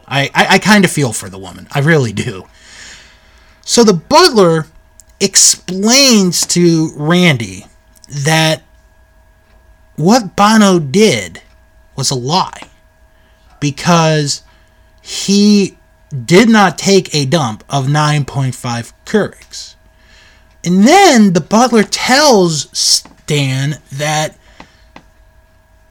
I, 0.06 0.30
I, 0.34 0.46
I 0.50 0.58
kind 0.58 0.84
of 0.84 0.90
feel 0.90 1.12
for 1.12 1.28
the 1.28 1.38
woman. 1.38 1.68
I 1.72 1.80
really 1.80 2.12
do. 2.12 2.44
So 3.64 3.84
the 3.84 3.94
butler 3.94 4.66
explains 5.20 6.44
to 6.46 6.90
Randy 6.96 7.66
that 8.08 8.62
what 9.96 10.36
Bono 10.36 10.78
did 10.78 11.42
was 11.96 12.10
a 12.10 12.14
lie 12.14 12.68
because 13.60 14.42
he 15.00 15.78
did 16.24 16.48
not 16.48 16.76
take 16.76 17.14
a 17.14 17.24
dump 17.24 17.64
of 17.68 17.86
9.5 17.86 18.92
Keurigs. 19.06 19.76
And 20.64 20.86
then 20.86 21.32
the 21.32 21.40
butler 21.40 21.82
tells 21.82 22.68
Stan 22.76 23.80
that 23.92 24.36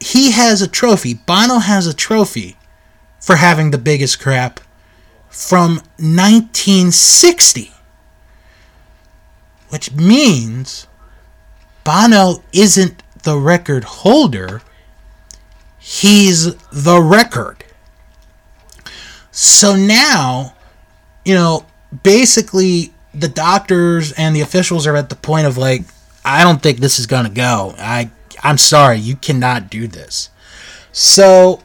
he 0.02 0.32
has 0.32 0.60
a 0.60 0.68
trophy. 0.68 1.14
Bono 1.14 1.58
has 1.58 1.86
a 1.86 1.94
trophy 1.94 2.56
for 3.20 3.36
having 3.36 3.70
the 3.70 3.78
biggest 3.78 4.20
crap 4.20 4.60
from 5.28 5.76
1960. 5.96 7.72
Which 9.68 9.92
means 9.92 10.86
Bono 11.84 12.42
isn't 12.52 13.02
the 13.22 13.38
record 13.38 13.84
holder, 13.84 14.62
he's 15.78 16.54
the 16.70 17.00
record. 17.00 17.64
So 19.30 19.74
now, 19.74 20.54
you 21.24 21.34
know, 21.34 21.64
basically 22.02 22.92
the 23.14 23.28
doctors 23.28 24.12
and 24.12 24.34
the 24.34 24.40
officials 24.40 24.86
are 24.86 24.96
at 24.96 25.08
the 25.08 25.16
point 25.16 25.46
of 25.46 25.56
like, 25.56 25.82
I 26.24 26.42
don't 26.42 26.62
think 26.62 26.78
this 26.78 26.98
is 26.98 27.06
gonna 27.06 27.30
go. 27.30 27.74
I 27.78 28.10
I'm 28.42 28.58
sorry, 28.58 28.98
you 28.98 29.16
cannot 29.16 29.70
do 29.70 29.86
this. 29.86 30.30
So 30.92 31.62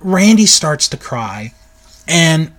Randy 0.00 0.46
starts 0.46 0.88
to 0.88 0.96
cry, 0.96 1.52
and 2.08 2.52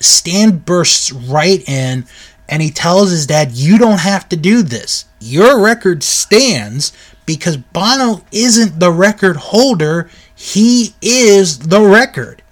Stan 0.00 0.58
bursts 0.58 1.12
right 1.12 1.66
in 1.68 2.06
and 2.48 2.62
he 2.62 2.70
tells 2.70 3.10
his 3.10 3.26
dad, 3.26 3.52
You 3.52 3.78
don't 3.78 4.00
have 4.00 4.28
to 4.30 4.36
do 4.36 4.62
this. 4.62 5.04
Your 5.20 5.60
record 5.60 6.02
stands 6.02 6.92
because 7.26 7.58
Bono 7.58 8.24
isn't 8.32 8.80
the 8.80 8.90
record 8.90 9.36
holder, 9.36 10.08
he 10.34 10.94
is 11.02 11.58
the 11.58 11.82
record. 11.82 12.42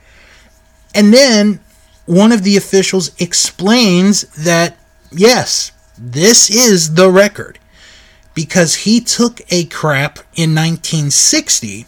And 0.95 1.15
then 1.15 1.61
one 2.05 2.31
of 2.31 2.43
the 2.43 2.57
officials 2.57 3.11
explains 3.21 4.23
that, 4.37 4.77
yes, 5.11 5.73
this 5.97 6.51
is 6.51 6.95
the 6.95 7.11
record. 7.11 7.59
Because 8.37 8.77
he 8.77 9.01
took 9.01 9.41
a 9.51 9.65
crap 9.65 10.19
in 10.35 10.55
1960 10.55 11.87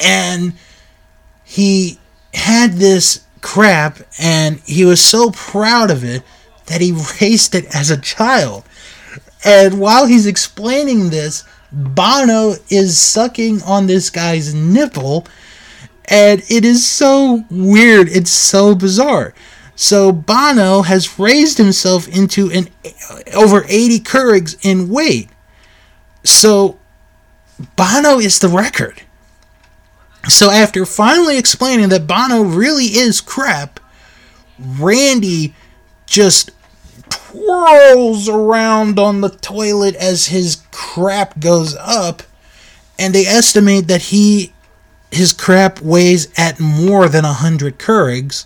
and 0.00 0.54
he 1.44 1.98
had 2.32 2.74
this 2.74 3.24
crap 3.42 3.98
and 4.18 4.60
he 4.60 4.84
was 4.84 5.04
so 5.04 5.30
proud 5.32 5.90
of 5.90 6.04
it 6.04 6.22
that 6.66 6.80
he 6.80 6.92
raced 7.20 7.54
it 7.54 7.66
as 7.74 7.90
a 7.90 8.00
child. 8.00 8.64
And 9.44 9.78
while 9.78 10.06
he's 10.06 10.26
explaining 10.26 11.10
this, 11.10 11.44
Bono 11.70 12.54
is 12.70 12.98
sucking 12.98 13.62
on 13.62 13.86
this 13.86 14.08
guy's 14.08 14.54
nipple 14.54 15.26
and 16.06 16.42
it 16.48 16.64
is 16.64 16.86
so 16.86 17.44
weird. 17.50 18.08
It's 18.08 18.30
so 18.30 18.74
bizarre. 18.74 19.34
So 19.74 20.10
Bono 20.10 20.82
has 20.82 21.18
raised 21.18 21.58
himself 21.58 22.08
into 22.08 22.50
an 22.50 22.68
over 23.34 23.64
80 23.68 24.00
Keurigs 24.00 24.56
in 24.62 24.88
weight. 24.88 25.28
So 26.26 26.78
Bono 27.76 28.18
is 28.18 28.38
the 28.38 28.48
record. 28.48 29.02
So 30.28 30.50
after 30.50 30.84
finally 30.84 31.38
explaining 31.38 31.88
that 31.90 32.06
Bono 32.06 32.42
really 32.42 32.86
is 32.86 33.20
crap, 33.20 33.78
Randy 34.58 35.54
just 36.06 36.50
twirls 37.08 38.28
around 38.28 38.98
on 38.98 39.20
the 39.20 39.28
toilet 39.28 39.94
as 39.94 40.26
his 40.26 40.62
crap 40.72 41.38
goes 41.38 41.76
up, 41.76 42.22
and 42.98 43.14
they 43.14 43.26
estimate 43.26 43.86
that 43.88 44.02
he 44.02 44.52
his 45.12 45.32
crap 45.32 45.80
weighs 45.80 46.28
at 46.36 46.58
more 46.58 47.08
than 47.08 47.24
100 47.24 47.78
Keurigs, 47.78 48.44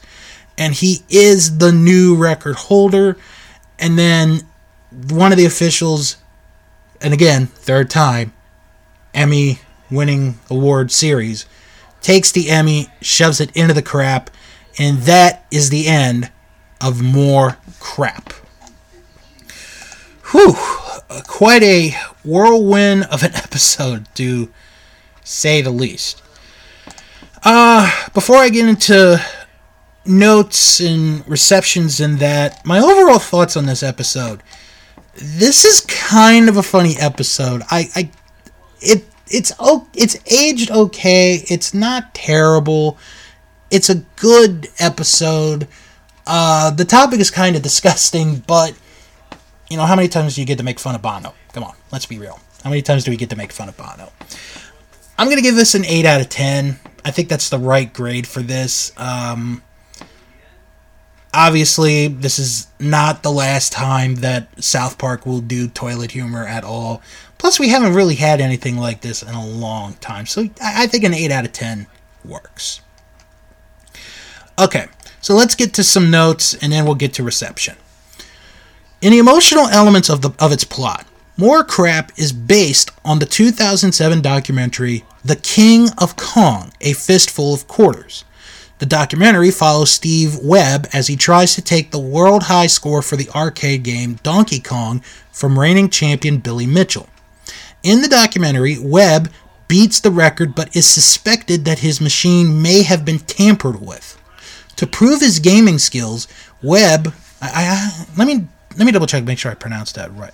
and 0.58 0.74
he 0.74 1.02
is 1.08 1.58
the 1.58 1.72
new 1.72 2.14
record 2.14 2.56
holder. 2.56 3.16
And 3.78 3.98
then 3.98 4.42
one 5.08 5.32
of 5.32 5.38
the 5.38 5.46
officials, 5.46 6.16
and 7.00 7.14
again, 7.14 7.46
third 7.46 7.90
time, 7.90 8.32
Emmy 9.14 9.60
winning 9.90 10.38
award 10.48 10.90
series, 10.90 11.46
takes 12.00 12.32
the 12.32 12.50
Emmy, 12.50 12.88
shoves 13.00 13.40
it 13.40 13.54
into 13.56 13.74
the 13.74 13.82
crap, 13.82 14.30
and 14.78 14.98
that 14.98 15.46
is 15.50 15.70
the 15.70 15.86
end 15.86 16.30
of 16.80 17.02
more 17.02 17.58
crap. 17.78 18.32
Whew, 20.30 20.54
quite 21.26 21.62
a 21.62 21.96
whirlwind 22.24 23.04
of 23.04 23.22
an 23.22 23.34
episode, 23.34 24.06
to 24.14 24.50
say 25.24 25.60
the 25.60 25.70
least. 25.70 26.22
Uh, 27.42 27.90
before 28.12 28.36
I 28.36 28.48
get 28.48 28.68
into 28.68 29.20
notes 30.04 30.80
and 30.80 31.26
receptions 31.28 32.00
and 32.00 32.18
that, 32.18 32.64
my 32.64 32.78
overall 32.78 33.18
thoughts 33.18 33.56
on 33.56 33.66
this 33.66 33.82
episode. 33.82 34.42
This 35.14 35.64
is 35.64 35.80
kind 35.82 36.48
of 36.48 36.56
a 36.56 36.62
funny 36.62 36.96
episode. 36.98 37.62
I, 37.70 37.88
I 37.94 38.10
it 38.80 39.04
it's 39.28 39.52
it's 39.94 40.16
aged 40.30 40.70
okay. 40.70 41.44
It's 41.48 41.72
not 41.74 42.14
terrible. 42.14 42.98
It's 43.70 43.88
a 43.88 43.96
good 44.16 44.68
episode. 44.78 45.68
Uh, 46.26 46.70
the 46.70 46.84
topic 46.84 47.20
is 47.20 47.30
kind 47.30 47.56
of 47.56 47.62
disgusting, 47.70 48.38
but 48.46 48.74
you 49.68 49.76
know 49.76 49.86
how 49.86 49.96
many 49.96 50.08
times 50.08 50.34
do 50.34 50.40
you 50.40 50.46
get 50.46 50.58
to 50.58 50.64
make 50.64 50.80
fun 50.80 50.94
of 50.94 51.02
Bono? 51.02 51.34
Come 51.52 51.64
on, 51.64 51.74
let's 51.92 52.06
be 52.06 52.18
real. 52.18 52.40
How 52.64 52.70
many 52.70 52.82
times 52.82 53.04
do 53.04 53.10
we 53.10 53.16
get 53.16 53.30
to 53.30 53.36
make 53.36 53.52
fun 53.52 53.68
of 53.68 53.76
Bono? 53.76 54.12
I'm 55.18 55.28
gonna 55.28 55.42
give 55.42 55.56
this 55.56 55.74
an 55.74 55.84
eight 55.84 56.06
out 56.06 56.20
of 56.20 56.28
ten. 56.28 56.78
I 57.04 57.10
think 57.10 57.28
that's 57.28 57.48
the 57.48 57.58
right 57.58 57.92
grade 57.92 58.26
for 58.26 58.42
this. 58.42 58.92
Um, 58.96 59.62
obviously, 61.32 62.08
this 62.08 62.38
is 62.38 62.66
not 62.78 63.22
the 63.22 63.32
last 63.32 63.72
time 63.72 64.16
that 64.16 64.62
South 64.62 64.98
Park 64.98 65.26
will 65.26 65.40
do 65.40 65.68
toilet 65.68 66.12
humor 66.12 66.46
at 66.46 66.64
all. 66.64 67.02
Plus, 67.38 67.58
we 67.58 67.68
haven't 67.68 67.94
really 67.94 68.16
had 68.16 68.40
anything 68.40 68.76
like 68.76 69.00
this 69.00 69.22
in 69.22 69.34
a 69.34 69.46
long 69.46 69.94
time, 69.94 70.26
so 70.26 70.48
I 70.62 70.86
think 70.86 71.04
an 71.04 71.14
8 71.14 71.30
out 71.30 71.46
of 71.46 71.52
10 71.52 71.86
works. 72.24 72.82
Okay, 74.58 74.88
so 75.20 75.34
let's 75.34 75.54
get 75.54 75.72
to 75.74 75.84
some 75.84 76.10
notes 76.10 76.54
and 76.54 76.72
then 76.72 76.84
we'll 76.84 76.94
get 76.94 77.14
to 77.14 77.22
reception. 77.22 77.76
In 79.00 79.12
the 79.12 79.18
emotional 79.18 79.68
elements 79.68 80.10
of, 80.10 80.20
the, 80.20 80.32
of 80.38 80.52
its 80.52 80.64
plot, 80.64 81.06
More 81.38 81.64
Crap 81.64 82.12
is 82.18 82.32
based 82.32 82.90
on 83.02 83.18
the 83.18 83.26
2007 83.26 84.20
documentary 84.20 85.04
The 85.24 85.36
King 85.36 85.88
of 85.96 86.16
Kong 86.16 86.72
A 86.82 86.92
Fistful 86.92 87.54
of 87.54 87.66
Quarters. 87.66 88.24
The 88.80 88.86
documentary 88.86 89.50
follows 89.50 89.90
Steve 89.90 90.38
Webb 90.38 90.88
as 90.94 91.06
he 91.06 91.14
tries 91.14 91.54
to 91.54 91.60
take 91.60 91.90
the 91.90 91.98
world 91.98 92.44
high 92.44 92.66
score 92.66 93.02
for 93.02 93.14
the 93.14 93.28
arcade 93.34 93.82
game 93.82 94.14
Donkey 94.22 94.58
Kong 94.58 95.02
from 95.30 95.58
reigning 95.58 95.90
champion 95.90 96.38
Billy 96.38 96.66
Mitchell. 96.66 97.06
In 97.82 98.00
the 98.00 98.08
documentary, 98.08 98.78
Webb 98.78 99.30
beats 99.68 100.00
the 100.00 100.10
record 100.10 100.54
but 100.54 100.74
is 100.74 100.86
suspected 100.86 101.66
that 101.66 101.80
his 101.80 102.00
machine 102.00 102.62
may 102.62 102.82
have 102.82 103.04
been 103.04 103.18
tampered 103.18 103.82
with. 103.82 104.18
To 104.76 104.86
prove 104.86 105.20
his 105.20 105.40
gaming 105.40 105.78
skills, 105.78 106.26
Webb, 106.62 107.12
I, 107.42 107.50
I, 107.52 108.06
let 108.16 108.26
me 108.26 108.46
let 108.78 108.86
me 108.86 108.92
double 108.92 109.06
check, 109.06 109.24
make 109.24 109.38
sure 109.38 109.52
I 109.52 109.56
pronounced 109.56 109.96
that 109.96 110.10
right. 110.14 110.32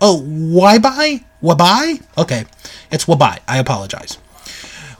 Oh, 0.00 0.24
Wabai? 0.26 1.24
Wabai? 1.42 2.02
Okay, 2.16 2.46
it's 2.90 3.04
Wabai. 3.04 3.40
I 3.46 3.58
apologize. 3.58 4.16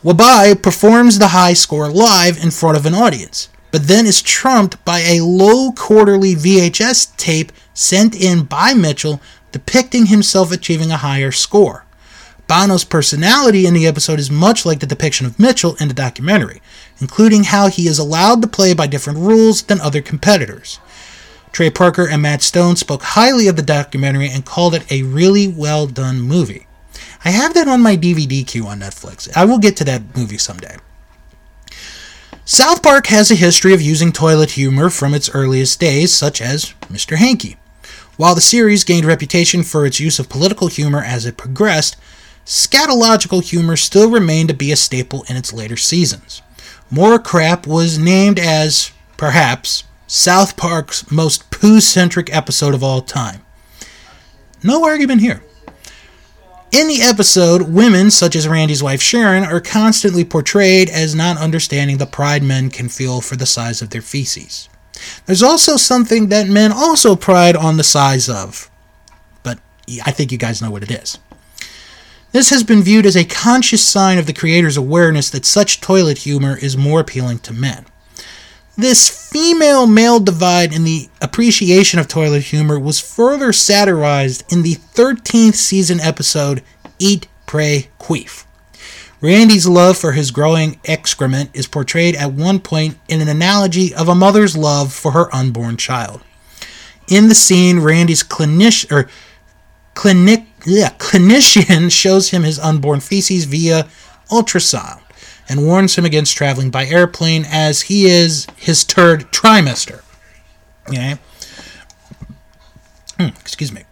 Wabai 0.07 0.63
performs 0.63 1.19
the 1.19 1.29
high 1.29 1.55
score 1.55 1.89
live 1.89 2.41
in 2.41 2.53
front 2.53 2.77
of 2.77 2.87
an 2.87 2.95
audience, 2.95 3.49
but 3.73 3.89
then 3.89 4.07
is 4.07 4.23
trumped 4.23 4.85
by 4.85 5.01
a 5.01 5.25
low 5.25 5.73
quarterly 5.73 6.37
VHS 6.37 7.17
tape 7.17 7.51
sent 7.75 8.15
in 8.15 8.45
by 8.45 8.73
Mitchell 8.73 9.21
depicting 9.51 10.07
himself 10.07 10.53
achieving 10.53 10.93
a 10.93 10.99
higher 10.99 11.33
score. 11.33 11.87
Bono's 12.47 12.85
personality 12.85 13.67
in 13.67 13.75
the 13.75 13.85
episode 13.89 14.21
is 14.21 14.31
much 14.31 14.65
like 14.65 14.79
the 14.79 14.87
depiction 14.87 15.27
of 15.27 15.41
Mitchell 15.41 15.75
in 15.81 15.89
the 15.89 15.95
documentary, 15.95 16.63
including 17.01 17.43
how 17.43 17.67
he 17.67 17.89
is 17.89 17.99
allowed 17.99 18.41
to 18.43 18.47
play 18.47 18.75
by 18.75 18.87
different 18.87 19.19
rules 19.19 19.63
than 19.63 19.81
other 19.81 20.01
competitors. 20.01 20.79
Trey 21.51 21.69
Parker 21.69 22.09
and 22.09 22.23
Matt 22.23 22.43
Stone 22.43 22.77
spoke 22.77 23.03
highly 23.03 23.49
of 23.49 23.57
the 23.57 23.63
documentary 23.63 24.31
and 24.31 24.45
called 24.45 24.77
it 24.77 24.89
a 24.89 25.03
really 25.03 25.49
well 25.49 25.89
done 25.89 26.21
movie. 26.21 26.66
I 27.27 27.31
have 27.31 27.55
that 27.55 27.67
on 27.67 27.83
my 27.83 27.97
DVD 27.97 28.47
queue 28.47 28.69
on 28.69 28.79
Netflix. 28.79 29.29
I 29.37 29.45
will 29.47 29.59
get 29.59 29.77
to 29.79 29.85
that 29.85 30.17
movie 30.17 30.39
someday. 30.39 30.77
South 32.45 32.85
Park 32.85 33.09
has 33.09 33.33
a 33.33 33.35
history 33.35 33.75
of 33.75 33.83
using 33.83 34.13
toilet 34.13 34.53
humor 34.53 34.91
from 34.91 35.13
its 35.13 35.29
earliest 35.35 35.81
days, 35.81 36.15
such 36.15 36.41
as 36.41 36.73
Mr. 36.83 37.17
Hanky. 37.17 37.57
While 38.17 38.37
the 38.37 38.41
series 38.41 38.85
gained 38.85 39.07
reputation 39.07 39.65
for 39.65 39.85
its 39.85 39.99
use 39.99 40.21
of 40.21 40.29
political 40.29 40.69
humor 40.69 41.01
as 41.01 41.27
it 41.27 41.37
progressed, 41.37 41.97
scatological 42.45 43.43
humor 43.43 43.75
still 43.75 44.09
remained 44.09 44.51
to 44.51 44.55
be 44.55 44.71
a 44.71 44.77
staple 44.77 45.25
in 45.29 45.37
its 45.37 45.53
later 45.53 45.77
seasons. 45.77 46.43
More 46.93 47.19
Crap 47.19 47.67
was 47.67 47.99
named 47.99 48.39
as, 48.39 48.93
perhaps, 49.17 49.83
South 50.07 50.57
Park's 50.57 51.11
most 51.11 51.51
poo 51.51 51.81
centric 51.81 52.33
episode 52.33 52.73
of 52.73 52.85
all 52.85 53.03
time. 53.03 53.45
No 54.63 54.85
argument 54.85 55.23
here. 55.23 55.43
In 56.77 56.89
the 56.89 57.01
episode, 57.01 57.73
women, 57.73 58.11
such 58.11 58.37
as 58.37 58.47
Randy's 58.47 58.83
wife 58.83 59.01
Sharon, 59.01 59.45
are 59.45 59.63
constantly 59.63 60.27
portrayed 60.27 60.91
as 60.91 61.15
not 61.15 61.39
understanding 61.39 61.97
the 61.97 62.05
pride 62.05 62.43
men 62.43 62.69
can 62.69 62.91
feel 62.91 63.23
for 63.23 63.35
the 63.35 63.47
size 63.47 63.81
of 63.81 63.89
their 63.89 64.03
feces. 64.03 64.69
There's 65.25 65.43
also 65.43 65.79
something 65.79 66.29
that 66.29 66.49
men 66.49 66.73
also 66.73 67.17
pride 67.17 67.57
on 67.57 67.79
the 67.79 67.83
size 67.83 68.29
of, 68.29 68.71
but 69.43 69.59
I 70.05 70.11
think 70.11 70.31
you 70.31 70.37
guys 70.37 70.61
know 70.61 70.71
what 70.71 70.83
it 70.83 70.91
is. 70.91 71.19
This 72.33 72.51
has 72.51 72.63
been 72.63 72.83
viewed 72.83 73.07
as 73.07 73.17
a 73.17 73.25
conscious 73.25 73.83
sign 73.83 74.19
of 74.19 74.27
the 74.27 74.35
creator's 74.35 74.77
awareness 74.77 75.31
that 75.31 75.47
such 75.47 75.81
toilet 75.81 76.19
humor 76.19 76.59
is 76.59 76.77
more 76.77 77.01
appealing 77.01 77.39
to 77.39 77.55
men. 77.55 77.87
This 78.79 79.09
female 79.09 79.87
male 79.87 80.21
divide 80.21 80.71
in 80.71 80.85
the 80.85 81.09
appreciation 81.23 81.99
of 81.99 82.09
toilet 82.09 82.43
humor 82.43 82.79
was 82.79 83.01
further 83.01 83.51
satirized 83.51 84.45
in 84.53 84.63
the 84.63 84.75
13th 84.75 85.55
season 85.55 85.99
episode 85.99 86.63
Eat, 86.99 87.27
Pray, 87.47 87.89
Queef. 87.99 88.45
Randy's 89.23 89.67
love 89.67 89.97
for 89.97 90.13
his 90.13 90.31
growing 90.31 90.79
excrement 90.85 91.49
is 91.55 91.67
portrayed 91.67 92.17
at 92.17 92.35
one 92.35 92.61
point 92.61 92.99
in 93.09 93.23
an 93.23 93.29
analogy 93.29 93.95
of 93.95 94.09
a 94.09 94.15
mother's 94.15 94.55
love 94.55 94.93
for 94.93 95.13
her 95.13 95.35
unborn 95.35 95.79
child. 95.79 96.21
In 97.09 97.29
the 97.29 97.35
scene, 97.35 97.81
Randy's 97.81 98.23
or 98.91 99.09
clinic, 99.95 100.45
yeah, 100.67 100.91
clinician 100.99 101.91
shows 102.03 102.29
him 102.29 102.43
his 102.43 102.59
unborn 102.59 103.01
feces 103.01 103.47
via 103.47 103.89
ultrasound 104.31 105.01
and 105.49 105.65
warns 105.65 105.97
him 105.97 106.05
against 106.05 106.37
traveling 106.37 106.71
by 106.71 106.87
airplane 106.87 107.45
as 107.49 107.83
he 107.83 108.07
is 108.07 108.47
his 108.57 108.83
third 108.85 109.31
trimester. 109.33 110.03
Okay? 110.89 111.17
Mm, 113.19 113.41
excuse 113.41 113.73
me. 113.73 113.83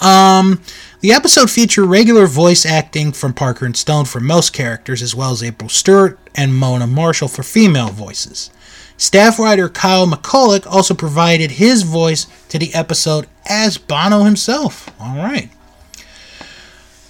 Um, 0.00 0.62
the 1.00 1.12
episode 1.12 1.50
featured 1.50 1.86
regular 1.86 2.26
voice 2.26 2.66
acting 2.66 3.12
from 3.12 3.32
Parker 3.32 3.66
and 3.66 3.76
Stone 3.76 4.06
for 4.06 4.20
most 4.20 4.52
characters, 4.52 5.02
as 5.02 5.14
well 5.14 5.32
as 5.32 5.42
April 5.42 5.68
Stewart 5.68 6.18
and 6.34 6.54
Mona 6.54 6.86
Marshall 6.86 7.28
for 7.28 7.42
female 7.42 7.88
voices. 7.88 8.50
Staff 8.96 9.38
writer 9.38 9.68
Kyle 9.68 10.06
McCulloch 10.06 10.66
also 10.66 10.94
provided 10.94 11.52
his 11.52 11.82
voice 11.82 12.26
to 12.48 12.58
the 12.58 12.74
episode 12.74 13.26
as 13.48 13.78
Bono 13.78 14.24
himself. 14.24 14.90
All 15.00 15.16
right. 15.16 15.50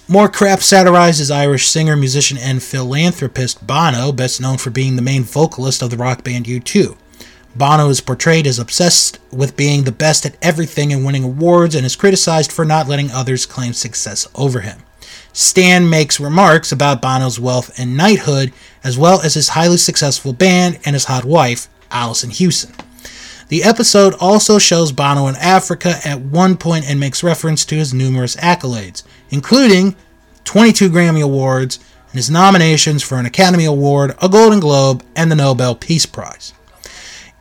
More 0.09 0.29
Crap 0.29 0.59
satirizes 0.63 1.29
Irish 1.29 1.67
singer, 1.67 1.97
musician, 1.97 2.37
and 2.37 2.63
philanthropist 2.63 3.67
Bono, 3.67 4.13
best 4.13 4.39
known 4.39 4.57
for 4.57 4.69
being 4.69 4.95
the 4.95 5.01
main 5.01 5.23
vocalist 5.23 5.81
of 5.81 5.89
the 5.89 5.97
rock 5.97 6.23
band 6.23 6.45
U2. 6.45 6.95
Bono 7.57 7.89
is 7.89 7.99
portrayed 7.99 8.47
as 8.47 8.57
obsessed 8.57 9.19
with 9.33 9.57
being 9.57 9.83
the 9.83 9.91
best 9.91 10.25
at 10.25 10.37
everything 10.41 10.93
and 10.93 11.05
winning 11.05 11.25
awards, 11.25 11.75
and 11.75 11.85
is 11.85 11.97
criticized 11.97 12.53
for 12.53 12.63
not 12.63 12.87
letting 12.87 13.11
others 13.11 13.45
claim 13.45 13.73
success 13.73 14.25
over 14.33 14.61
him. 14.61 14.81
Stan 15.33 15.89
makes 15.89 16.21
remarks 16.21 16.71
about 16.71 17.01
Bono's 17.01 17.37
wealth 17.37 17.77
and 17.77 17.97
knighthood, 17.97 18.53
as 18.85 18.97
well 18.97 19.19
as 19.19 19.33
his 19.33 19.49
highly 19.49 19.75
successful 19.75 20.31
band 20.31 20.79
and 20.85 20.93
his 20.93 21.05
hot 21.05 21.25
wife, 21.25 21.67
Allison 21.91 22.29
Hewson. 22.29 22.73
The 23.49 23.63
episode 23.63 24.13
also 24.21 24.57
shows 24.57 24.93
Bono 24.93 25.27
in 25.27 25.35
Africa 25.35 25.95
at 26.05 26.21
one 26.21 26.55
point 26.55 26.89
and 26.89 26.97
makes 26.97 27.23
reference 27.23 27.65
to 27.65 27.75
his 27.75 27.93
numerous 27.93 28.37
accolades, 28.37 29.03
including 29.29 29.95
22 30.43 30.89
Grammy 30.89 31.21
Awards 31.21 31.79
and 32.09 32.15
his 32.15 32.29
nominations 32.29 33.03
for 33.03 33.15
an 33.15 33.25
Academy 33.25 33.65
Award, 33.65 34.15
a 34.21 34.29
Golden 34.29 34.59
Globe, 34.59 35.03
and 35.15 35.31
the 35.31 35.35
Nobel 35.35 35.75
Peace 35.75 36.05
Prize. 36.05 36.53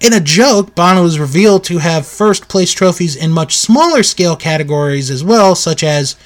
In 0.00 0.12
a 0.12 0.20
joke, 0.20 0.74
Bono 0.74 1.04
is 1.04 1.18
revealed 1.18 1.64
to 1.64 1.78
have 1.78 2.06
first 2.06 2.48
place 2.48 2.72
trophies 2.72 3.16
in 3.16 3.30
much 3.30 3.56
smaller 3.56 4.02
scale 4.02 4.36
categories 4.36 5.10
as 5.10 5.24
well, 5.24 5.54
such 5.54 5.82
as 5.82 6.16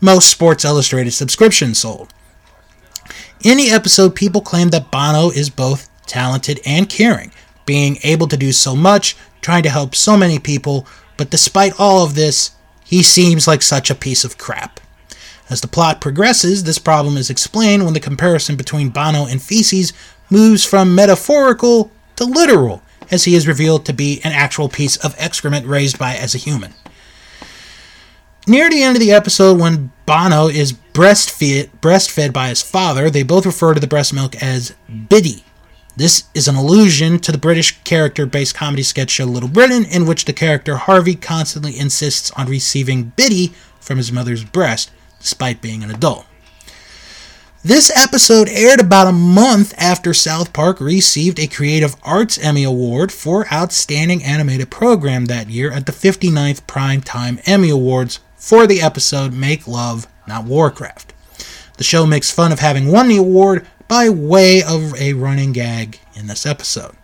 most 0.00 0.28
Sports 0.28 0.64
Illustrated 0.64 1.12
subscriptions 1.12 1.78
sold. 1.78 2.12
In 3.42 3.56
the 3.56 3.70
episode, 3.70 4.14
people 4.14 4.40
claim 4.40 4.70
that 4.70 4.90
Bono 4.90 5.30
is 5.30 5.48
both 5.48 5.88
talented 6.06 6.60
and 6.66 6.88
caring, 6.88 7.30
being 7.66 7.98
able 8.02 8.26
to 8.26 8.36
do 8.36 8.50
so 8.50 8.74
much, 8.74 9.16
trying 9.40 9.62
to 9.62 9.70
help 9.70 9.94
so 9.94 10.16
many 10.16 10.38
people, 10.38 10.86
but 11.16 11.30
despite 11.30 11.78
all 11.78 12.04
of 12.04 12.14
this, 12.16 12.50
he 12.84 13.02
seems 13.02 13.46
like 13.46 13.62
such 13.62 13.90
a 13.90 13.94
piece 13.94 14.24
of 14.24 14.36
crap. 14.38 14.80
As 15.50 15.60
the 15.60 15.68
plot 15.68 16.00
progresses, 16.00 16.62
this 16.62 16.78
problem 16.78 17.16
is 17.16 17.28
explained 17.28 17.84
when 17.84 17.92
the 17.92 18.00
comparison 18.00 18.54
between 18.54 18.90
Bono 18.90 19.26
and 19.26 19.42
feces 19.42 19.92
moves 20.30 20.64
from 20.64 20.94
metaphorical 20.94 21.90
to 22.14 22.24
literal, 22.24 22.82
as 23.10 23.24
he 23.24 23.34
is 23.34 23.48
revealed 23.48 23.84
to 23.84 23.92
be 23.92 24.20
an 24.22 24.30
actual 24.30 24.68
piece 24.68 24.96
of 24.98 25.16
excrement 25.18 25.66
raised 25.66 25.98
by 25.98 26.14
as 26.14 26.36
a 26.36 26.38
human. 26.38 26.72
Near 28.46 28.70
the 28.70 28.82
end 28.82 28.96
of 28.96 29.00
the 29.00 29.12
episode, 29.12 29.58
when 29.58 29.90
Bono 30.06 30.46
is 30.46 30.72
breastfed, 30.72 31.70
breastfed 31.80 32.32
by 32.32 32.48
his 32.48 32.62
father, 32.62 33.10
they 33.10 33.24
both 33.24 33.44
refer 33.44 33.74
to 33.74 33.80
the 33.80 33.88
breast 33.88 34.14
milk 34.14 34.40
as 34.40 34.74
bitty. 35.08 35.44
This 35.96 36.24
is 36.32 36.46
an 36.46 36.54
allusion 36.54 37.18
to 37.18 37.32
the 37.32 37.38
British 37.38 37.82
character 37.82 38.24
based 38.24 38.54
comedy 38.54 38.84
sketch 38.84 39.10
show 39.10 39.24
Little 39.24 39.48
Britain, 39.48 39.84
in 39.84 40.06
which 40.06 40.24
the 40.24 40.32
character 40.32 40.76
Harvey 40.76 41.16
constantly 41.16 41.76
insists 41.76 42.30
on 42.32 42.46
receiving 42.46 43.12
Bitty 43.16 43.48
from 43.80 43.98
his 43.98 44.12
mother's 44.12 44.44
breast, 44.44 44.90
despite 45.20 45.62
being 45.62 45.84
an 45.84 45.90
adult. 45.90 46.26
This 47.62 47.94
episode 47.94 48.48
aired 48.48 48.80
about 48.80 49.06
a 49.06 49.12
month 49.12 49.74
after 49.76 50.14
South 50.14 50.54
Park 50.54 50.80
received 50.80 51.38
a 51.38 51.46
Creative 51.46 51.94
Arts 52.02 52.38
Emmy 52.38 52.64
Award 52.64 53.12
for 53.12 53.46
Outstanding 53.52 54.24
Animated 54.24 54.70
Program 54.70 55.26
that 55.26 55.50
year 55.50 55.70
at 55.70 55.84
the 55.84 55.92
59th 55.92 56.62
Primetime 56.62 57.42
Emmy 57.46 57.68
Awards 57.68 58.20
for 58.34 58.66
the 58.66 58.80
episode 58.80 59.34
Make 59.34 59.68
Love, 59.68 60.06
Not 60.26 60.46
Warcraft. 60.46 61.12
The 61.76 61.84
show 61.84 62.06
makes 62.06 62.30
fun 62.30 62.50
of 62.50 62.60
having 62.60 62.90
won 62.90 63.08
the 63.08 63.18
award 63.18 63.66
by 63.88 64.08
way 64.08 64.62
of 64.62 64.94
a 64.94 65.12
running 65.12 65.52
gag 65.52 66.00
in 66.14 66.28
this 66.28 66.46
episode. 66.46 66.96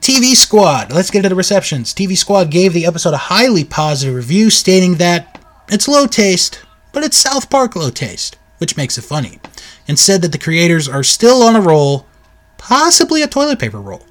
TV 0.00 0.34
Squad. 0.34 0.92
Let's 0.92 1.10
get 1.10 1.22
to 1.22 1.28
the 1.28 1.34
receptions. 1.34 1.92
TV 1.92 2.16
Squad 2.16 2.50
gave 2.50 2.72
the 2.72 2.86
episode 2.86 3.12
a 3.12 3.18
highly 3.18 3.64
positive 3.64 4.14
review, 4.14 4.48
stating 4.48 4.94
that 4.94 5.39
it's 5.72 5.88
low 5.88 6.06
taste, 6.06 6.62
but 6.92 7.02
it's 7.02 7.16
South 7.16 7.50
Park 7.50 7.76
low 7.76 7.90
taste, 7.90 8.36
which 8.58 8.76
makes 8.76 8.98
it 8.98 9.02
funny, 9.02 9.40
and 9.86 9.98
said 9.98 10.22
that 10.22 10.32
the 10.32 10.38
creators 10.38 10.88
are 10.88 11.02
still 11.02 11.42
on 11.42 11.56
a 11.56 11.60
roll, 11.60 12.06
possibly 12.58 13.22
a 13.22 13.26
toilet 13.26 13.58
paper 13.58 13.80
roll. 13.80 14.06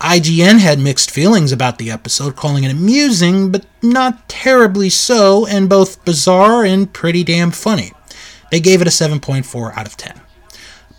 IGN 0.00 0.60
had 0.60 0.78
mixed 0.78 1.10
feelings 1.10 1.52
about 1.52 1.76
the 1.76 1.90
episode, 1.90 2.34
calling 2.34 2.64
it 2.64 2.72
amusing, 2.72 3.50
but 3.50 3.66
not 3.82 4.28
terribly 4.28 4.88
so, 4.88 5.46
and 5.46 5.68
both 5.68 6.02
bizarre 6.06 6.64
and 6.64 6.92
pretty 6.92 7.22
damn 7.22 7.50
funny. 7.50 7.92
They 8.50 8.60
gave 8.60 8.80
it 8.80 8.86
a 8.86 8.90
7.4 8.90 9.76
out 9.76 9.86
of 9.86 9.96
10. 9.98 10.20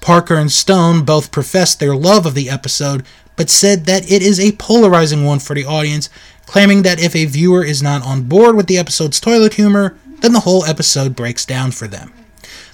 Parker 0.02 0.36
and 0.36 0.52
Stone 0.52 1.04
both 1.04 1.32
professed 1.32 1.80
their 1.80 1.96
love 1.96 2.26
of 2.26 2.36
the 2.36 2.50
episode, 2.50 3.04
but 3.36 3.50
said 3.50 3.86
that 3.86 4.10
it 4.12 4.22
is 4.22 4.40
a 4.40 4.52
polarizing 4.54 5.26
one 5.26 5.40
for 5.40 5.56
the 5.56 5.66
audience, 5.66 6.10
claiming 6.52 6.82
that 6.82 7.02
if 7.02 7.16
a 7.16 7.24
viewer 7.24 7.64
is 7.64 7.82
not 7.82 8.06
on 8.06 8.24
board 8.24 8.58
with 8.58 8.68
the 8.68 8.78
episode's 8.78 9.22
toilet 9.22 9.54
humor, 9.54 9.98
then 10.20 10.34
the 10.34 10.42
whole 10.42 10.66
episode 10.66 11.16
breaks 11.16 11.46
down 11.46 11.72
for 11.72 11.88
them. 11.88 12.12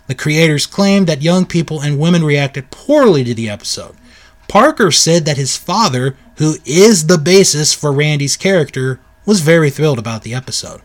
The 0.08 0.16
creators 0.16 0.66
claimed 0.66 1.06
that 1.06 1.22
young 1.22 1.46
people 1.46 1.80
and 1.80 2.00
women 2.00 2.24
reacted 2.24 2.72
poorly 2.72 3.24
to 3.24 3.36
the 3.36 3.48
episode. 3.48 3.96
Parker 4.48 4.90
said 4.90 5.26
that 5.26 5.38
his 5.38 5.58
father, 5.58 6.18
who 6.38 6.56
is 6.66 7.06
the 7.06 7.20
basis 7.20 7.72
for 7.72 7.92
Randy's 7.92 8.36
character, 8.36 9.00
was 9.28 9.42
very 9.42 9.70
thrilled 9.70 10.00
about 10.00 10.24
the 10.24 10.34
episode. 10.34 10.82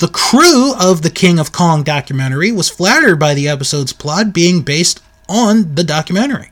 The 0.00 0.08
crew 0.08 0.74
of 0.74 1.02
the 1.02 1.10
King 1.10 1.38
of 1.38 1.52
Kong 1.52 1.84
documentary 1.84 2.50
was 2.50 2.68
flattered 2.68 3.20
by 3.20 3.34
the 3.34 3.46
episode's 3.46 3.92
plot 3.92 4.32
being 4.32 4.62
based 4.62 5.00
on 5.28 5.76
the 5.76 5.84
documentary. 5.84 6.50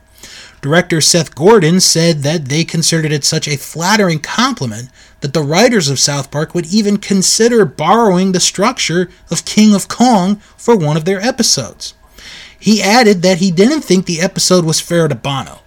Director 0.67 0.99
Seth 0.99 1.33
Gordon 1.33 1.79
said 1.79 2.23
that 2.23 2.49
they 2.49 2.65
considered 2.65 3.13
it 3.13 3.23
such 3.23 3.47
a 3.47 3.55
flattering 3.55 4.19
compliment 4.19 4.89
that 5.21 5.33
the 5.33 5.41
writers 5.41 5.87
of 5.87 5.97
South 5.97 6.29
Park 6.29 6.53
would 6.53 6.65
even 6.65 6.97
consider 6.97 7.63
borrowing 7.63 8.33
the 8.33 8.41
structure 8.41 9.09
of 9.31 9.45
King 9.45 9.73
of 9.73 9.87
Kong 9.87 10.35
for 10.57 10.75
one 10.75 10.97
of 10.97 11.05
their 11.05 11.21
episodes. 11.21 11.93
He 12.59 12.83
added 12.83 13.21
that 13.21 13.37
he 13.37 13.49
didn't 13.49 13.85
think 13.85 14.05
the 14.07 14.19
episode 14.19 14.65
was 14.65 14.81
fair 14.81 15.07
to 15.07 15.15
Bono. 15.15 15.61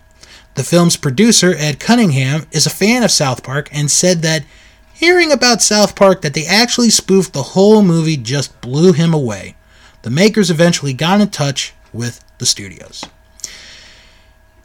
The 0.52 0.64
film's 0.64 0.98
producer, 0.98 1.54
Ed 1.56 1.80
Cunningham, 1.80 2.46
is 2.52 2.66
a 2.66 2.70
fan 2.70 3.02
of 3.02 3.10
South 3.10 3.42
Park 3.42 3.70
and 3.72 3.90
said 3.90 4.20
that 4.20 4.44
Hearing 4.92 5.32
about 5.32 5.62
South 5.62 5.96
Park 5.96 6.20
that 6.20 6.34
they 6.34 6.44
actually 6.44 6.90
spoofed 6.90 7.32
the 7.32 7.42
whole 7.42 7.80
movie 7.80 8.18
just 8.18 8.60
blew 8.60 8.92
him 8.92 9.14
away. 9.14 9.54
The 10.02 10.10
makers 10.10 10.50
eventually 10.50 10.92
got 10.92 11.22
in 11.22 11.30
touch 11.30 11.72
with 11.90 12.22
the 12.36 12.44
studios. 12.44 13.06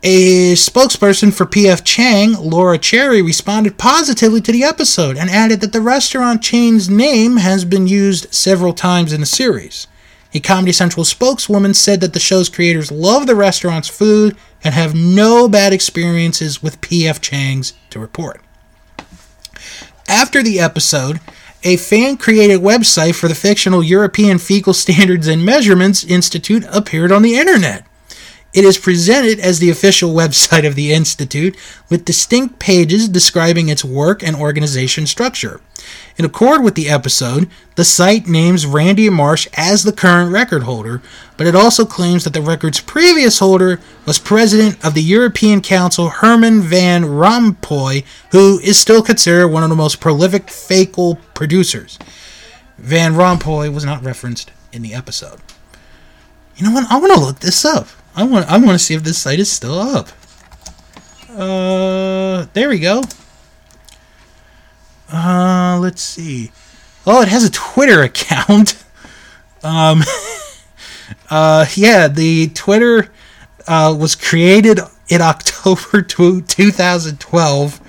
A 0.03 0.53
spokesperson 0.53 1.33
for 1.33 1.45
PF 1.45 1.83
Chang, 1.83 2.33
Laura 2.33 2.77
Cherry, 2.77 3.21
responded 3.21 3.77
positively 3.77 4.39
to 4.41 4.51
the 4.51 4.63
episode 4.63 5.17
and 5.17 5.29
added 5.29 5.61
that 5.61 5.73
the 5.73 5.81
restaurant 5.81 6.43
chain's 6.43 6.89
name 6.89 7.37
has 7.37 7.65
been 7.65 7.87
used 7.87 8.31
several 8.33 8.73
times 8.73 9.11
in 9.11 9.19
the 9.19 9.25
series. 9.25 9.87
A 10.33 10.39
Comedy 10.39 10.73
Central 10.73 11.05
spokeswoman 11.05 11.73
said 11.73 12.01
that 12.01 12.13
the 12.13 12.19
show's 12.19 12.49
creators 12.49 12.91
love 12.91 13.25
the 13.25 13.35
restaurant's 13.35 13.87
food 13.87 14.35
and 14.63 14.73
have 14.73 14.93
no 14.93 15.47
bad 15.47 15.73
experiences 15.73 16.61
with 16.61 16.81
PF 16.81 17.21
Chang's 17.21 17.73
to 17.89 17.99
report. 17.99 18.41
After 20.07 20.43
the 20.43 20.59
episode, 20.59 21.19
a 21.63 21.77
fan 21.77 22.17
created 22.17 22.61
website 22.61 23.15
for 23.15 23.27
the 23.27 23.33
fictional 23.33 23.81
European 23.81 24.37
Fecal 24.37 24.73
Standards 24.73 25.27
and 25.27 25.43
Measurements 25.43 26.03
Institute 26.03 26.63
appeared 26.71 27.11
on 27.11 27.23
the 27.23 27.37
internet. 27.37 27.85
It 28.55 28.63
is 28.63 28.77
presented 28.77 29.41
as 29.41 29.59
the 29.59 29.69
official 29.69 30.13
website 30.21 30.65
of 30.65 30.75
the 30.75 30.93
Institute 30.93 31.57
with 31.89 32.05
distinct 32.05 32.57
pages 32.57 33.09
describing 33.09 33.67
its 33.67 33.83
work 33.83 34.23
and 34.23 34.35
organization 34.35 35.05
structure. 35.05 35.59
In 36.17 36.23
accord 36.23 36.63
with 36.63 36.75
the 36.75 36.89
episode, 36.89 37.49
the 37.75 37.83
site 37.83 38.27
names 38.27 38.65
Randy 38.65 39.09
Marsh 39.09 39.47
as 39.55 39.83
the 39.83 39.91
current 39.91 40.31
record 40.31 40.63
holder, 40.63 41.01
but 41.35 41.45
it 41.45 41.55
also 41.55 41.85
claims 41.85 42.23
that 42.23 42.31
the 42.31 42.41
record's 42.41 42.79
previous 42.79 43.39
holder 43.39 43.81
was 44.05 44.17
president 44.17 44.83
of 44.83 44.93
the 44.93 45.03
European 45.03 45.61
Council 45.61 46.07
Herman 46.07 46.61
Van 46.61 47.03
Rompuy, 47.03 48.05
who 48.31 48.59
is 48.59 48.79
still 48.79 49.03
considered 49.03 49.49
one 49.49 49.63
of 49.63 49.69
the 49.69 49.75
most 49.75 49.99
prolific 49.99 50.49
fecal 50.49 51.17
producers. 51.33 51.99
Van 52.77 53.13
Rompuy 53.13 53.71
was 53.71 53.83
not 53.83 54.01
referenced 54.01 54.51
in 54.71 54.81
the 54.81 54.93
episode. 54.93 55.41
You 56.55 56.65
know 56.65 56.71
what? 56.71 56.89
I 56.89 56.97
want 56.97 57.13
to 57.13 57.19
look 57.19 57.39
this 57.39 57.65
up. 57.65 57.89
I 58.15 58.23
want 58.23 58.47
I 58.49 58.57
want 58.57 58.71
to 58.71 58.79
see 58.79 58.93
if 58.93 59.03
this 59.03 59.17
site 59.17 59.39
is 59.39 59.51
still 59.51 59.77
up. 59.77 60.07
Uh, 61.29 62.45
there 62.53 62.69
we 62.69 62.79
go. 62.79 63.03
Uh, 65.11 65.77
let's 65.81 66.01
see. 66.01 66.51
Oh, 67.05 67.21
it 67.21 67.27
has 67.27 67.43
a 67.43 67.51
Twitter 67.51 68.01
account. 68.09 68.81
Um, 69.63 70.03
uh, 71.29 71.65
yeah, 71.75 72.07
the 72.07 72.47
Twitter 72.49 73.11
uh, 73.67 73.95
was 73.97 74.15
created 74.15 74.79
in 75.09 75.21
October 75.21 76.01
2012. 76.01 77.81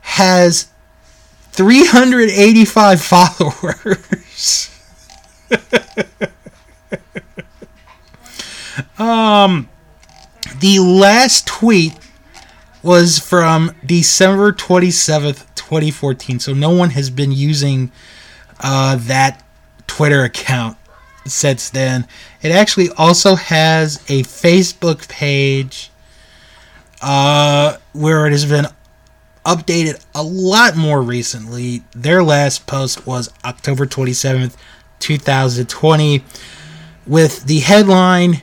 Has 0.00 0.68
385 1.52 3.02
followers. 3.02 4.70
Um, 8.98 9.68
the 10.60 10.78
last 10.78 11.46
tweet 11.46 11.94
was 12.82 13.18
from 13.18 13.74
December 13.84 14.52
27th, 14.52 15.46
2014. 15.54 16.40
So 16.40 16.52
no 16.52 16.70
one 16.70 16.90
has 16.90 17.10
been 17.10 17.32
using 17.32 17.92
uh, 18.60 18.96
that 18.96 19.44
Twitter 19.86 20.24
account 20.24 20.76
since 21.26 21.70
then. 21.70 22.06
It 22.42 22.50
actually 22.50 22.90
also 22.96 23.36
has 23.36 23.96
a 24.08 24.22
Facebook 24.24 25.08
page 25.08 25.90
uh, 27.00 27.76
where 27.92 28.26
it 28.26 28.32
has 28.32 28.46
been 28.46 28.66
updated 29.44 30.04
a 30.14 30.22
lot 30.22 30.76
more 30.76 31.02
recently. 31.02 31.82
Their 31.94 32.22
last 32.22 32.66
post 32.66 33.06
was 33.06 33.30
October 33.44 33.86
27th, 33.86 34.56
2020, 35.00 36.24
with 37.06 37.44
the 37.44 37.60
headline 37.60 38.42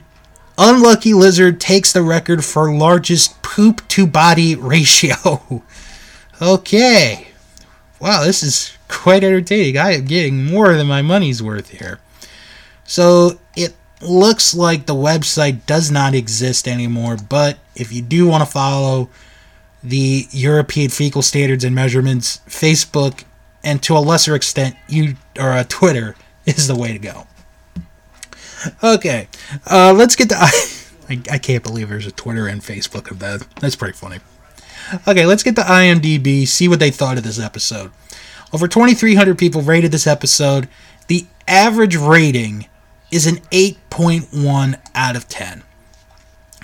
Unlucky 0.58 1.14
Lizard 1.14 1.60
takes 1.60 1.92
the 1.92 2.02
record 2.02 2.44
for 2.44 2.72
largest 2.72 3.42
poop 3.42 3.86
to 3.88 4.06
body 4.06 4.54
ratio. 4.54 5.62
okay. 6.42 7.28
Wow, 8.00 8.24
this 8.24 8.42
is 8.42 8.76
quite 8.88 9.24
entertaining. 9.24 9.78
I 9.78 9.92
am 9.92 10.04
getting 10.04 10.44
more 10.44 10.74
than 10.74 10.86
my 10.86 11.02
money's 11.02 11.42
worth 11.42 11.70
here. 11.70 11.98
So 12.84 13.38
it 13.54 13.74
looks 14.00 14.54
like 14.54 14.86
the 14.86 14.94
website 14.94 15.66
does 15.66 15.90
not 15.90 16.14
exist 16.14 16.66
anymore, 16.66 17.16
but 17.16 17.58
if 17.74 17.92
you 17.92 18.02
do 18.02 18.26
want 18.26 18.42
to 18.42 18.50
follow 18.50 19.10
the 19.82 20.26
European 20.30 20.90
Fecal 20.90 21.22
Standards 21.22 21.64
and 21.64 21.74
Measurements, 21.74 22.40
Facebook, 22.46 23.24
and 23.62 23.82
to 23.82 23.96
a 23.96 24.00
lesser 24.00 24.34
extent, 24.34 24.76
you 24.88 25.16
or 25.38 25.50
uh, 25.50 25.64
Twitter 25.68 26.16
is 26.46 26.66
the 26.66 26.76
way 26.76 26.92
to 26.92 26.98
go. 26.98 27.26
Okay, 28.82 29.28
uh, 29.70 29.92
let's 29.96 30.16
get 30.16 30.28
to. 30.30 30.36
I, 31.10 31.20
I 31.30 31.38
can't 31.38 31.64
believe 31.64 31.88
there's 31.88 32.06
a 32.06 32.12
Twitter 32.12 32.46
and 32.46 32.60
Facebook 32.60 33.10
of 33.10 33.18
that. 33.18 33.46
That's 33.60 33.76
pretty 33.76 33.94
funny. 33.96 34.20
Okay, 35.06 35.26
let's 35.26 35.42
get 35.42 35.56
to 35.56 35.62
IMDb, 35.62 36.46
see 36.46 36.68
what 36.68 36.78
they 36.78 36.90
thought 36.90 37.16
of 37.16 37.24
this 37.24 37.38
episode. 37.38 37.90
Over 38.52 38.66
2,300 38.66 39.38
people 39.38 39.62
rated 39.62 39.92
this 39.92 40.06
episode. 40.06 40.68
The 41.06 41.26
average 41.46 41.96
rating 41.96 42.66
is 43.10 43.26
an 43.26 43.36
8.1 43.50 44.80
out 44.94 45.16
of 45.16 45.28
10. 45.28 45.62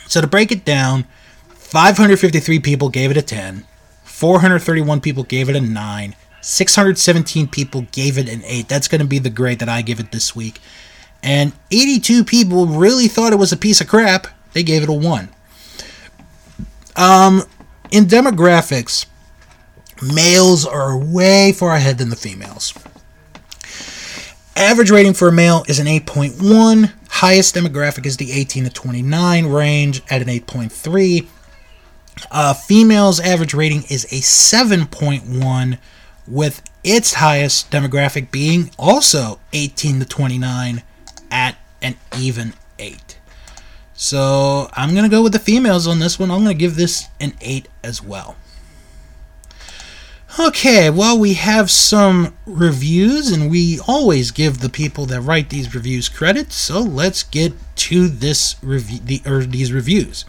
So 0.07 0.20
to 0.20 0.26
break 0.26 0.53
it 0.53 0.64
down, 0.64 1.07
553 1.49 2.61
people 2.61 2.88
gave 2.88 3.11
it 3.11 3.16
a 3.16 3.22
10, 3.22 3.64
431 4.05 5.01
people 5.01 5.24
gave 5.24 5.49
it 5.49 5.57
a 5.57 5.61
9, 5.61 6.14
617 6.40 7.49
people 7.49 7.86
gave 7.92 8.16
it 8.16 8.28
an 8.28 8.42
8. 8.44 8.68
That's 8.68 8.88
going 8.88 9.01
to 9.01 9.07
be 9.07 9.18
the 9.18 9.30
grade 9.30 9.59
that 9.59 9.68
I 9.68 9.82
give 9.82 9.99
it 9.99 10.12
this 10.12 10.34
week. 10.34 10.61
And 11.26 11.52
82 11.72 12.22
people 12.22 12.66
really 12.66 13.08
thought 13.08 13.32
it 13.32 13.36
was 13.36 13.50
a 13.50 13.56
piece 13.56 13.80
of 13.80 13.88
crap. 13.88 14.28
They 14.52 14.62
gave 14.62 14.84
it 14.84 14.88
a 14.88 14.92
1. 14.92 15.28
Um, 16.94 17.42
in 17.90 18.04
demographics, 18.04 19.06
males 20.00 20.64
are 20.64 20.96
way 20.96 21.50
far 21.50 21.74
ahead 21.74 21.98
than 21.98 22.10
the 22.10 22.16
females. 22.16 22.72
Average 24.54 24.92
rating 24.92 25.14
for 25.14 25.26
a 25.26 25.32
male 25.32 25.64
is 25.66 25.80
an 25.80 25.88
8.1. 25.88 26.92
Highest 27.10 27.56
demographic 27.56 28.06
is 28.06 28.18
the 28.18 28.30
18 28.30 28.62
to 28.62 28.70
29 28.70 29.46
range 29.46 30.02
at 30.08 30.22
an 30.22 30.28
8.3. 30.28 31.26
Uh, 32.30 32.54
females' 32.54 33.18
average 33.18 33.52
rating 33.52 33.82
is 33.90 34.04
a 34.04 34.20
7.1, 34.20 35.78
with 36.28 36.62
its 36.84 37.14
highest 37.14 37.72
demographic 37.72 38.30
being 38.30 38.70
also 38.78 39.40
18 39.52 39.98
to 39.98 40.06
29 40.06 40.84
at 41.30 41.56
an 41.82 41.96
even 42.18 42.54
8. 42.78 43.18
So 43.94 44.68
I'm 44.74 44.90
going 44.90 45.04
to 45.04 45.14
go 45.14 45.22
with 45.22 45.32
the 45.32 45.38
females 45.38 45.86
on 45.86 45.98
this 45.98 46.18
one. 46.18 46.30
I'm 46.30 46.44
going 46.44 46.56
to 46.56 46.60
give 46.60 46.76
this 46.76 47.08
an 47.20 47.34
8 47.40 47.68
as 47.82 48.02
well. 48.02 48.36
Okay, 50.38 50.90
well, 50.90 51.18
we 51.18 51.32
have 51.32 51.70
some 51.70 52.36
reviews, 52.44 53.30
and 53.30 53.50
we 53.50 53.80
always 53.88 54.30
give 54.30 54.58
the 54.58 54.68
people 54.68 55.06
that 55.06 55.22
write 55.22 55.48
these 55.48 55.74
reviews 55.74 56.10
credit. 56.10 56.52
So 56.52 56.80
let's 56.80 57.22
get 57.22 57.54
to 57.76 58.06
this 58.06 58.56
review, 58.62 58.98
the, 59.02 59.22
or 59.24 59.44
these 59.44 59.72
reviews, 59.72 60.26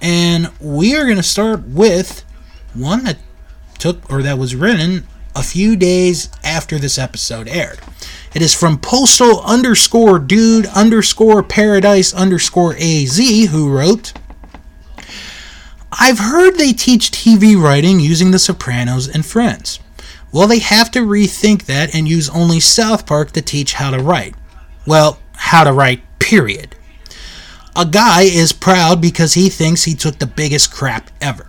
and 0.00 0.50
we 0.58 0.96
are 0.96 1.04
going 1.04 1.18
to 1.18 1.22
start 1.22 1.64
with 1.68 2.24
one 2.72 3.04
that 3.04 3.18
took 3.78 4.10
or 4.10 4.22
that 4.22 4.38
was 4.38 4.54
written 4.54 5.06
a 5.36 5.42
few 5.42 5.76
days 5.76 6.30
after 6.42 6.78
this 6.78 6.98
episode 6.98 7.46
aired. 7.46 7.78
It 8.34 8.40
is 8.42 8.54
from 8.54 8.78
postal 8.78 9.42
underscore 9.42 10.18
dude 10.18 10.66
underscore 10.66 11.42
paradise 11.42 12.14
underscore 12.14 12.74
az 12.76 13.18
who 13.50 13.70
wrote. 13.70 14.14
I've 15.92 16.18
heard 16.18 16.56
they 16.56 16.72
teach 16.72 17.10
TV 17.10 17.56
writing 17.56 18.00
using 18.00 18.30
The 18.30 18.38
Sopranos 18.38 19.08
and 19.08 19.24
Friends. 19.24 19.78
Well, 20.32 20.48
they 20.48 20.58
have 20.58 20.90
to 20.92 21.00
rethink 21.00 21.66
that 21.66 21.94
and 21.94 22.08
use 22.08 22.28
only 22.30 22.60
South 22.60 23.06
Park 23.06 23.32
to 23.32 23.42
teach 23.42 23.74
how 23.74 23.90
to 23.90 23.98
write. 23.98 24.34
Well, 24.86 25.18
how 25.34 25.64
to 25.64 25.72
write, 25.72 26.02
period. 26.18 26.74
A 27.74 27.84
guy 27.84 28.22
is 28.22 28.52
proud 28.52 29.00
because 29.00 29.34
he 29.34 29.48
thinks 29.48 29.84
he 29.84 29.94
took 29.94 30.18
the 30.18 30.26
biggest 30.26 30.72
crap 30.72 31.10
ever. 31.20 31.48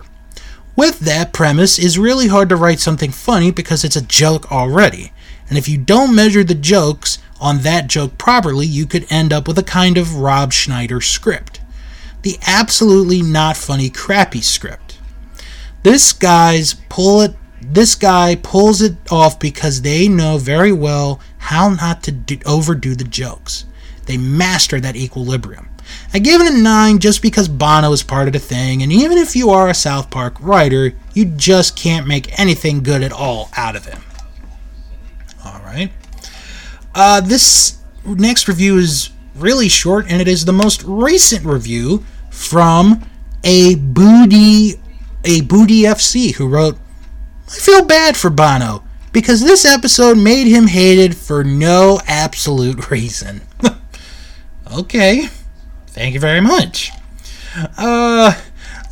With 0.78 1.00
that 1.00 1.32
premise, 1.32 1.76
it's 1.76 1.98
really 1.98 2.28
hard 2.28 2.48
to 2.50 2.56
write 2.56 2.78
something 2.78 3.10
funny 3.10 3.50
because 3.50 3.82
it's 3.82 3.96
a 3.96 4.00
joke 4.00 4.52
already. 4.52 5.12
And 5.48 5.58
if 5.58 5.68
you 5.68 5.76
don't 5.76 6.14
measure 6.14 6.44
the 6.44 6.54
jokes 6.54 7.18
on 7.40 7.62
that 7.62 7.88
joke 7.88 8.16
properly, 8.16 8.64
you 8.64 8.86
could 8.86 9.04
end 9.10 9.32
up 9.32 9.48
with 9.48 9.58
a 9.58 9.64
kind 9.64 9.98
of 9.98 10.14
Rob 10.14 10.52
Schneider 10.52 11.00
script 11.00 11.60
the 12.22 12.38
absolutely 12.46 13.22
not 13.22 13.56
funny 13.56 13.90
crappy 13.90 14.40
script. 14.40 15.00
This 15.82 16.12
guy's 16.12 16.74
pull 16.88 17.22
it 17.22 17.34
this 17.60 17.96
guy 17.96 18.36
pulls 18.36 18.80
it 18.80 18.94
off 19.10 19.40
because 19.40 19.82
they 19.82 20.06
know 20.06 20.38
very 20.38 20.70
well 20.70 21.18
how 21.38 21.70
not 21.70 22.04
to 22.04 22.12
do, 22.12 22.38
overdo 22.46 22.94
the 22.94 23.02
jokes. 23.02 23.64
They 24.06 24.16
master 24.16 24.78
that 24.78 24.94
equilibrium. 24.94 25.67
I 26.12 26.18
give 26.18 26.40
it 26.40 26.52
a 26.52 26.56
9 26.56 26.98
just 26.98 27.22
because 27.22 27.48
Bono 27.48 27.92
is 27.92 28.02
part 28.02 28.26
of 28.26 28.32
the 28.32 28.38
thing, 28.38 28.82
and 28.82 28.92
even 28.92 29.18
if 29.18 29.36
you 29.36 29.50
are 29.50 29.68
a 29.68 29.74
South 29.74 30.10
Park 30.10 30.36
writer, 30.40 30.92
you 31.14 31.24
just 31.24 31.76
can't 31.76 32.06
make 32.06 32.38
anything 32.38 32.82
good 32.82 33.02
at 33.02 33.12
all 33.12 33.50
out 33.56 33.76
of 33.76 33.84
him. 33.84 34.02
Alright. 35.44 35.92
Uh, 36.94 37.20
this 37.20 37.78
next 38.04 38.48
review 38.48 38.78
is 38.78 39.10
really 39.36 39.68
short, 39.68 40.06
and 40.10 40.20
it 40.20 40.28
is 40.28 40.44
the 40.44 40.52
most 40.52 40.82
recent 40.84 41.44
review 41.44 42.04
from 42.30 43.08
a 43.44 43.76
booty 43.76 44.74
a 45.24 45.40
booty 45.42 45.82
FC 45.82 46.34
who 46.34 46.48
wrote, 46.48 46.78
"I 47.48 47.52
feel 47.52 47.84
bad 47.84 48.16
for 48.16 48.30
Bono 48.30 48.82
because 49.12 49.40
this 49.40 49.64
episode 49.64 50.16
made 50.16 50.46
him 50.46 50.68
hated 50.68 51.16
for 51.16 51.44
no 51.44 52.00
absolute 52.06 52.90
reason." 52.90 53.42
okay, 54.72 55.28
thank 55.98 56.14
you 56.14 56.20
very 56.20 56.40
much. 56.40 56.92
Uh, 57.76 58.32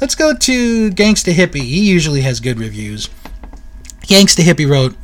let's 0.00 0.16
go 0.16 0.34
to 0.34 0.90
Gangsta 0.90 1.32
Hippie. 1.32 1.62
He 1.62 1.88
usually 1.88 2.22
has 2.22 2.40
good 2.40 2.58
reviews. 2.58 3.08
Gangsta 4.02 4.42
Hippie 4.42 4.68
wrote, 4.68 4.96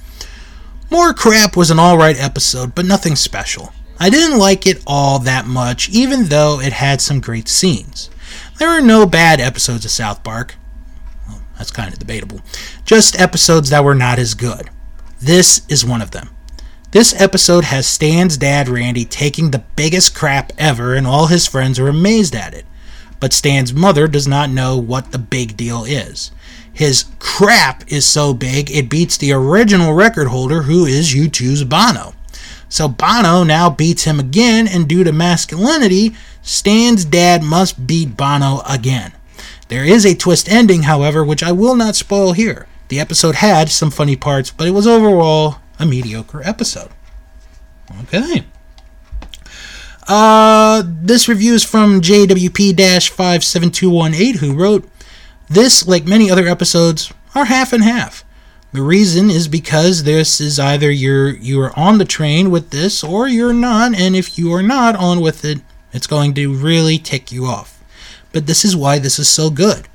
"More 0.90 1.14
crap 1.14 1.57
was 1.57 1.70
an 1.70 1.78
all 1.78 1.96
right 1.96 2.18
episode, 2.18 2.74
but 2.74 2.84
nothing 2.86 3.14
special." 3.14 3.72
I 4.00 4.11
didn't 4.11 4.38
like 4.38 4.66
it 4.66 4.82
all 4.84 5.20
that 5.20 5.46
much, 5.46 5.88
even 5.90 6.24
though 6.24 6.61
it 6.61 6.72
had 6.72 7.00
some 7.00 7.20
great 7.20 7.48
scenes. 7.48 8.11
There 8.59 8.68
are 8.68 8.80
no 8.80 9.07
bad 9.07 9.40
episodes 9.40 9.84
of 9.84 9.92
South 9.92 10.24
Park. 10.24 10.57
Well, 11.28 11.40
that's 11.57 11.70
kind 11.70 11.92
of 11.92 12.00
debatable. 12.00 12.40
Just 12.84 13.20
episodes 13.20 13.70
that 13.70 13.84
were 13.84 13.94
not 13.94 14.18
as 14.18 14.34
good. 14.34 14.70
This 15.20 15.62
is 15.68 15.84
one 15.84 16.03
of 16.03 16.11
them. 16.11 16.30
This 16.93 17.18
episode 17.18 17.64
has 17.64 17.86
Stan's 17.86 18.36
dad, 18.36 18.68
Randy, 18.68 19.07
taking 19.07 19.51
the 19.51 19.64
biggest 19.76 20.14
crap 20.14 20.53
ever, 20.59 20.95
and 20.95 21.07
all 21.07 21.28
his 21.28 21.47
friends 21.47 21.78
are 21.78 21.88
amazed 21.88 22.36
at 22.36 22.53
it. 22.53 22.66
But 23.18 23.32
Stan's 23.32 23.72
mother 23.72 24.07
does 24.07 24.28
not 24.28 24.51
know 24.51 24.76
what 24.76 25.11
the 25.11 25.18
big 25.18 25.57
deal 25.57 25.84
is. 25.84 26.32
His 26.70 27.07
crap 27.18 27.90
is 27.90 28.05
so 28.05 28.34
big 28.34 28.70
it 28.70 28.90
beats 28.90 29.16
the 29.16 29.32
original 29.32 29.95
record 29.95 30.28
holder, 30.28 30.64
who 30.64 30.84
is 30.84 31.14
U2's 31.14 31.64
Bono. 31.64 32.12
So 32.68 32.88
Bono 32.88 33.43
now 33.43 33.70
beats 33.70 34.05
him 34.05 34.20
again, 34.20 34.68
and 34.68 34.86
due 34.86 35.03
to 35.03 35.12
masculinity, 35.12 36.14
Stan's 36.43 37.07
dad 37.07 37.43
must 37.43 37.86
beat 37.86 38.18
Bono 38.18 38.61
again. 38.68 39.12
There 39.68 39.86
is 39.86 40.05
a 40.05 40.14
twist 40.14 40.47
ending, 40.47 40.82
however, 40.82 41.24
which 41.24 41.43
I 41.43 41.53
will 41.53 41.74
not 41.74 41.97
spoil 41.97 42.34
here. 42.34 42.66
The 42.88 43.01
episode 43.01 43.36
had 43.36 43.70
some 43.70 43.90
funny 43.90 44.14
parts, 44.14 44.51
but 44.51 44.66
it 44.68 44.72
was 44.72 44.86
overall 44.86 45.61
a 45.82 45.86
mediocre 45.86 46.42
episode. 46.44 46.90
Okay. 48.02 48.44
Uh, 50.08 50.82
this 50.86 51.28
review 51.28 51.54
is 51.54 51.64
from 51.64 52.00
JWP 52.00 52.76
57218, 53.08 54.38
who 54.38 54.54
wrote, 54.54 54.88
This, 55.48 55.86
like 55.86 56.06
many 56.06 56.30
other 56.30 56.46
episodes, 56.46 57.12
are 57.34 57.46
half 57.46 57.72
and 57.72 57.82
half. 57.82 58.24
The 58.72 58.82
reason 58.82 59.30
is 59.30 59.48
because 59.48 60.04
this 60.04 60.40
is 60.40 60.58
either 60.58 60.90
you're 60.90 61.28
you're 61.28 61.78
on 61.78 61.98
the 61.98 62.06
train 62.06 62.50
with 62.50 62.70
this 62.70 63.04
or 63.04 63.28
you're 63.28 63.52
not, 63.52 63.94
and 63.94 64.16
if 64.16 64.38
you 64.38 64.52
are 64.54 64.62
not 64.62 64.96
on 64.96 65.20
with 65.20 65.44
it, 65.44 65.58
it's 65.92 66.06
going 66.06 66.32
to 66.34 66.54
really 66.54 66.96
tick 66.96 67.30
you 67.30 67.44
off. 67.44 67.82
But 68.32 68.46
this 68.46 68.64
is 68.64 68.74
why 68.74 68.98
this 68.98 69.18
is 69.18 69.28
so 69.28 69.50
good. 69.50 69.88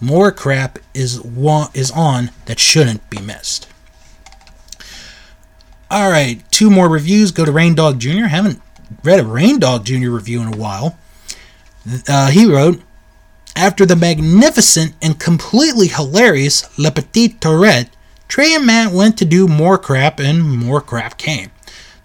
More 0.00 0.32
crap 0.32 0.80
is 0.92 1.20
wa- 1.22 1.70
is 1.72 1.92
on 1.92 2.30
that 2.46 2.58
shouldn't 2.58 3.08
be 3.08 3.20
missed. 3.20 3.68
All 5.90 6.10
right, 6.10 6.42
two 6.50 6.70
more 6.70 6.88
reviews. 6.88 7.30
Go 7.30 7.44
to 7.44 7.52
Rain 7.52 7.74
Dog 7.74 7.98
Jr. 8.00 8.26
Haven't 8.26 8.60
read 9.04 9.20
a 9.20 9.24
Rain 9.24 9.58
Dog 9.58 9.84
Jr. 9.84 10.10
review 10.10 10.40
in 10.42 10.52
a 10.52 10.56
while. 10.56 10.98
Uh, 12.08 12.30
he 12.30 12.50
wrote, 12.50 12.82
after 13.54 13.86
the 13.86 13.96
magnificent 13.96 14.94
and 15.00 15.18
completely 15.18 15.88
hilarious 15.88 16.78
Le 16.78 16.90
Petit 16.90 17.28
Tourette 17.40 17.90
Trey 18.28 18.54
and 18.54 18.66
Matt 18.66 18.92
went 18.92 19.16
to 19.18 19.24
do 19.24 19.46
more 19.46 19.78
crap, 19.78 20.18
and 20.18 20.42
more 20.42 20.80
crap 20.80 21.16
came. 21.16 21.50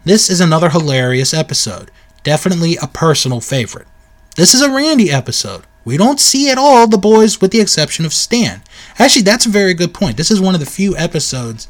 This 0.06 0.30
is 0.30 0.40
another 0.40 0.70
hilarious 0.70 1.34
episode. 1.34 1.92
Definitely 2.24 2.78
a 2.82 2.88
personal 2.88 3.42
favorite. 3.42 3.88
This 4.36 4.54
is 4.54 4.62
a 4.62 4.72
Randy 4.72 5.12
episode. 5.12 5.64
We 5.84 5.98
don't 5.98 6.20
see 6.20 6.50
at 6.50 6.60
all 6.60 6.88
the 6.88 6.98
boys 6.98 7.42
with 7.42 7.52
the 7.52 7.60
exception 7.60 8.06
of 8.06 8.14
Stan. 8.14 8.62
Actually, 9.00 9.24
that's 9.24 9.48
a 9.48 9.50
very 9.50 9.74
good 9.74 9.94
point. 9.94 10.16
This 10.16 10.30
is 10.30 10.40
one 10.40 10.54
of 10.54 10.60
the 10.60 10.68
few 10.68 10.96
episodes 10.96 11.68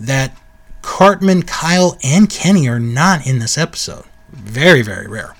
that 0.00 0.36
Cartman, 0.82 1.42
Kyle, 1.42 1.96
and 2.02 2.28
Kenny 2.28 2.68
are 2.68 2.80
not 2.80 3.26
in 3.26 3.38
this 3.38 3.56
episode. 3.56 4.04
Very, 4.30 4.82
very 4.82 5.06
rare. 5.06 5.34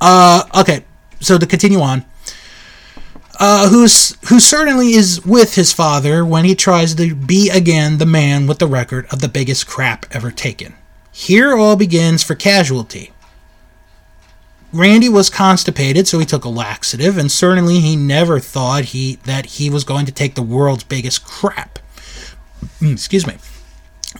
Uh, 0.00 0.44
okay, 0.54 0.84
so 1.20 1.38
to 1.38 1.46
continue 1.46 1.80
on, 1.80 2.04
uh, 3.38 3.68
who's 3.70 4.16
who 4.28 4.38
certainly 4.38 4.92
is 4.92 5.24
with 5.24 5.54
his 5.54 5.72
father 5.72 6.24
when 6.24 6.44
he 6.44 6.54
tries 6.54 6.94
to 6.94 7.14
be 7.14 7.48
again 7.48 7.98
the 7.98 8.06
man 8.06 8.46
with 8.46 8.58
the 8.58 8.66
record 8.66 9.06
of 9.10 9.20
the 9.20 9.28
biggest 9.28 9.66
crap 9.66 10.04
ever 10.10 10.30
taken. 10.30 10.74
Here 11.12 11.56
all 11.56 11.76
begins 11.76 12.22
for 12.22 12.34
casualty. 12.34 13.12
Randy 14.72 15.08
was 15.08 15.30
constipated, 15.30 16.06
so 16.06 16.18
he 16.18 16.26
took 16.26 16.44
a 16.44 16.48
laxative, 16.48 17.18
and 17.18 17.30
certainly 17.30 17.80
he 17.80 17.96
never 17.96 18.38
thought 18.38 18.86
he 18.86 19.16
that 19.24 19.46
he 19.46 19.68
was 19.68 19.84
going 19.84 20.06
to 20.06 20.12
take 20.12 20.34
the 20.34 20.42
world's 20.42 20.84
biggest 20.84 21.24
crap. 21.24 21.78
Excuse 22.80 23.26
me. 23.26 23.38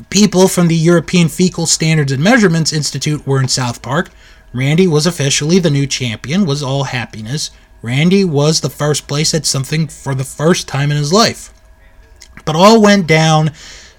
People 0.08 0.46
from 0.46 0.68
the 0.68 0.76
European 0.76 1.28
Fecal 1.28 1.66
Standards 1.66 2.12
and 2.12 2.22
Measurements 2.22 2.72
Institute 2.72 3.26
were 3.26 3.40
in 3.40 3.48
South 3.48 3.82
Park. 3.82 4.10
Randy 4.52 4.86
was 4.86 5.06
officially 5.06 5.58
the 5.58 5.70
new 5.70 5.86
champion, 5.86 6.46
was 6.46 6.62
all 6.62 6.84
happiness. 6.84 7.50
Randy 7.82 8.24
was 8.24 8.60
the 8.60 8.70
first 8.70 9.08
place 9.08 9.34
at 9.34 9.46
something 9.46 9.88
for 9.88 10.14
the 10.14 10.24
first 10.24 10.68
time 10.68 10.90
in 10.90 10.96
his 10.96 11.12
life. 11.12 11.52
But 12.44 12.54
all 12.54 12.80
went 12.80 13.06
down 13.06 13.50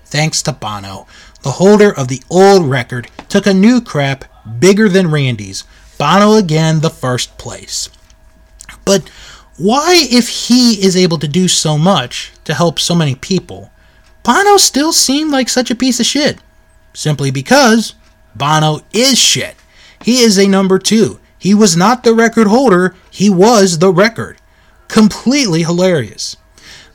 thanks 0.05 0.41
to 0.43 0.53
Bono. 0.53 1.07
The 1.43 1.51
holder 1.51 1.91
of 1.91 2.07
the 2.07 2.21
old 2.29 2.69
record 2.69 3.09
took 3.27 3.45
a 3.45 3.53
new 3.53 3.81
crap 3.81 4.25
bigger 4.59 4.87
than 4.87 5.11
Randy's. 5.11 5.65
Bono 5.97 6.35
again 6.35 6.79
the 6.79 6.89
first 6.89 7.37
place. 7.37 7.89
But 8.85 9.09
why, 9.57 10.07
if 10.09 10.47
he 10.47 10.83
is 10.83 10.95
able 10.95 11.19
to 11.19 11.27
do 11.27 11.47
so 11.47 11.77
much 11.77 12.31
to 12.45 12.53
help 12.53 12.79
so 12.79 12.95
many 12.95 13.15
people, 13.15 13.71
Bono 14.23 14.57
still 14.57 14.93
seemed 14.93 15.31
like 15.31 15.49
such 15.49 15.71
a 15.71 15.75
piece 15.75 15.99
of 15.99 16.05
shit? 16.05 16.39
Simply 16.93 17.31
because 17.31 17.95
Bono 18.35 18.81
is 18.93 19.17
shit. 19.17 19.55
He 20.03 20.19
is 20.19 20.37
a 20.37 20.47
number 20.47 20.79
two. 20.79 21.19
He 21.37 21.53
was 21.53 21.75
not 21.75 22.03
the 22.03 22.13
record 22.13 22.47
holder, 22.47 22.95
he 23.09 23.29
was 23.29 23.79
the 23.79 23.91
record. 23.91 24.37
Completely 24.87 25.63
hilarious. 25.63 26.37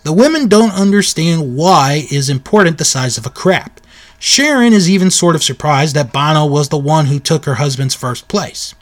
The 0.05 0.13
women 0.13 0.47
don't 0.47 0.71
understand 0.73 1.57
why 1.57 2.07
is 2.13 2.29
important 2.29 2.79
the 2.79 2.85
size 2.85 3.19
of 3.19 3.27
a 3.27 3.31
crap. 3.31 3.81
Sharon 4.19 4.73
is 4.73 4.89
even 4.89 5.11
sort 5.11 5.35
of 5.35 5.43
surprised 5.43 5.97
that 5.97 6.13
Bono 6.13 6.47
was 6.47 6.69
the 6.69 6.79
one 6.79 7.07
who 7.07 7.19
took 7.19 7.45
her 7.45 7.57
husband's 7.57 7.95
first 7.95 8.29
place. 8.29 8.75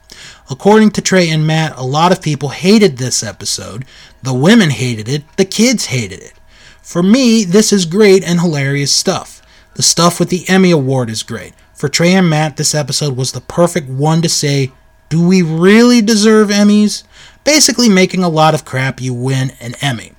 According 0.51 0.91
to 0.93 1.03
Trey 1.03 1.31
and 1.31 1.47
Matt, 1.47 1.77
a 1.77 1.83
lot 1.83 2.13
of 2.13 2.23
people 2.23 2.51
hated 2.51 2.99
this 2.99 3.23
episode. 3.23 3.85
The 4.23 4.35
women 4.35 4.71
hated 4.71 5.09
it, 5.09 5.25
the 5.37 5.45
kids 5.45 5.87
hated 5.87 6.21
it. 6.21 6.35
For 6.85 7.03
me, 7.03 7.45
this 7.45 7.73
is 7.73 7.87
great 7.87 8.23
and 8.23 8.39
hilarious 8.39 8.93
stuff. 8.93 9.41
The 9.73 9.83
stuff 9.83 10.21
with 10.21 10.29
the 10.29 10.47
Emmy 10.49 10.71
Award 10.71 11.09
is 11.09 11.23
great. 11.23 11.55
For 11.73 11.89
Trey 11.89 12.13
and 12.13 12.29
Matt, 12.29 12.59
this 12.59 12.75
episode 12.75 13.17
was 13.17 13.33
the 13.33 13.41
perfect 13.41 13.89
one 13.89 14.21
to 14.21 14.29
say, 14.29 14.71
Do 15.09 15.27
we 15.27 15.41
really 15.41 16.03
deserve 16.03 16.49
Emmys? 16.51 17.03
Basically, 17.43 17.89
making 17.89 18.23
a 18.23 18.29
lot 18.29 18.53
of 18.53 18.67
crap, 18.67 19.01
you 19.01 19.15
win 19.15 19.53
an 19.61 19.77
Emmy. 19.81 20.13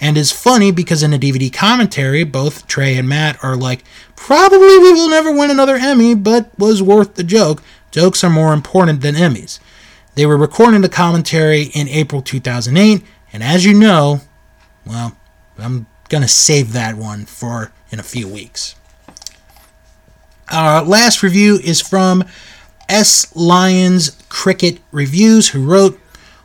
And 0.00 0.18
is 0.18 0.32
funny 0.32 0.72
because 0.72 1.04
in 1.04 1.12
the 1.12 1.18
DVD 1.20 1.52
commentary, 1.52 2.24
both 2.24 2.66
Trey 2.66 2.96
and 2.96 3.08
Matt 3.08 3.42
are 3.44 3.56
like, 3.56 3.84
Probably 4.16 4.76
we 4.76 4.92
will 4.92 5.08
never 5.08 5.30
win 5.30 5.52
another 5.52 5.76
Emmy, 5.76 6.16
but 6.16 6.50
was 6.58 6.82
worth 6.82 7.14
the 7.14 7.22
joke. 7.22 7.62
Jokes 7.92 8.24
are 8.24 8.30
more 8.30 8.52
important 8.52 9.02
than 9.02 9.14
Emmys. 9.14 9.60
They 10.16 10.26
were 10.26 10.36
recording 10.36 10.80
the 10.80 10.88
commentary 10.88 11.70
in 11.74 11.86
April 11.86 12.22
2008, 12.22 13.04
and 13.32 13.42
as 13.44 13.64
you 13.64 13.72
know, 13.72 14.22
well, 14.84 15.16
I'm 15.56 15.86
going 16.08 16.22
to 16.22 16.28
save 16.28 16.72
that 16.72 16.96
one 16.96 17.24
for 17.24 17.72
in 17.90 18.00
a 18.00 18.04
few 18.04 18.28
weeks. 18.28 18.74
Our 20.50 20.82
last 20.82 21.22
review 21.22 21.58
is 21.62 21.80
from 21.80 22.24
S. 22.88 23.34
Lyons 23.36 24.22
Cricket 24.28 24.80
Reviews, 24.92 25.48
who 25.50 25.64
wrote, 25.64 26.00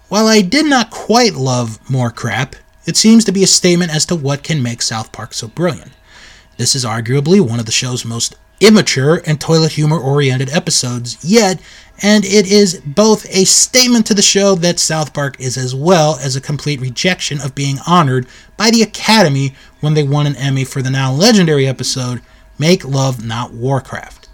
While 0.10 0.28
I 0.28 0.42
did 0.42 0.66
not 0.66 0.92
quite 0.92 1.36
love 1.36 1.80
More 1.90 2.12
Crap, 2.12 2.56
it 2.86 2.98
seems 2.98 3.24
to 3.26 3.32
be 3.32 3.44
a 3.44 3.48
statement 3.48 3.96
as 3.96 4.06
to 4.08 4.16
what 4.16 4.44
can 4.44 4.62
make 4.62 4.82
South 4.82 5.12
Park 5.14 5.34
so 5.34 5.48
brilliant. 5.48 5.94
This 6.58 6.76
is 6.76 6.84
arguably 6.84 7.40
one 7.40 7.60
of 7.60 7.66
the 7.66 7.72
show's 7.72 8.04
most 8.04 8.36
immature 8.60 9.22
and 9.26 9.40
toilet 9.40 9.74
humor 9.74 9.98
oriented 9.98 10.50
episodes 10.50 11.24
yet, 11.24 11.62
and 12.02 12.26
it 12.26 12.52
is 12.52 12.82
both 12.86 13.26
a 13.30 13.46
statement 13.46 14.06
to 14.08 14.14
the 14.14 14.22
show 14.22 14.56
that 14.56 14.80
South 14.80 15.14
Park 15.14 15.40
is 15.40 15.58
as 15.58 15.76
well 15.76 16.18
as 16.22 16.36
a 16.36 16.42
complete 16.42 16.82
rejection 16.82 17.40
of 17.40 17.56
being 17.56 17.78
honored 17.88 18.28
by 18.58 18.72
the 18.72 18.82
Academy 18.82 19.56
when 19.80 19.94
they 19.94 20.04
won 20.04 20.28
an 20.28 20.36
Emmy 20.36 20.66
for 20.66 20.82
the 20.82 20.90
now 20.90 21.12
legendary 21.12 21.68
episode 21.68 22.22
Make 22.58 22.84
Love 22.84 23.24
Not 23.24 23.54
Warcraft. 23.54 24.30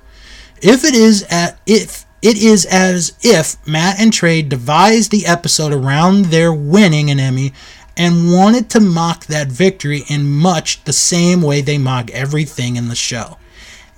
If 0.61 0.83
it 0.83 0.93
is 0.93 1.25
at 1.29 1.59
if 1.65 2.05
it 2.21 2.37
is 2.37 2.65
as 2.65 3.13
if 3.21 3.55
Matt 3.67 3.99
and 3.99 4.11
Trey 4.11 4.41
devised 4.41 5.11
the 5.11 5.25
episode 5.25 5.71
around 5.71 6.25
their 6.25 6.51
winning 6.51 7.09
an 7.09 7.19
Emmy 7.19 7.53
and 7.95 8.33
wanted 8.33 8.69
to 8.71 8.79
mock 8.79 9.25
that 9.25 9.47
victory 9.47 10.03
in 10.09 10.29
much 10.29 10.83
the 10.83 10.93
same 10.93 11.41
way 11.41 11.61
they 11.61 11.77
mock 11.77 12.09
everything 12.11 12.75
in 12.75 12.89
the 12.89 12.95
show 12.95 13.37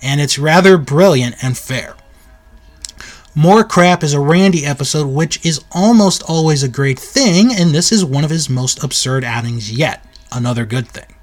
and 0.02 0.20
it's 0.20 0.40
rather 0.40 0.78
brilliant 0.78 1.36
and 1.44 1.58
fair. 1.58 1.96
More 3.34 3.64
Crap 3.64 4.04
is 4.04 4.14
a 4.14 4.20
Randy 4.20 4.66
episode, 4.66 5.08
which 5.08 5.44
is 5.46 5.64
almost 5.72 6.22
always 6.24 6.64
a 6.64 6.68
great 6.68 7.00
thing, 7.00 7.54
and 7.54 7.74
this 7.74 7.90
is 7.90 8.04
one 8.04 8.26
of 8.26 8.30
his 8.30 8.50
most 8.50 8.84
absurd 8.84 9.24
outings 9.24 9.72
yet. 9.72 10.06
Another 10.34 10.66
good 10.66 10.90
thing. 10.90 11.16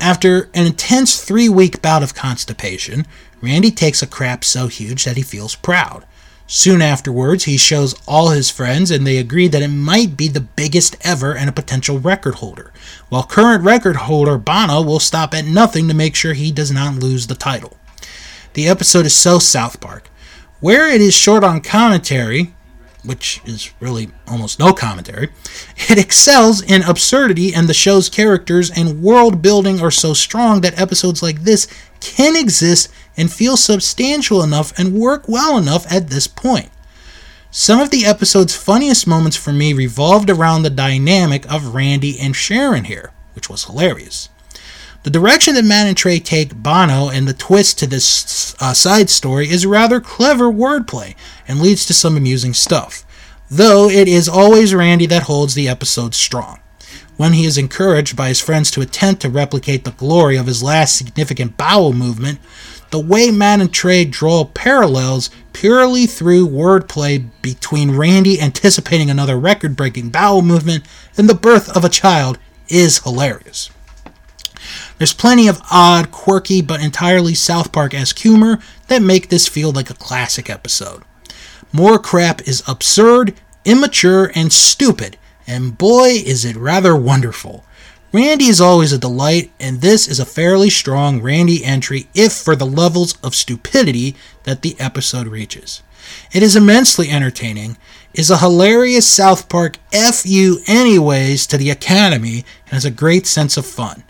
After 0.00 0.48
an 0.54 0.64
intense 0.64 1.22
three 1.22 1.50
week 1.50 1.82
bout 1.82 2.02
of 2.02 2.14
constipation, 2.14 3.06
Randy 3.42 3.70
takes 3.70 4.02
a 4.02 4.06
crap 4.06 4.44
so 4.44 4.68
huge 4.68 5.04
that 5.04 5.18
he 5.18 5.22
feels 5.22 5.54
proud. 5.56 6.06
Soon 6.46 6.80
afterwards, 6.80 7.44
he 7.44 7.58
shows 7.58 7.94
all 8.08 8.30
his 8.30 8.50
friends, 8.50 8.90
and 8.90 9.06
they 9.06 9.18
agree 9.18 9.48
that 9.48 9.62
it 9.62 9.68
might 9.68 10.16
be 10.16 10.28
the 10.28 10.40
biggest 10.40 10.96
ever 11.02 11.36
and 11.36 11.50
a 11.50 11.52
potential 11.52 11.98
record 11.98 12.36
holder, 12.36 12.72
while 13.10 13.24
current 13.24 13.62
record 13.62 13.96
holder 13.96 14.38
Bono 14.38 14.80
will 14.80 15.00
stop 15.00 15.34
at 15.34 15.44
nothing 15.44 15.86
to 15.88 15.94
make 15.94 16.16
sure 16.16 16.32
he 16.32 16.50
does 16.50 16.72
not 16.72 16.94
lose 16.94 17.26
the 17.26 17.34
title. 17.34 17.76
The 18.54 18.68
episode 18.68 19.04
is 19.04 19.14
so 19.14 19.38
South 19.38 19.80
Park. 19.80 20.08
Where 20.66 20.88
it 20.88 21.00
is 21.00 21.14
short 21.14 21.44
on 21.44 21.60
commentary, 21.60 22.52
which 23.04 23.40
is 23.44 23.72
really 23.78 24.10
almost 24.26 24.58
no 24.58 24.72
commentary, 24.72 25.28
it 25.76 25.96
excels 25.96 26.60
in 26.60 26.82
absurdity, 26.82 27.54
and 27.54 27.68
the 27.68 27.72
show's 27.72 28.08
characters 28.08 28.68
and 28.68 29.00
world 29.00 29.40
building 29.40 29.80
are 29.80 29.92
so 29.92 30.12
strong 30.12 30.62
that 30.62 30.76
episodes 30.76 31.22
like 31.22 31.44
this 31.44 31.68
can 32.00 32.34
exist 32.34 32.92
and 33.16 33.32
feel 33.32 33.56
substantial 33.56 34.42
enough 34.42 34.76
and 34.76 34.98
work 34.98 35.28
well 35.28 35.56
enough 35.56 35.86
at 35.88 36.08
this 36.08 36.26
point. 36.26 36.70
Some 37.52 37.78
of 37.78 37.90
the 37.90 38.04
episode's 38.04 38.56
funniest 38.56 39.06
moments 39.06 39.36
for 39.36 39.52
me 39.52 39.72
revolved 39.72 40.28
around 40.28 40.62
the 40.62 40.70
dynamic 40.70 41.48
of 41.48 41.76
Randy 41.76 42.18
and 42.18 42.34
Sharon 42.34 42.82
here, 42.82 43.12
which 43.36 43.48
was 43.48 43.66
hilarious. 43.66 44.30
The 45.06 45.12
direction 45.12 45.54
that 45.54 45.64
Matt 45.64 45.86
and 45.86 45.96
Trey 45.96 46.18
take 46.18 46.56
Bono 46.56 47.10
and 47.10 47.28
the 47.28 47.32
twist 47.32 47.78
to 47.78 47.86
this 47.86 48.56
uh, 48.60 48.74
side 48.74 49.08
story 49.08 49.48
is 49.48 49.64
rather 49.64 50.00
clever 50.00 50.50
wordplay 50.50 51.14
and 51.46 51.60
leads 51.60 51.86
to 51.86 51.94
some 51.94 52.16
amusing 52.16 52.52
stuff, 52.52 53.04
though 53.48 53.88
it 53.88 54.08
is 54.08 54.28
always 54.28 54.74
Randy 54.74 55.06
that 55.06 55.22
holds 55.22 55.54
the 55.54 55.68
episode 55.68 56.12
strong. 56.16 56.58
When 57.16 57.34
he 57.34 57.44
is 57.44 57.56
encouraged 57.56 58.16
by 58.16 58.26
his 58.26 58.40
friends 58.40 58.68
to 58.72 58.80
attempt 58.80 59.22
to 59.22 59.30
replicate 59.30 59.84
the 59.84 59.92
glory 59.92 60.36
of 60.36 60.48
his 60.48 60.60
last 60.60 60.98
significant 60.98 61.56
bowel 61.56 61.92
movement, 61.92 62.40
the 62.90 62.98
way 62.98 63.30
Matt 63.30 63.60
and 63.60 63.72
Trey 63.72 64.04
draw 64.06 64.44
parallels 64.44 65.30
purely 65.52 66.06
through 66.06 66.48
wordplay 66.48 67.26
between 67.42 67.96
Randy 67.96 68.40
anticipating 68.40 69.08
another 69.08 69.38
record 69.38 69.76
breaking 69.76 70.08
bowel 70.08 70.42
movement 70.42 70.84
and 71.16 71.28
the 71.28 71.34
birth 71.36 71.68
of 71.76 71.84
a 71.84 71.88
child 71.88 72.40
is 72.68 73.04
hilarious. 73.04 73.70
There's 74.98 75.12
plenty 75.12 75.46
of 75.46 75.60
odd, 75.70 76.10
quirky, 76.10 76.62
but 76.62 76.80
entirely 76.80 77.34
South 77.34 77.70
Park 77.70 77.92
esque 77.92 78.18
humor 78.18 78.58
that 78.88 79.02
make 79.02 79.28
this 79.28 79.46
feel 79.46 79.70
like 79.70 79.90
a 79.90 79.94
classic 79.94 80.48
episode. 80.48 81.02
More 81.72 81.98
Crap 81.98 82.46
is 82.48 82.62
absurd, 82.66 83.34
immature, 83.64 84.32
and 84.34 84.52
stupid, 84.52 85.18
and 85.46 85.76
boy, 85.76 86.22
is 86.24 86.44
it 86.44 86.56
rather 86.56 86.96
wonderful. 86.96 87.64
Randy 88.12 88.46
is 88.46 88.60
always 88.60 88.92
a 88.92 88.98
delight, 88.98 89.50
and 89.60 89.82
this 89.82 90.08
is 90.08 90.18
a 90.18 90.24
fairly 90.24 90.70
strong 90.70 91.20
Randy 91.20 91.62
entry 91.62 92.08
if 92.14 92.32
for 92.32 92.56
the 92.56 92.64
levels 92.64 93.18
of 93.22 93.34
stupidity 93.34 94.16
that 94.44 94.62
the 94.62 94.76
episode 94.80 95.26
reaches. 95.26 95.82
It 96.32 96.42
is 96.42 96.56
immensely 96.56 97.10
entertaining, 97.10 97.76
is 98.14 98.30
a 98.30 98.38
hilarious 98.38 99.06
South 99.06 99.50
Park 99.50 99.76
F 99.92 100.24
you 100.24 100.60
anyways 100.66 101.46
to 101.48 101.58
the 101.58 101.68
Academy, 101.68 102.46
and 102.64 102.72
has 102.72 102.86
a 102.86 102.90
great 102.90 103.26
sense 103.26 103.58
of 103.58 103.66
fun. 103.66 104.04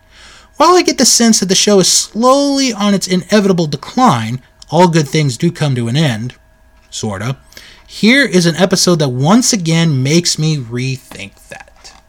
While 0.56 0.74
I 0.76 0.82
get 0.82 0.98
the 0.98 1.04
sense 1.04 1.40
that 1.40 1.46
the 1.46 1.54
show 1.54 1.80
is 1.80 1.92
slowly 1.92 2.72
on 2.72 2.94
its 2.94 3.06
inevitable 3.06 3.66
decline, 3.66 4.40
all 4.70 4.88
good 4.88 5.08
things 5.08 5.36
do 5.36 5.52
come 5.52 5.74
to 5.74 5.88
an 5.88 5.96
end, 5.96 6.34
sorta. 6.88 7.36
Here 7.86 8.24
is 8.24 8.46
an 8.46 8.56
episode 8.56 8.96
that 8.96 9.10
once 9.10 9.52
again 9.52 10.02
makes 10.02 10.38
me 10.38 10.56
rethink 10.56 11.48
that. 11.48 12.02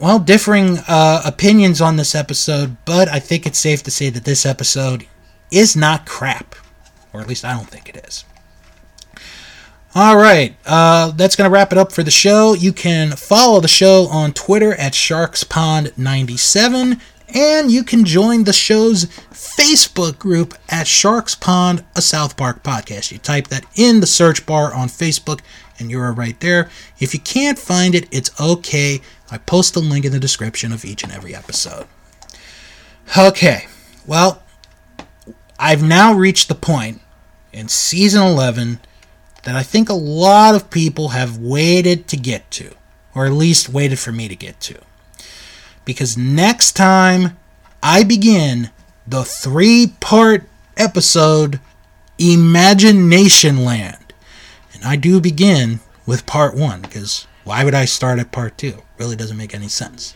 Well, 0.00 0.18
differing 0.18 0.78
uh, 0.88 1.22
opinions 1.24 1.80
on 1.80 1.96
this 1.96 2.14
episode, 2.14 2.76
but 2.84 3.08
I 3.08 3.20
think 3.20 3.46
it's 3.46 3.58
safe 3.58 3.84
to 3.84 3.90
say 3.92 4.10
that 4.10 4.24
this 4.24 4.44
episode 4.44 5.06
is 5.52 5.76
not 5.76 6.06
crap. 6.06 6.56
Or 7.12 7.20
at 7.20 7.28
least 7.28 7.44
I 7.44 7.52
don't 7.52 7.68
think 7.68 7.88
it 7.88 8.04
is. 8.04 8.24
All 9.94 10.16
right, 10.16 10.56
uh, 10.64 11.10
that's 11.10 11.36
going 11.36 11.50
to 11.50 11.52
wrap 11.52 11.70
it 11.70 11.76
up 11.76 11.92
for 11.92 12.02
the 12.02 12.10
show. 12.10 12.54
You 12.54 12.72
can 12.72 13.10
follow 13.10 13.60
the 13.60 13.68
show 13.68 14.06
on 14.10 14.32
Twitter 14.32 14.72
at 14.76 14.94
StarksPond97, 14.94 16.98
and 17.34 17.70
you 17.70 17.84
can 17.84 18.06
join 18.06 18.44
the 18.44 18.54
show's 18.54 19.04
Facebook 19.32 20.18
group 20.18 20.54
at 20.70 20.86
Stark's 20.86 21.34
Pond, 21.34 21.84
a 21.94 22.00
South 22.00 22.38
Park 22.38 22.62
podcast. 22.62 23.12
You 23.12 23.18
type 23.18 23.48
that 23.48 23.66
in 23.74 24.00
the 24.00 24.06
search 24.06 24.46
bar 24.46 24.72
on 24.72 24.88
Facebook, 24.88 25.40
and 25.78 25.90
you're 25.90 26.10
right 26.10 26.40
there. 26.40 26.70
If 26.98 27.12
you 27.12 27.20
can't 27.20 27.58
find 27.58 27.94
it, 27.94 28.08
it's 28.10 28.30
okay. 28.40 29.02
I 29.30 29.36
post 29.36 29.76
a 29.76 29.80
link 29.80 30.06
in 30.06 30.12
the 30.12 30.18
description 30.18 30.72
of 30.72 30.86
each 30.86 31.02
and 31.02 31.12
every 31.12 31.34
episode. 31.34 31.86
Okay, 33.14 33.66
well, 34.06 34.42
I've 35.58 35.82
now 35.82 36.14
reached 36.14 36.48
the 36.48 36.54
point 36.54 37.02
in 37.52 37.68
season 37.68 38.22
11 38.22 38.80
that 39.44 39.56
I 39.56 39.62
think 39.62 39.88
a 39.88 39.94
lot 39.94 40.54
of 40.54 40.70
people 40.70 41.08
have 41.08 41.38
waited 41.38 42.06
to 42.08 42.16
get 42.16 42.50
to, 42.52 42.74
or 43.14 43.26
at 43.26 43.32
least 43.32 43.68
waited 43.68 43.98
for 43.98 44.12
me 44.12 44.28
to 44.28 44.36
get 44.36 44.60
to. 44.60 44.78
Because 45.84 46.16
next 46.16 46.72
time 46.72 47.36
I 47.82 48.04
begin 48.04 48.70
the 49.06 49.24
three 49.24 49.94
part 50.00 50.44
episode 50.76 51.58
Imaginationland. 52.18 53.98
And 54.74 54.84
I 54.84 54.96
do 54.96 55.20
begin 55.20 55.80
with 56.06 56.26
part 56.26 56.54
one 56.54 56.82
because 56.82 57.26
Why 57.44 57.64
would 57.64 57.74
I 57.74 57.86
start 57.86 58.18
at 58.20 58.30
part 58.30 58.56
two? 58.56 58.82
Really 58.98 59.16
doesn't 59.16 59.36
make 59.36 59.54
any 59.54 59.68
sense. 59.68 60.14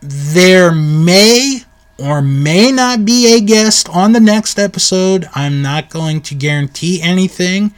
There 0.00 0.70
may 0.72 1.60
or 1.98 2.22
may 2.22 2.70
not 2.70 3.04
be 3.04 3.34
a 3.34 3.40
guest 3.40 3.88
on 3.88 4.12
the 4.12 4.20
next 4.20 4.58
episode. 4.58 5.28
I'm 5.34 5.62
not 5.62 5.90
going 5.90 6.20
to 6.22 6.34
guarantee 6.34 7.00
anything, 7.02 7.72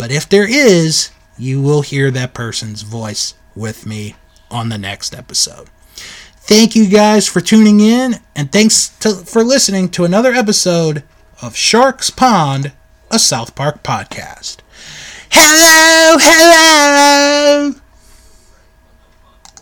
but 0.00 0.10
if 0.10 0.28
there 0.28 0.48
is, 0.48 1.10
you 1.38 1.60
will 1.60 1.82
hear 1.82 2.10
that 2.10 2.34
person's 2.34 2.82
voice 2.82 3.34
with 3.54 3.86
me 3.86 4.16
on 4.50 4.70
the 4.70 4.78
next 4.78 5.14
episode. 5.14 5.68
Thank 6.42 6.74
you 6.74 6.88
guys 6.88 7.28
for 7.28 7.40
tuning 7.40 7.80
in, 7.80 8.16
and 8.34 8.50
thanks 8.50 8.88
to, 9.00 9.10
for 9.10 9.44
listening 9.44 9.90
to 9.90 10.04
another 10.04 10.32
episode 10.32 11.04
of 11.42 11.56
Stark's 11.56 12.10
Pond, 12.10 12.72
a 13.10 13.18
South 13.18 13.54
Park 13.54 13.82
podcast. 13.82 14.58
Hello, 15.30 16.16
hello! 16.18 17.79